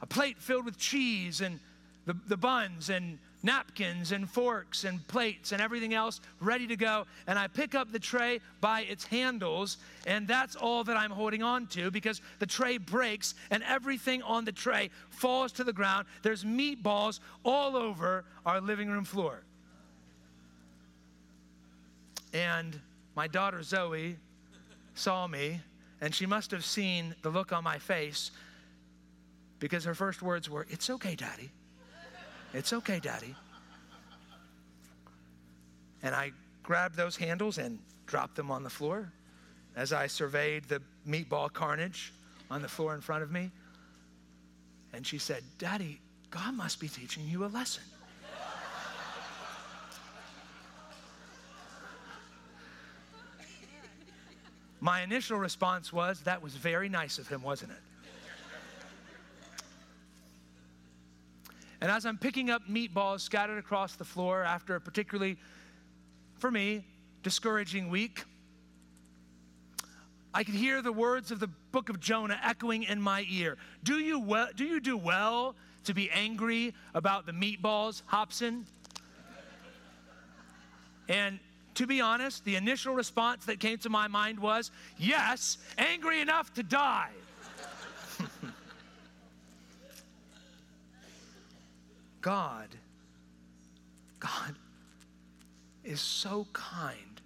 a 0.00 0.06
plate 0.06 0.38
filled 0.38 0.64
with 0.64 0.78
cheese 0.78 1.40
and 1.40 1.58
the, 2.06 2.16
the 2.28 2.36
buns 2.36 2.88
and 2.88 3.18
napkins 3.42 4.12
and 4.12 4.28
forks 4.28 4.84
and 4.84 5.06
plates 5.08 5.52
and 5.52 5.60
everything 5.60 5.94
else 5.94 6.20
ready 6.40 6.66
to 6.66 6.76
go. 6.76 7.06
And 7.26 7.38
I 7.38 7.48
pick 7.48 7.74
up 7.74 7.92
the 7.92 7.98
tray 7.98 8.40
by 8.60 8.82
its 8.82 9.04
handles, 9.04 9.78
and 10.06 10.26
that's 10.26 10.56
all 10.56 10.84
that 10.84 10.96
I'm 10.96 11.10
holding 11.10 11.42
on 11.42 11.66
to 11.68 11.90
because 11.90 12.20
the 12.38 12.46
tray 12.46 12.78
breaks 12.78 13.34
and 13.50 13.62
everything 13.64 14.22
on 14.22 14.44
the 14.44 14.52
tray 14.52 14.90
falls 15.10 15.52
to 15.52 15.64
the 15.64 15.72
ground. 15.72 16.06
There's 16.22 16.44
meatballs 16.44 17.20
all 17.44 17.76
over 17.76 18.24
our 18.46 18.60
living 18.60 18.88
room 18.88 19.04
floor. 19.04 19.42
And 22.32 22.80
my 23.14 23.26
daughter 23.26 23.62
Zoe 23.62 24.16
saw 24.94 25.26
me, 25.26 25.60
and 26.00 26.14
she 26.14 26.26
must 26.26 26.50
have 26.50 26.64
seen 26.64 27.14
the 27.22 27.30
look 27.30 27.52
on 27.52 27.62
my 27.62 27.78
face 27.78 28.30
because 29.58 29.84
her 29.84 29.94
first 29.94 30.22
words 30.22 30.48
were, 30.50 30.66
It's 30.70 30.90
okay, 30.90 31.14
Daddy. 31.14 31.50
It's 32.54 32.72
okay, 32.72 33.00
Daddy. 33.00 33.34
And 36.02 36.14
I 36.14 36.32
grabbed 36.62 36.96
those 36.96 37.16
handles 37.16 37.58
and 37.58 37.78
dropped 38.06 38.36
them 38.36 38.50
on 38.50 38.62
the 38.62 38.70
floor 38.70 39.12
as 39.74 39.92
I 39.92 40.06
surveyed 40.06 40.64
the 40.64 40.82
meatball 41.08 41.52
carnage 41.52 42.12
on 42.50 42.60
the 42.60 42.68
floor 42.68 42.94
in 42.94 43.00
front 43.00 43.22
of 43.22 43.30
me. 43.30 43.50
And 44.92 45.06
she 45.06 45.18
said, 45.18 45.42
Daddy, 45.58 46.00
God 46.30 46.54
must 46.54 46.78
be 46.80 46.88
teaching 46.88 47.26
you 47.26 47.44
a 47.44 47.46
lesson. 47.46 47.84
My 54.80 55.02
initial 55.02 55.38
response 55.38 55.92
was, 55.92 56.20
That 56.22 56.42
was 56.42 56.54
very 56.54 56.88
nice 56.88 57.18
of 57.18 57.28
him, 57.28 57.42
wasn't 57.42 57.70
it? 57.70 57.78
And 61.82 61.90
as 61.90 62.06
I'm 62.06 62.16
picking 62.16 62.48
up 62.48 62.62
meatballs 62.68 63.22
scattered 63.22 63.58
across 63.58 63.96
the 63.96 64.04
floor 64.04 64.44
after 64.44 64.76
a 64.76 64.80
particularly, 64.80 65.36
for 66.38 66.48
me, 66.48 66.84
discouraging 67.24 67.88
week, 67.88 68.22
I 70.32 70.44
could 70.44 70.54
hear 70.54 70.80
the 70.80 70.92
words 70.92 71.32
of 71.32 71.40
the 71.40 71.48
book 71.72 71.88
of 71.88 71.98
Jonah 71.98 72.38
echoing 72.40 72.84
in 72.84 73.02
my 73.02 73.26
ear. 73.28 73.58
Do 73.82 73.98
you, 73.98 74.20
well, 74.20 74.46
do, 74.54 74.64
you 74.64 74.78
do 74.78 74.96
well 74.96 75.56
to 75.82 75.92
be 75.92 76.08
angry 76.12 76.72
about 76.94 77.26
the 77.26 77.32
meatballs, 77.32 78.02
Hobson? 78.06 78.64
And 81.08 81.40
to 81.74 81.88
be 81.88 82.00
honest, 82.00 82.44
the 82.44 82.54
initial 82.54 82.94
response 82.94 83.44
that 83.46 83.58
came 83.58 83.78
to 83.78 83.90
my 83.90 84.06
mind 84.06 84.38
was 84.38 84.70
yes, 84.98 85.58
angry 85.76 86.20
enough 86.20 86.54
to 86.54 86.62
die. 86.62 87.10
God, 92.22 92.68
God 94.20 94.54
is 95.82 96.00
so 96.00 96.46
kind 96.52 97.20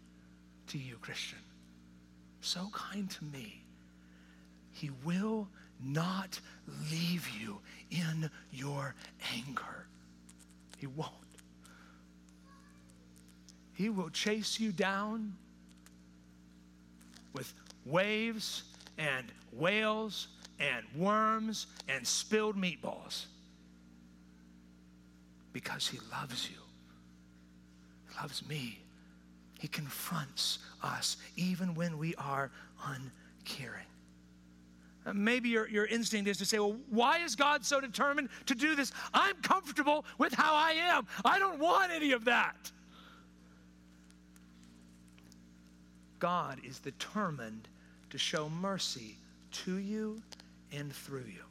to 0.69 0.79
you, 0.79 0.97
Christian. 0.97 1.39
so 2.41 2.71
kind 2.73 3.11
to 3.11 3.25
me, 3.25 3.63
he 4.73 4.91
will 5.05 5.49
not 5.85 6.41
leave 6.91 7.29
you 7.29 7.59
in 7.91 8.31
your 8.53 8.95
anger. 9.35 9.87
He 10.79 10.87
won't. 10.87 11.13
He 13.75 13.91
will 13.91 14.11
chase 14.11 14.59
you 14.59 14.73
down 14.73 15.35
with 17.35 17.53
waves 17.85 18.63
and 18.97 19.27
whales 19.53 20.29
and 20.59 20.87
worms 20.97 21.67
and 21.89 22.07
spilled 22.07 22.57
meatballs 22.57 23.27
because 25.57 25.89
he 25.89 25.99
loves 26.13 26.51
you. 26.51 26.59
He 28.11 28.21
loves 28.21 28.47
me. 28.47 28.79
He 29.59 29.69
confronts 29.69 30.59
us 30.83 31.17
even 31.35 31.75
when 31.75 31.97
we 31.97 32.15
are 32.17 32.51
uncaring. 32.85 33.87
Uh, 35.07 35.15
maybe 35.15 35.49
your, 35.49 35.67
your 35.67 35.87
instinct 35.87 36.29
is 36.29 36.37
to 36.37 36.45
say, 36.45 36.59
well, 36.59 36.77
why 36.91 37.21
is 37.21 37.35
God 37.35 37.65
so 37.65 37.81
determined 37.81 38.29
to 38.45 38.55
do 38.55 38.77
this? 38.77 38.93
I'm 39.15 39.35
comfortable 39.37 40.05
with 40.19 40.35
how 40.35 40.55
I 40.55 40.73
am. 40.73 41.07
I 41.25 41.39
don't 41.39 41.59
want 41.59 41.91
any 41.91 42.13
of 42.13 42.27
that. 42.27 42.71
God 46.19 46.59
is 46.69 46.81
determined 46.81 47.67
to 48.11 48.19
show 48.19 48.51
mercy 48.51 49.17
to 49.65 49.77
you 49.77 50.21
and 50.71 50.93
through 50.93 51.25
you. 51.29 51.46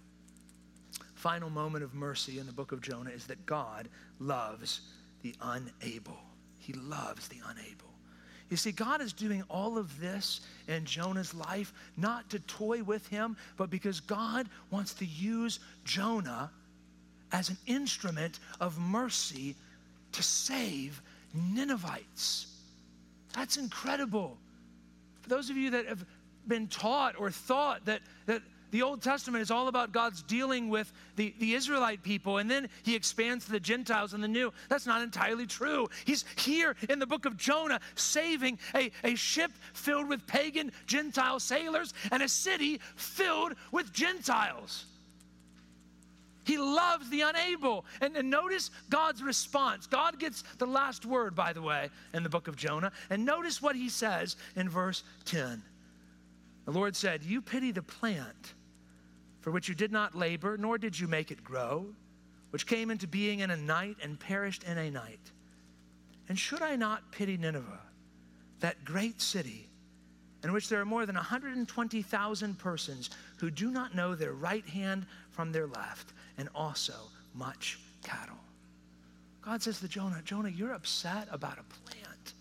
Final 1.25 1.49
moment 1.49 1.83
of 1.83 1.95
mercy 1.95 2.37
in 2.37 2.45
the 2.45 2.51
book 2.51 2.71
of 2.71 2.81
Jonah 2.81 3.09
is 3.09 3.25
that 3.25 3.43
God 3.47 3.89
loves 4.19 4.81
the 5.23 5.33
unable. 5.41 6.19
He 6.59 6.73
loves 6.73 7.27
the 7.29 7.37
unable. 7.49 7.89
You 8.51 8.57
see, 8.57 8.71
God 8.71 9.01
is 9.01 9.11
doing 9.11 9.43
all 9.49 9.79
of 9.79 9.99
this 9.99 10.41
in 10.67 10.85
Jonah's 10.85 11.33
life 11.33 11.73
not 11.97 12.29
to 12.29 12.37
toy 12.41 12.83
with 12.83 13.07
him, 13.07 13.35
but 13.57 13.71
because 13.71 13.99
God 13.99 14.47
wants 14.69 14.93
to 14.93 15.05
use 15.07 15.57
Jonah 15.83 16.51
as 17.31 17.49
an 17.49 17.57
instrument 17.65 18.39
of 18.59 18.77
mercy 18.77 19.55
to 20.11 20.21
save 20.21 21.01
Ninevites. 21.33 22.53
That's 23.33 23.57
incredible. 23.57 24.37
For 25.23 25.29
those 25.29 25.49
of 25.49 25.57
you 25.57 25.71
that 25.71 25.87
have 25.87 26.05
been 26.47 26.67
taught 26.67 27.19
or 27.19 27.31
thought 27.31 27.83
that, 27.85 28.01
that 28.27 28.43
the 28.71 28.81
Old 28.81 29.01
Testament 29.01 29.41
is 29.41 29.51
all 29.51 29.67
about 29.67 29.91
God's 29.91 30.21
dealing 30.23 30.69
with 30.69 30.91
the, 31.15 31.33
the 31.39 31.53
Israelite 31.53 32.03
people, 32.03 32.37
and 32.37 32.49
then 32.49 32.69
he 32.83 32.95
expands 32.95 33.45
to 33.45 33.51
the 33.51 33.59
Gentiles 33.59 34.13
in 34.13 34.21
the 34.21 34.27
New. 34.27 34.51
That's 34.69 34.85
not 34.85 35.01
entirely 35.01 35.45
true. 35.45 35.87
He's 36.05 36.25
here 36.37 36.75
in 36.89 36.99
the 36.99 37.07
book 37.07 37.25
of 37.25 37.37
Jonah 37.37 37.79
saving 37.95 38.59
a, 38.73 38.91
a 39.03 39.15
ship 39.15 39.51
filled 39.73 40.09
with 40.09 40.25
pagan 40.27 40.71
Gentile 40.87 41.39
sailors 41.39 41.93
and 42.11 42.21
a 42.21 42.29
city 42.29 42.79
filled 42.95 43.53
with 43.71 43.93
Gentiles. 43.93 44.85
He 46.45 46.57
loves 46.57 47.09
the 47.09 47.21
unable. 47.21 47.85
And, 48.01 48.15
and, 48.15 48.29
notice 48.29 48.69
God's 48.89 49.23
response. 49.23 49.87
God 49.87 50.19
gets 50.19 50.43
the 50.59 50.67
last 50.67 51.05
word, 51.05 51.35
by 51.35 51.53
the 51.53 51.61
way, 51.61 51.89
in 52.13 52.23
the 52.23 52.29
book 52.29 52.47
of 52.47 52.55
Jonah. 52.55 52.91
And 53.09 53.25
notice 53.25 53.61
what 53.61 53.75
he 53.75 53.89
says 53.89 54.35
in 54.55 54.69
verse 54.69 55.03
10. 55.25 55.63
The 56.65 56.71
Lord 56.71 56.95
said, 56.95 57.23
You 57.23 57.41
pity 57.41 57.71
the 57.71 57.81
plant 57.81 58.53
for 59.45 59.51
which 59.51 59.69
you 59.69 59.75
did 59.75 59.91
not 59.91 60.15
labor, 60.15 60.57
nor 60.57 60.79
did 60.79 60.99
you 60.99 61.07
make 61.07 61.29
it 61.29 61.43
grow, 61.43 61.85
which 62.49 62.65
came 62.65 62.89
into 62.89 63.07
being 63.07 63.41
in 63.41 63.51
a 63.51 63.55
night 63.55 63.95
and 64.01 64.19
perished 64.19 64.63
in 64.63 64.79
a 64.79 64.89
night. 64.89 65.19
And 66.27 66.39
should 66.39 66.63
I 66.63 66.75
not 66.75 67.11
pity 67.11 67.37
Nineveh, 67.37 67.79
that 68.61 68.83
great 68.83 69.21
city, 69.21 69.69
in 70.43 70.51
which 70.51 70.67
there 70.67 70.81
are 70.81 70.85
more 70.85 71.05
than 71.05 71.13
120,000 71.13 72.57
persons 72.57 73.11
who 73.37 73.51
do 73.51 73.69
not 73.69 73.93
know 73.93 74.15
their 74.15 74.33
right 74.33 74.65
hand 74.65 75.05
from 75.29 75.51
their 75.51 75.67
left, 75.67 76.13
and 76.39 76.49
also 76.55 76.95
much 77.35 77.77
cattle? 78.03 78.39
God 79.43 79.61
says 79.61 79.79
to 79.81 79.87
Jonah, 79.87 80.23
Jonah, 80.25 80.49
you're 80.49 80.73
upset 80.73 81.27
about 81.31 81.59
a 81.59 81.91
plant. 81.91 82.33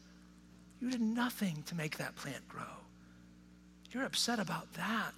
You 0.81 0.91
did 0.91 1.03
nothing 1.03 1.63
to 1.67 1.75
make 1.75 1.99
that 1.99 2.17
plant 2.17 2.49
grow. 2.49 2.84
You're 3.95 4.05
upset 4.05 4.41
about 4.41 4.73
that. 4.75 5.15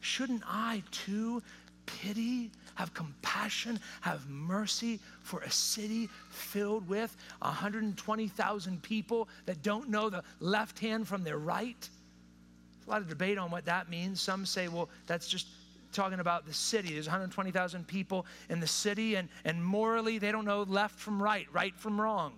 Shouldn't 0.00 0.42
I 0.46 0.82
too 0.90 1.42
pity, 1.84 2.50
have 2.74 2.94
compassion, 2.94 3.78
have 4.00 4.26
mercy 4.30 4.98
for 5.20 5.40
a 5.40 5.50
city 5.50 6.08
filled 6.30 6.88
with 6.88 7.14
120,000 7.40 8.82
people 8.82 9.28
that 9.44 9.62
don't 9.62 9.90
know 9.90 10.08
the 10.08 10.24
left 10.40 10.78
hand 10.78 11.06
from 11.06 11.22
their 11.22 11.36
right? 11.36 11.76
There's 11.78 12.86
a 12.86 12.90
lot 12.90 13.02
of 13.02 13.10
debate 13.10 13.36
on 13.36 13.50
what 13.50 13.66
that 13.66 13.90
means. 13.90 14.22
Some 14.22 14.46
say, 14.46 14.68
well, 14.68 14.88
that's 15.06 15.28
just 15.28 15.46
talking 15.92 16.20
about 16.20 16.46
the 16.46 16.54
city. 16.54 16.94
There's 16.94 17.06
120,000 17.06 17.86
people 17.86 18.24
in 18.48 18.58
the 18.58 18.66
city, 18.66 19.16
and, 19.16 19.28
and 19.44 19.62
morally, 19.62 20.18
they 20.18 20.32
don't 20.32 20.46
know 20.46 20.62
left 20.62 20.98
from 20.98 21.22
right, 21.22 21.46
right 21.52 21.76
from 21.76 22.00
wrong. 22.00 22.32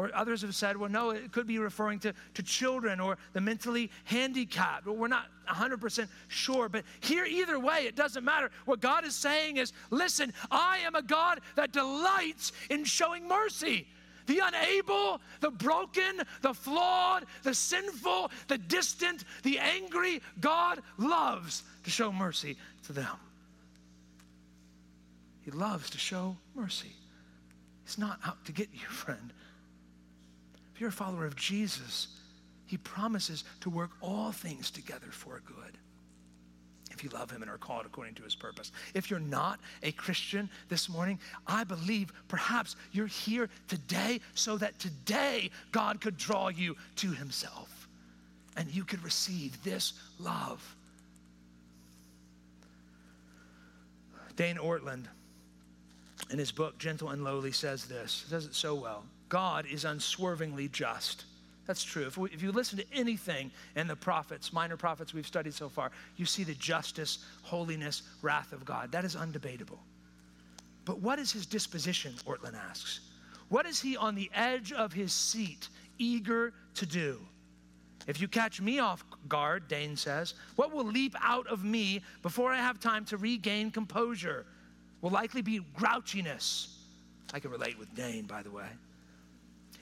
Or 0.00 0.10
others 0.14 0.40
have 0.40 0.54
said, 0.54 0.78
well, 0.78 0.88
no, 0.88 1.10
it 1.10 1.30
could 1.30 1.46
be 1.46 1.58
referring 1.58 1.98
to, 1.98 2.14
to 2.32 2.42
children 2.42 3.00
or 3.00 3.18
the 3.34 3.40
mentally 3.42 3.90
handicapped. 4.04 4.86
But 4.86 4.96
we're 4.96 5.08
not 5.08 5.26
100% 5.46 6.08
sure. 6.28 6.70
But 6.70 6.84
here, 7.00 7.26
either 7.26 7.60
way, 7.60 7.80
it 7.80 7.96
doesn't 7.96 8.24
matter. 8.24 8.50
What 8.64 8.80
God 8.80 9.04
is 9.04 9.14
saying 9.14 9.58
is, 9.58 9.74
listen, 9.90 10.32
I 10.50 10.78
am 10.86 10.94
a 10.94 11.02
God 11.02 11.42
that 11.54 11.72
delights 11.72 12.52
in 12.70 12.84
showing 12.84 13.28
mercy. 13.28 13.86
The 14.24 14.40
unable, 14.42 15.20
the 15.40 15.50
broken, 15.50 16.22
the 16.40 16.54
flawed, 16.54 17.26
the 17.42 17.52
sinful, 17.52 18.30
the 18.48 18.56
distant, 18.56 19.24
the 19.42 19.58
angry, 19.58 20.22
God 20.40 20.80
loves 20.96 21.62
to 21.84 21.90
show 21.90 22.10
mercy 22.10 22.56
to 22.86 22.94
them. 22.94 23.16
He 25.42 25.50
loves 25.50 25.90
to 25.90 25.98
show 25.98 26.38
mercy. 26.54 26.92
He's 27.84 27.98
not 27.98 28.18
out 28.24 28.42
to 28.46 28.52
get 28.52 28.70
you, 28.72 28.86
friend 28.88 29.34
you're 30.80 30.88
a 30.88 30.92
follower 30.92 31.26
of 31.26 31.36
Jesus, 31.36 32.08
he 32.66 32.76
promises 32.78 33.44
to 33.60 33.70
work 33.70 33.90
all 34.00 34.32
things 34.32 34.70
together 34.70 35.08
for 35.10 35.42
good 35.44 35.78
if 36.92 37.04
you 37.04 37.10
love 37.10 37.30
him 37.30 37.40
and 37.40 37.50
are 37.50 37.56
called 37.58 37.86
according 37.86 38.14
to 38.14 38.22
his 38.22 38.34
purpose. 38.34 38.72
If 38.94 39.10
you're 39.10 39.20
not 39.20 39.60
a 39.82 39.92
Christian 39.92 40.50
this 40.68 40.88
morning, 40.88 41.18
I 41.46 41.64
believe 41.64 42.12
perhaps 42.28 42.76
you're 42.92 43.06
here 43.06 43.48
today 43.68 44.20
so 44.34 44.58
that 44.58 44.78
today 44.78 45.50
God 45.72 46.00
could 46.00 46.16
draw 46.16 46.48
you 46.48 46.76
to 46.96 47.10
himself 47.12 47.88
and 48.56 48.70
you 48.70 48.84
could 48.84 49.02
receive 49.02 49.62
this 49.64 49.94
love. 50.18 50.76
Dane 54.36 54.56
Ortlund, 54.56 55.04
in 56.30 56.38
his 56.38 56.52
book, 56.52 56.78
Gentle 56.78 57.10
and 57.10 57.24
Lowly, 57.24 57.52
says 57.52 57.86
this, 57.86 58.26
says 58.28 58.46
it 58.46 58.54
so 58.54 58.74
well. 58.74 59.04
God 59.30 59.64
is 59.64 59.86
unswervingly 59.86 60.68
just. 60.68 61.24
That's 61.66 61.84
true. 61.84 62.04
If, 62.04 62.18
we, 62.18 62.30
if, 62.30 62.42
you 62.42 62.50
listen 62.50 62.78
to 62.78 62.84
anything 62.92 63.50
in 63.76 63.86
the 63.86 63.94
prophets, 63.94 64.52
minor 64.52 64.76
prophets 64.76 65.14
we've 65.14 65.26
studied 65.26 65.54
so 65.54 65.68
far, 65.68 65.92
you 66.16 66.26
see 66.26 66.42
the 66.42 66.54
justice, 66.54 67.24
holiness, 67.42 68.02
wrath 68.22 68.52
of 68.52 68.64
God. 68.64 68.90
That 68.90 69.04
is 69.04 69.14
undebatable. 69.14 69.78
But 70.84 70.98
what 71.00 71.20
is 71.20 71.30
his 71.30 71.46
disposition, 71.46 72.12
Ortlund 72.26 72.56
asks? 72.56 73.00
What 73.50 73.66
is 73.66 73.80
he 73.80 73.96
on 73.96 74.16
the 74.16 74.28
edge 74.34 74.72
of 74.72 74.92
his 74.92 75.12
seat, 75.12 75.68
eager 75.98 76.52
to 76.74 76.86
do? 76.86 77.20
If 78.08 78.20
you 78.20 78.26
catch 78.26 78.60
me 78.60 78.80
off 78.80 79.04
guard, 79.28 79.68
Dane 79.68 79.96
says, 79.96 80.34
what 80.56 80.74
will 80.74 80.86
leap 80.86 81.14
out 81.22 81.46
of 81.46 81.62
me 81.62 82.02
before 82.22 82.52
I 82.52 82.56
have 82.56 82.80
time 82.80 83.04
to 83.06 83.16
regain 83.16 83.70
composure? 83.70 84.44
Will 85.02 85.10
likely 85.10 85.42
be 85.42 85.60
grouchiness. 85.78 86.74
I 87.32 87.38
can 87.38 87.52
relate 87.52 87.78
with 87.78 87.94
Dane, 87.94 88.24
by 88.24 88.42
the 88.42 88.50
way. 88.50 88.66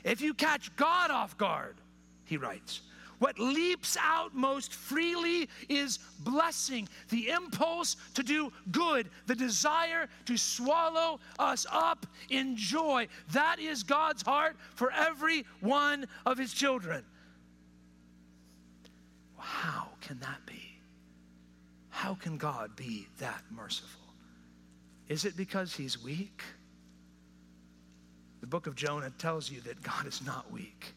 If 0.04 0.20
you 0.20 0.34
catch 0.34 0.74
God 0.76 1.10
off 1.10 1.36
guard, 1.36 1.76
he 2.24 2.36
writes, 2.36 2.82
what 3.18 3.38
leaps 3.38 3.96
out 4.00 4.34
most 4.34 4.72
freely 4.72 5.48
is 5.68 5.98
blessing, 6.20 6.88
the 7.08 7.30
impulse 7.30 7.96
to 8.14 8.22
do 8.22 8.52
good, 8.70 9.08
the 9.26 9.34
desire 9.34 10.08
to 10.26 10.36
swallow 10.36 11.18
us 11.38 11.66
up 11.70 12.06
in 12.30 12.56
joy. 12.56 13.08
That 13.32 13.58
is 13.58 13.82
God's 13.82 14.22
heart 14.22 14.56
for 14.74 14.92
every 14.92 15.44
one 15.60 16.06
of 16.26 16.38
his 16.38 16.52
children. 16.52 17.04
How 19.36 19.88
can 20.00 20.20
that 20.20 20.46
be? 20.46 20.62
How 21.88 22.14
can 22.14 22.36
God 22.36 22.76
be 22.76 23.08
that 23.18 23.42
merciful? 23.50 24.00
Is 25.08 25.24
it 25.24 25.36
because 25.36 25.74
he's 25.74 26.02
weak? 26.02 26.42
The 28.40 28.46
book 28.46 28.66
of 28.66 28.74
Jonah 28.74 29.10
tells 29.18 29.50
you 29.50 29.60
that 29.62 29.82
God 29.82 30.06
is 30.06 30.24
not 30.24 30.50
weak. 30.52 30.94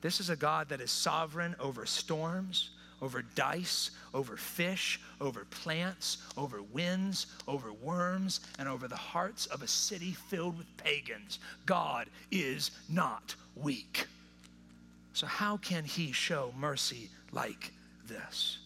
This 0.00 0.20
is 0.20 0.30
a 0.30 0.36
God 0.36 0.68
that 0.70 0.80
is 0.80 0.90
sovereign 0.90 1.54
over 1.60 1.86
storms, 1.86 2.70
over 3.00 3.22
dice, 3.34 3.90
over 4.14 4.36
fish, 4.36 5.00
over 5.20 5.44
plants, 5.46 6.18
over 6.36 6.62
winds, 6.62 7.26
over 7.46 7.72
worms, 7.72 8.40
and 8.58 8.68
over 8.68 8.88
the 8.88 8.96
hearts 8.96 9.46
of 9.46 9.62
a 9.62 9.68
city 9.68 10.12
filled 10.12 10.56
with 10.56 10.76
pagans. 10.76 11.38
God 11.66 12.08
is 12.30 12.70
not 12.88 13.34
weak. 13.56 14.06
So, 15.12 15.26
how 15.26 15.58
can 15.58 15.84
he 15.84 16.12
show 16.12 16.54
mercy 16.58 17.10
like 17.32 17.72
this? 18.06 18.58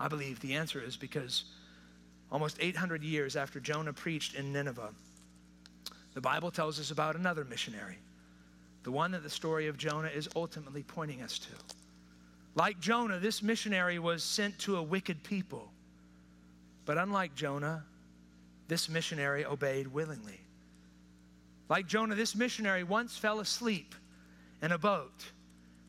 I 0.00 0.08
believe 0.08 0.40
the 0.40 0.54
answer 0.54 0.80
is 0.80 0.96
because 0.96 1.44
almost 2.32 2.56
800 2.60 3.02
years 3.02 3.36
after 3.36 3.60
Jonah 3.60 3.92
preached 3.92 4.34
in 4.34 4.52
Nineveh, 4.52 4.90
the 6.14 6.20
Bible 6.20 6.50
tells 6.50 6.80
us 6.80 6.90
about 6.90 7.16
another 7.16 7.44
missionary, 7.44 7.98
the 8.84 8.90
one 8.90 9.10
that 9.12 9.22
the 9.22 9.30
story 9.30 9.66
of 9.66 9.76
Jonah 9.76 10.08
is 10.08 10.28
ultimately 10.36 10.82
pointing 10.82 11.22
us 11.22 11.38
to. 11.40 11.48
Like 12.54 12.78
Jonah, 12.80 13.18
this 13.18 13.42
missionary 13.42 13.98
was 13.98 14.22
sent 14.22 14.58
to 14.60 14.76
a 14.76 14.82
wicked 14.82 15.22
people. 15.24 15.72
But 16.86 16.98
unlike 16.98 17.34
Jonah, 17.34 17.84
this 18.68 18.88
missionary 18.88 19.44
obeyed 19.44 19.88
willingly. 19.88 20.40
Like 21.68 21.86
Jonah, 21.86 22.14
this 22.14 22.36
missionary 22.36 22.84
once 22.84 23.16
fell 23.16 23.40
asleep 23.40 23.94
in 24.62 24.70
a 24.72 24.78
boat 24.78 25.24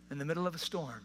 in 0.10 0.18
the 0.18 0.26
middle 0.26 0.48
of 0.48 0.56
a 0.56 0.60
storm. 0.60 1.02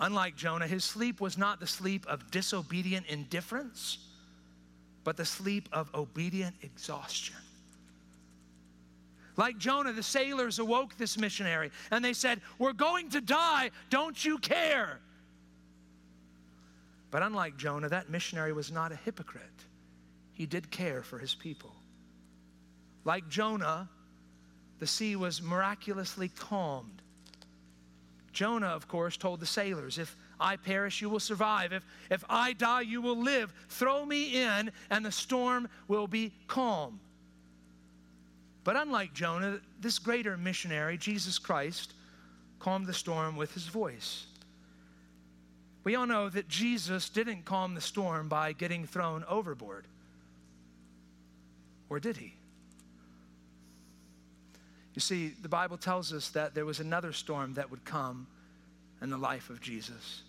Unlike 0.00 0.36
Jonah, 0.36 0.66
his 0.66 0.84
sleep 0.84 1.20
was 1.20 1.36
not 1.36 1.60
the 1.60 1.66
sleep 1.66 2.06
of 2.06 2.30
disobedient 2.30 3.06
indifference, 3.06 3.98
but 5.10 5.16
the 5.16 5.24
sleep 5.24 5.68
of 5.72 5.92
obedient 5.92 6.54
exhaustion. 6.62 7.34
Like 9.36 9.58
Jonah, 9.58 9.92
the 9.92 10.04
sailors 10.04 10.60
awoke 10.60 10.96
this 10.98 11.18
missionary 11.18 11.72
and 11.90 12.04
they 12.04 12.12
said, 12.12 12.40
We're 12.60 12.72
going 12.74 13.10
to 13.10 13.20
die. 13.20 13.72
Don't 13.88 14.24
you 14.24 14.38
care? 14.38 15.00
But 17.10 17.24
unlike 17.24 17.56
Jonah, 17.56 17.88
that 17.88 18.08
missionary 18.08 18.52
was 18.52 18.70
not 18.70 18.92
a 18.92 18.94
hypocrite. 18.94 19.42
He 20.30 20.46
did 20.46 20.70
care 20.70 21.02
for 21.02 21.18
his 21.18 21.34
people. 21.34 21.74
Like 23.04 23.28
Jonah, 23.28 23.88
the 24.78 24.86
sea 24.86 25.16
was 25.16 25.42
miraculously 25.42 26.28
calmed. 26.28 27.02
Jonah, 28.32 28.68
of 28.68 28.86
course, 28.86 29.16
told 29.16 29.40
the 29.40 29.46
sailors, 29.46 29.98
If 29.98 30.16
I 30.40 30.56
perish, 30.56 31.00
you 31.00 31.08
will 31.08 31.20
survive. 31.20 31.72
If, 31.72 31.84
if 32.10 32.24
I 32.28 32.54
die, 32.54 32.80
you 32.80 33.02
will 33.02 33.20
live. 33.20 33.52
Throw 33.68 34.04
me 34.04 34.42
in, 34.42 34.72
and 34.90 35.04
the 35.04 35.12
storm 35.12 35.68
will 35.88 36.06
be 36.06 36.32
calm. 36.46 37.00
But 38.64 38.76
unlike 38.76 39.14
Jonah, 39.14 39.60
this 39.80 39.98
greater 39.98 40.36
missionary, 40.36 40.96
Jesus 40.98 41.38
Christ, 41.38 41.94
calmed 42.58 42.86
the 42.86 42.94
storm 42.94 43.36
with 43.36 43.54
his 43.54 43.66
voice. 43.66 44.26
We 45.82 45.94
all 45.94 46.06
know 46.06 46.28
that 46.28 46.48
Jesus 46.48 47.08
didn't 47.08 47.44
calm 47.44 47.74
the 47.74 47.80
storm 47.80 48.28
by 48.28 48.52
getting 48.52 48.86
thrown 48.86 49.24
overboard. 49.28 49.86
Or 51.88 51.98
did 51.98 52.18
he? 52.18 52.34
You 54.94 55.00
see, 55.00 55.28
the 55.28 55.48
Bible 55.48 55.78
tells 55.78 56.12
us 56.12 56.28
that 56.30 56.54
there 56.54 56.66
was 56.66 56.80
another 56.80 57.12
storm 57.12 57.54
that 57.54 57.70
would 57.70 57.84
come 57.84 58.26
in 59.00 59.08
the 59.08 59.16
life 59.16 59.48
of 59.48 59.60
Jesus, 59.60 60.22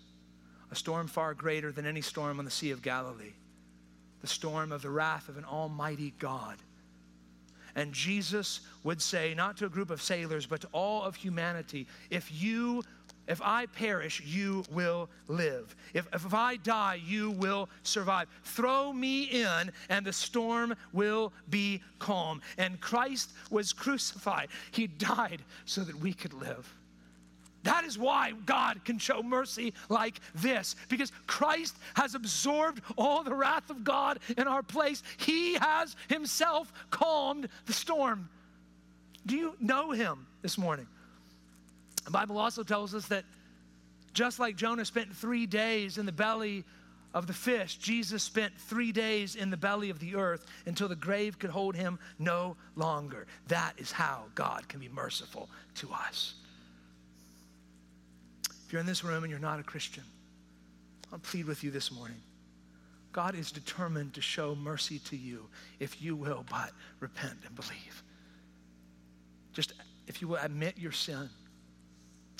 a 0.72 0.74
storm 0.74 1.06
far 1.06 1.34
greater 1.34 1.70
than 1.70 1.86
any 1.86 2.00
storm 2.00 2.38
on 2.38 2.46
the 2.46 2.50
Sea 2.50 2.70
of 2.70 2.80
Galilee, 2.80 3.34
the 4.22 4.26
storm 4.26 4.72
of 4.72 4.80
the 4.80 4.88
wrath 4.88 5.28
of 5.28 5.36
an 5.36 5.44
almighty 5.44 6.14
God. 6.18 6.56
And 7.74 7.92
Jesus 7.92 8.60
would 8.82 9.00
say, 9.00 9.34
not 9.34 9.58
to 9.58 9.66
a 9.66 9.68
group 9.68 9.90
of 9.90 10.00
sailors, 10.02 10.46
but 10.46 10.62
to 10.62 10.68
all 10.72 11.02
of 11.02 11.14
humanity, 11.14 11.86
if 12.10 12.32
you 12.32 12.82
if 13.28 13.40
I 13.40 13.66
perish, 13.66 14.20
you 14.20 14.64
will 14.68 15.08
live. 15.28 15.76
If, 15.94 16.08
if 16.12 16.34
I 16.34 16.56
die, 16.56 17.00
you 17.06 17.30
will 17.30 17.68
survive. 17.84 18.26
Throw 18.42 18.92
me 18.92 19.22
in, 19.22 19.70
and 19.88 20.04
the 20.04 20.12
storm 20.12 20.74
will 20.92 21.32
be 21.48 21.82
calm. 22.00 22.42
And 22.58 22.80
Christ 22.80 23.30
was 23.48 23.72
crucified. 23.72 24.48
He 24.72 24.88
died 24.88 25.42
so 25.66 25.82
that 25.82 25.94
we 25.94 26.12
could 26.12 26.32
live. 26.32 26.74
That 27.64 27.84
is 27.84 27.96
why 27.96 28.32
God 28.44 28.84
can 28.84 28.98
show 28.98 29.22
mercy 29.22 29.72
like 29.88 30.20
this, 30.34 30.74
because 30.88 31.12
Christ 31.26 31.76
has 31.94 32.14
absorbed 32.14 32.82
all 32.96 33.22
the 33.22 33.34
wrath 33.34 33.70
of 33.70 33.84
God 33.84 34.18
in 34.36 34.48
our 34.48 34.62
place. 34.62 35.02
He 35.18 35.54
has 35.54 35.94
Himself 36.08 36.72
calmed 36.90 37.48
the 37.66 37.72
storm. 37.72 38.28
Do 39.26 39.36
you 39.36 39.54
know 39.60 39.92
Him 39.92 40.26
this 40.42 40.58
morning? 40.58 40.88
The 42.04 42.10
Bible 42.10 42.38
also 42.38 42.64
tells 42.64 42.94
us 42.94 43.06
that 43.06 43.24
just 44.12 44.38
like 44.38 44.56
Jonah 44.56 44.84
spent 44.84 45.14
three 45.14 45.46
days 45.46 45.98
in 45.98 46.06
the 46.06 46.12
belly 46.12 46.64
of 47.14 47.26
the 47.26 47.32
fish, 47.32 47.76
Jesus 47.76 48.22
spent 48.22 48.52
three 48.58 48.90
days 48.90 49.36
in 49.36 49.50
the 49.50 49.56
belly 49.56 49.90
of 49.90 50.00
the 50.00 50.16
earth 50.16 50.46
until 50.66 50.88
the 50.88 50.96
grave 50.96 51.38
could 51.38 51.50
hold 51.50 51.76
him 51.76 51.98
no 52.18 52.56
longer. 52.74 53.26
That 53.48 53.74
is 53.78 53.92
how 53.92 54.24
God 54.34 54.68
can 54.68 54.80
be 54.80 54.88
merciful 54.88 55.48
to 55.76 55.90
us. 55.92 56.34
You're 58.72 58.80
in 58.80 58.86
this 58.86 59.04
room 59.04 59.22
and 59.22 59.30
you're 59.30 59.38
not 59.38 59.60
a 59.60 59.62
Christian, 59.62 60.04
I'll 61.12 61.18
plead 61.18 61.44
with 61.44 61.62
you 61.62 61.70
this 61.70 61.92
morning. 61.92 62.16
God 63.12 63.34
is 63.34 63.52
determined 63.52 64.14
to 64.14 64.22
show 64.22 64.54
mercy 64.54 64.98
to 65.00 65.16
you 65.16 65.46
if 65.78 66.00
you 66.00 66.16
will 66.16 66.46
but 66.50 66.70
repent 66.98 67.34
and 67.46 67.54
believe. 67.54 68.02
Just 69.52 69.74
if 70.06 70.22
you 70.22 70.28
will 70.28 70.38
admit 70.38 70.78
your 70.78 70.92
sin 70.92 71.28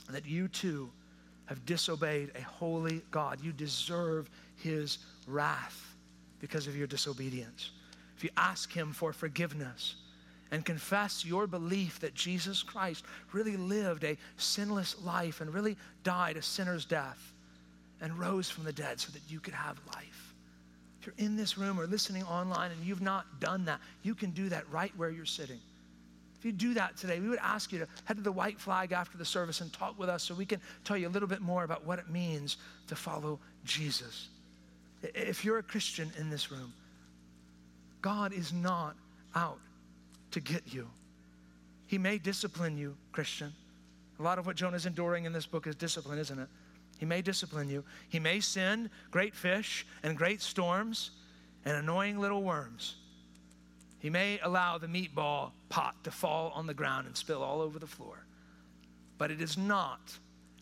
that 0.09 0.25
you 0.25 0.49
too 0.49 0.91
have 1.47 1.67
disobeyed 1.67 2.33
a 2.35 2.41
holy 2.41 3.03
God. 3.11 3.39
You 3.43 3.53
deserve 3.53 4.31
his 4.57 4.99
wrath 5.27 5.95
because 6.41 6.67
of 6.67 6.75
your 6.75 6.87
disobedience. 6.87 7.73
If 8.17 8.25
you 8.25 8.31
ask 8.39 8.73
him 8.73 8.93
for 8.93 9.13
forgiveness 9.13 9.97
and 10.53 10.65
confess 10.65 11.25
your 11.25 11.47
belief 11.47 11.99
that 12.01 12.15
Jesus 12.15 12.63
Christ 12.63 13.05
really 13.33 13.57
lived 13.57 14.05
a 14.05 14.19
sinless 14.37 14.95
life 15.03 15.41
and 15.41 15.53
really 15.53 15.79
died 16.05 16.37
a 16.37 16.43
sinner's 16.43 16.85
death 16.85 17.33
and 18.03 18.19
rose 18.19 18.51
from 18.51 18.65
the 18.65 18.73
dead 18.73 19.01
so 19.01 19.11
that 19.13 19.23
you 19.29 19.41
could 19.41 19.55
have 19.55 19.81
life. 19.95 20.35
If 21.01 21.07
you're 21.07 21.27
in 21.27 21.37
this 21.37 21.57
room 21.57 21.81
or 21.81 21.87
listening 21.87 22.23
online 22.25 22.71
and 22.71 22.85
you've 22.85 23.01
not 23.01 23.41
done 23.41 23.65
that, 23.65 23.81
you 24.03 24.15
can 24.15 24.31
do 24.31 24.51
that 24.51 24.71
right 24.71 24.93
where 24.97 25.09
you're 25.09 25.25
sitting. 25.25 25.59
If 26.39 26.45
you 26.45 26.53
do 26.53 26.75
that 26.75 26.99
today, 26.99 27.19
we 27.19 27.31
would 27.31 27.39
ask 27.39 27.73
you 27.73 27.79
to 27.79 27.89
head 28.05 28.19
to 28.19 28.23
the 28.23 28.31
white 28.31 28.61
flag 28.61 28.93
after 28.93 29.17
the 29.17 29.25
service 29.25 29.63
and 29.63 29.73
talk 29.73 29.99
with 29.99 30.11
us 30.11 30.23
so 30.23 30.35
we 30.35 30.45
can 30.45 30.61
tell 30.85 30.99
you 30.99 31.09
a 31.09 31.11
little 31.11 31.29
bit 31.29 31.41
more 31.41 31.65
about 31.65 31.87
what 31.87 31.99
it 31.99 32.11
means 32.11 32.59
to 32.89 32.95
follow 32.95 33.39
Jesus. 33.65 34.29
If 35.03 35.45
you're 35.45 35.59
a 35.59 35.63
Christian 35.63 36.13
in 36.19 36.29
this 36.29 36.53
room, 36.53 36.75
God 38.03 38.33
is 38.35 38.53
not 38.53 38.97
out 39.35 39.59
to 40.33 40.41
get 40.41 40.63
you. 40.73 40.89
He 41.87 41.99
may 41.99 42.19
discipline 42.19 42.77
you, 42.77 42.97
Christian. 43.13 43.53
A 44.19 44.23
lot 44.23 44.39
of 44.39 44.47
what 44.47 44.57
Jonah's 44.57 44.87
enduring 44.87 45.25
in 45.25 45.33
this 45.33 45.47
book 45.47 45.67
is 45.67 45.75
discipline, 45.75 46.19
isn't 46.19 46.39
it? 46.39 46.49
He 46.99 47.07
may 47.07 47.23
discipline 47.23 47.69
you. 47.69 47.85
He 48.09 48.19
may 48.19 48.41
send 48.41 48.91
great 49.11 49.35
fish 49.35 49.87
and 50.03 50.17
great 50.17 50.41
storms 50.41 51.11
and 51.65 51.77
annoying 51.77 52.19
little 52.19 52.43
worms. 52.43 52.97
He 53.99 54.11
may 54.11 54.39
allow 54.43 54.79
the 54.79 54.87
meatball 54.87 55.51
pot 55.69 55.95
to 56.05 56.11
fall 56.11 56.53
on 56.55 56.67
the 56.67 56.75
ground 56.75 57.07
and 57.07 57.17
spill 57.17 57.43
all 57.43 57.61
over 57.61 57.79
the 57.79 57.87
floor. 57.87 58.25
But 59.19 59.31
it 59.31 59.41
is 59.41 59.57
not 59.57 60.01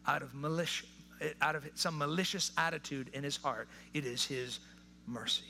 out 0.07 0.23
of 0.23 0.35
malicious, 0.35 0.89
out 1.41 1.55
of 1.55 1.68
some 1.75 1.97
malicious 1.97 2.53
attitude 2.57 3.11
in 3.12 3.23
his 3.23 3.37
heart. 3.37 3.68
It 3.95 4.05
is 4.05 4.25
his 4.25 4.61
mercy. 5.07 5.45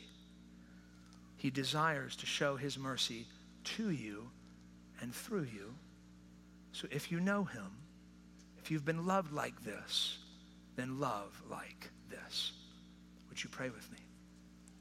He 1.37 1.51
desires 1.51 2.16
to 2.16 2.27
show 2.27 2.57
his 2.57 2.77
mercy 2.77 3.27
to 3.65 3.91
you 3.91 4.31
and 5.01 5.15
through 5.15 5.45
you. 5.45 5.75
So 6.73 6.89
if 6.91 7.11
you 7.11 7.21
know 7.21 7.45
him, 7.45 7.71
if 8.59 8.71
you've 8.71 8.85
been 8.85 9.07
loved 9.07 9.33
like 9.33 9.63
this, 9.65 10.19
then 10.77 11.01
love 11.01 11.43
like 11.51 11.91
this. 12.09 12.53
Would 13.29 13.43
you 13.43 13.51
pray 13.51 13.71
with 13.71 13.91
me? 13.91 13.99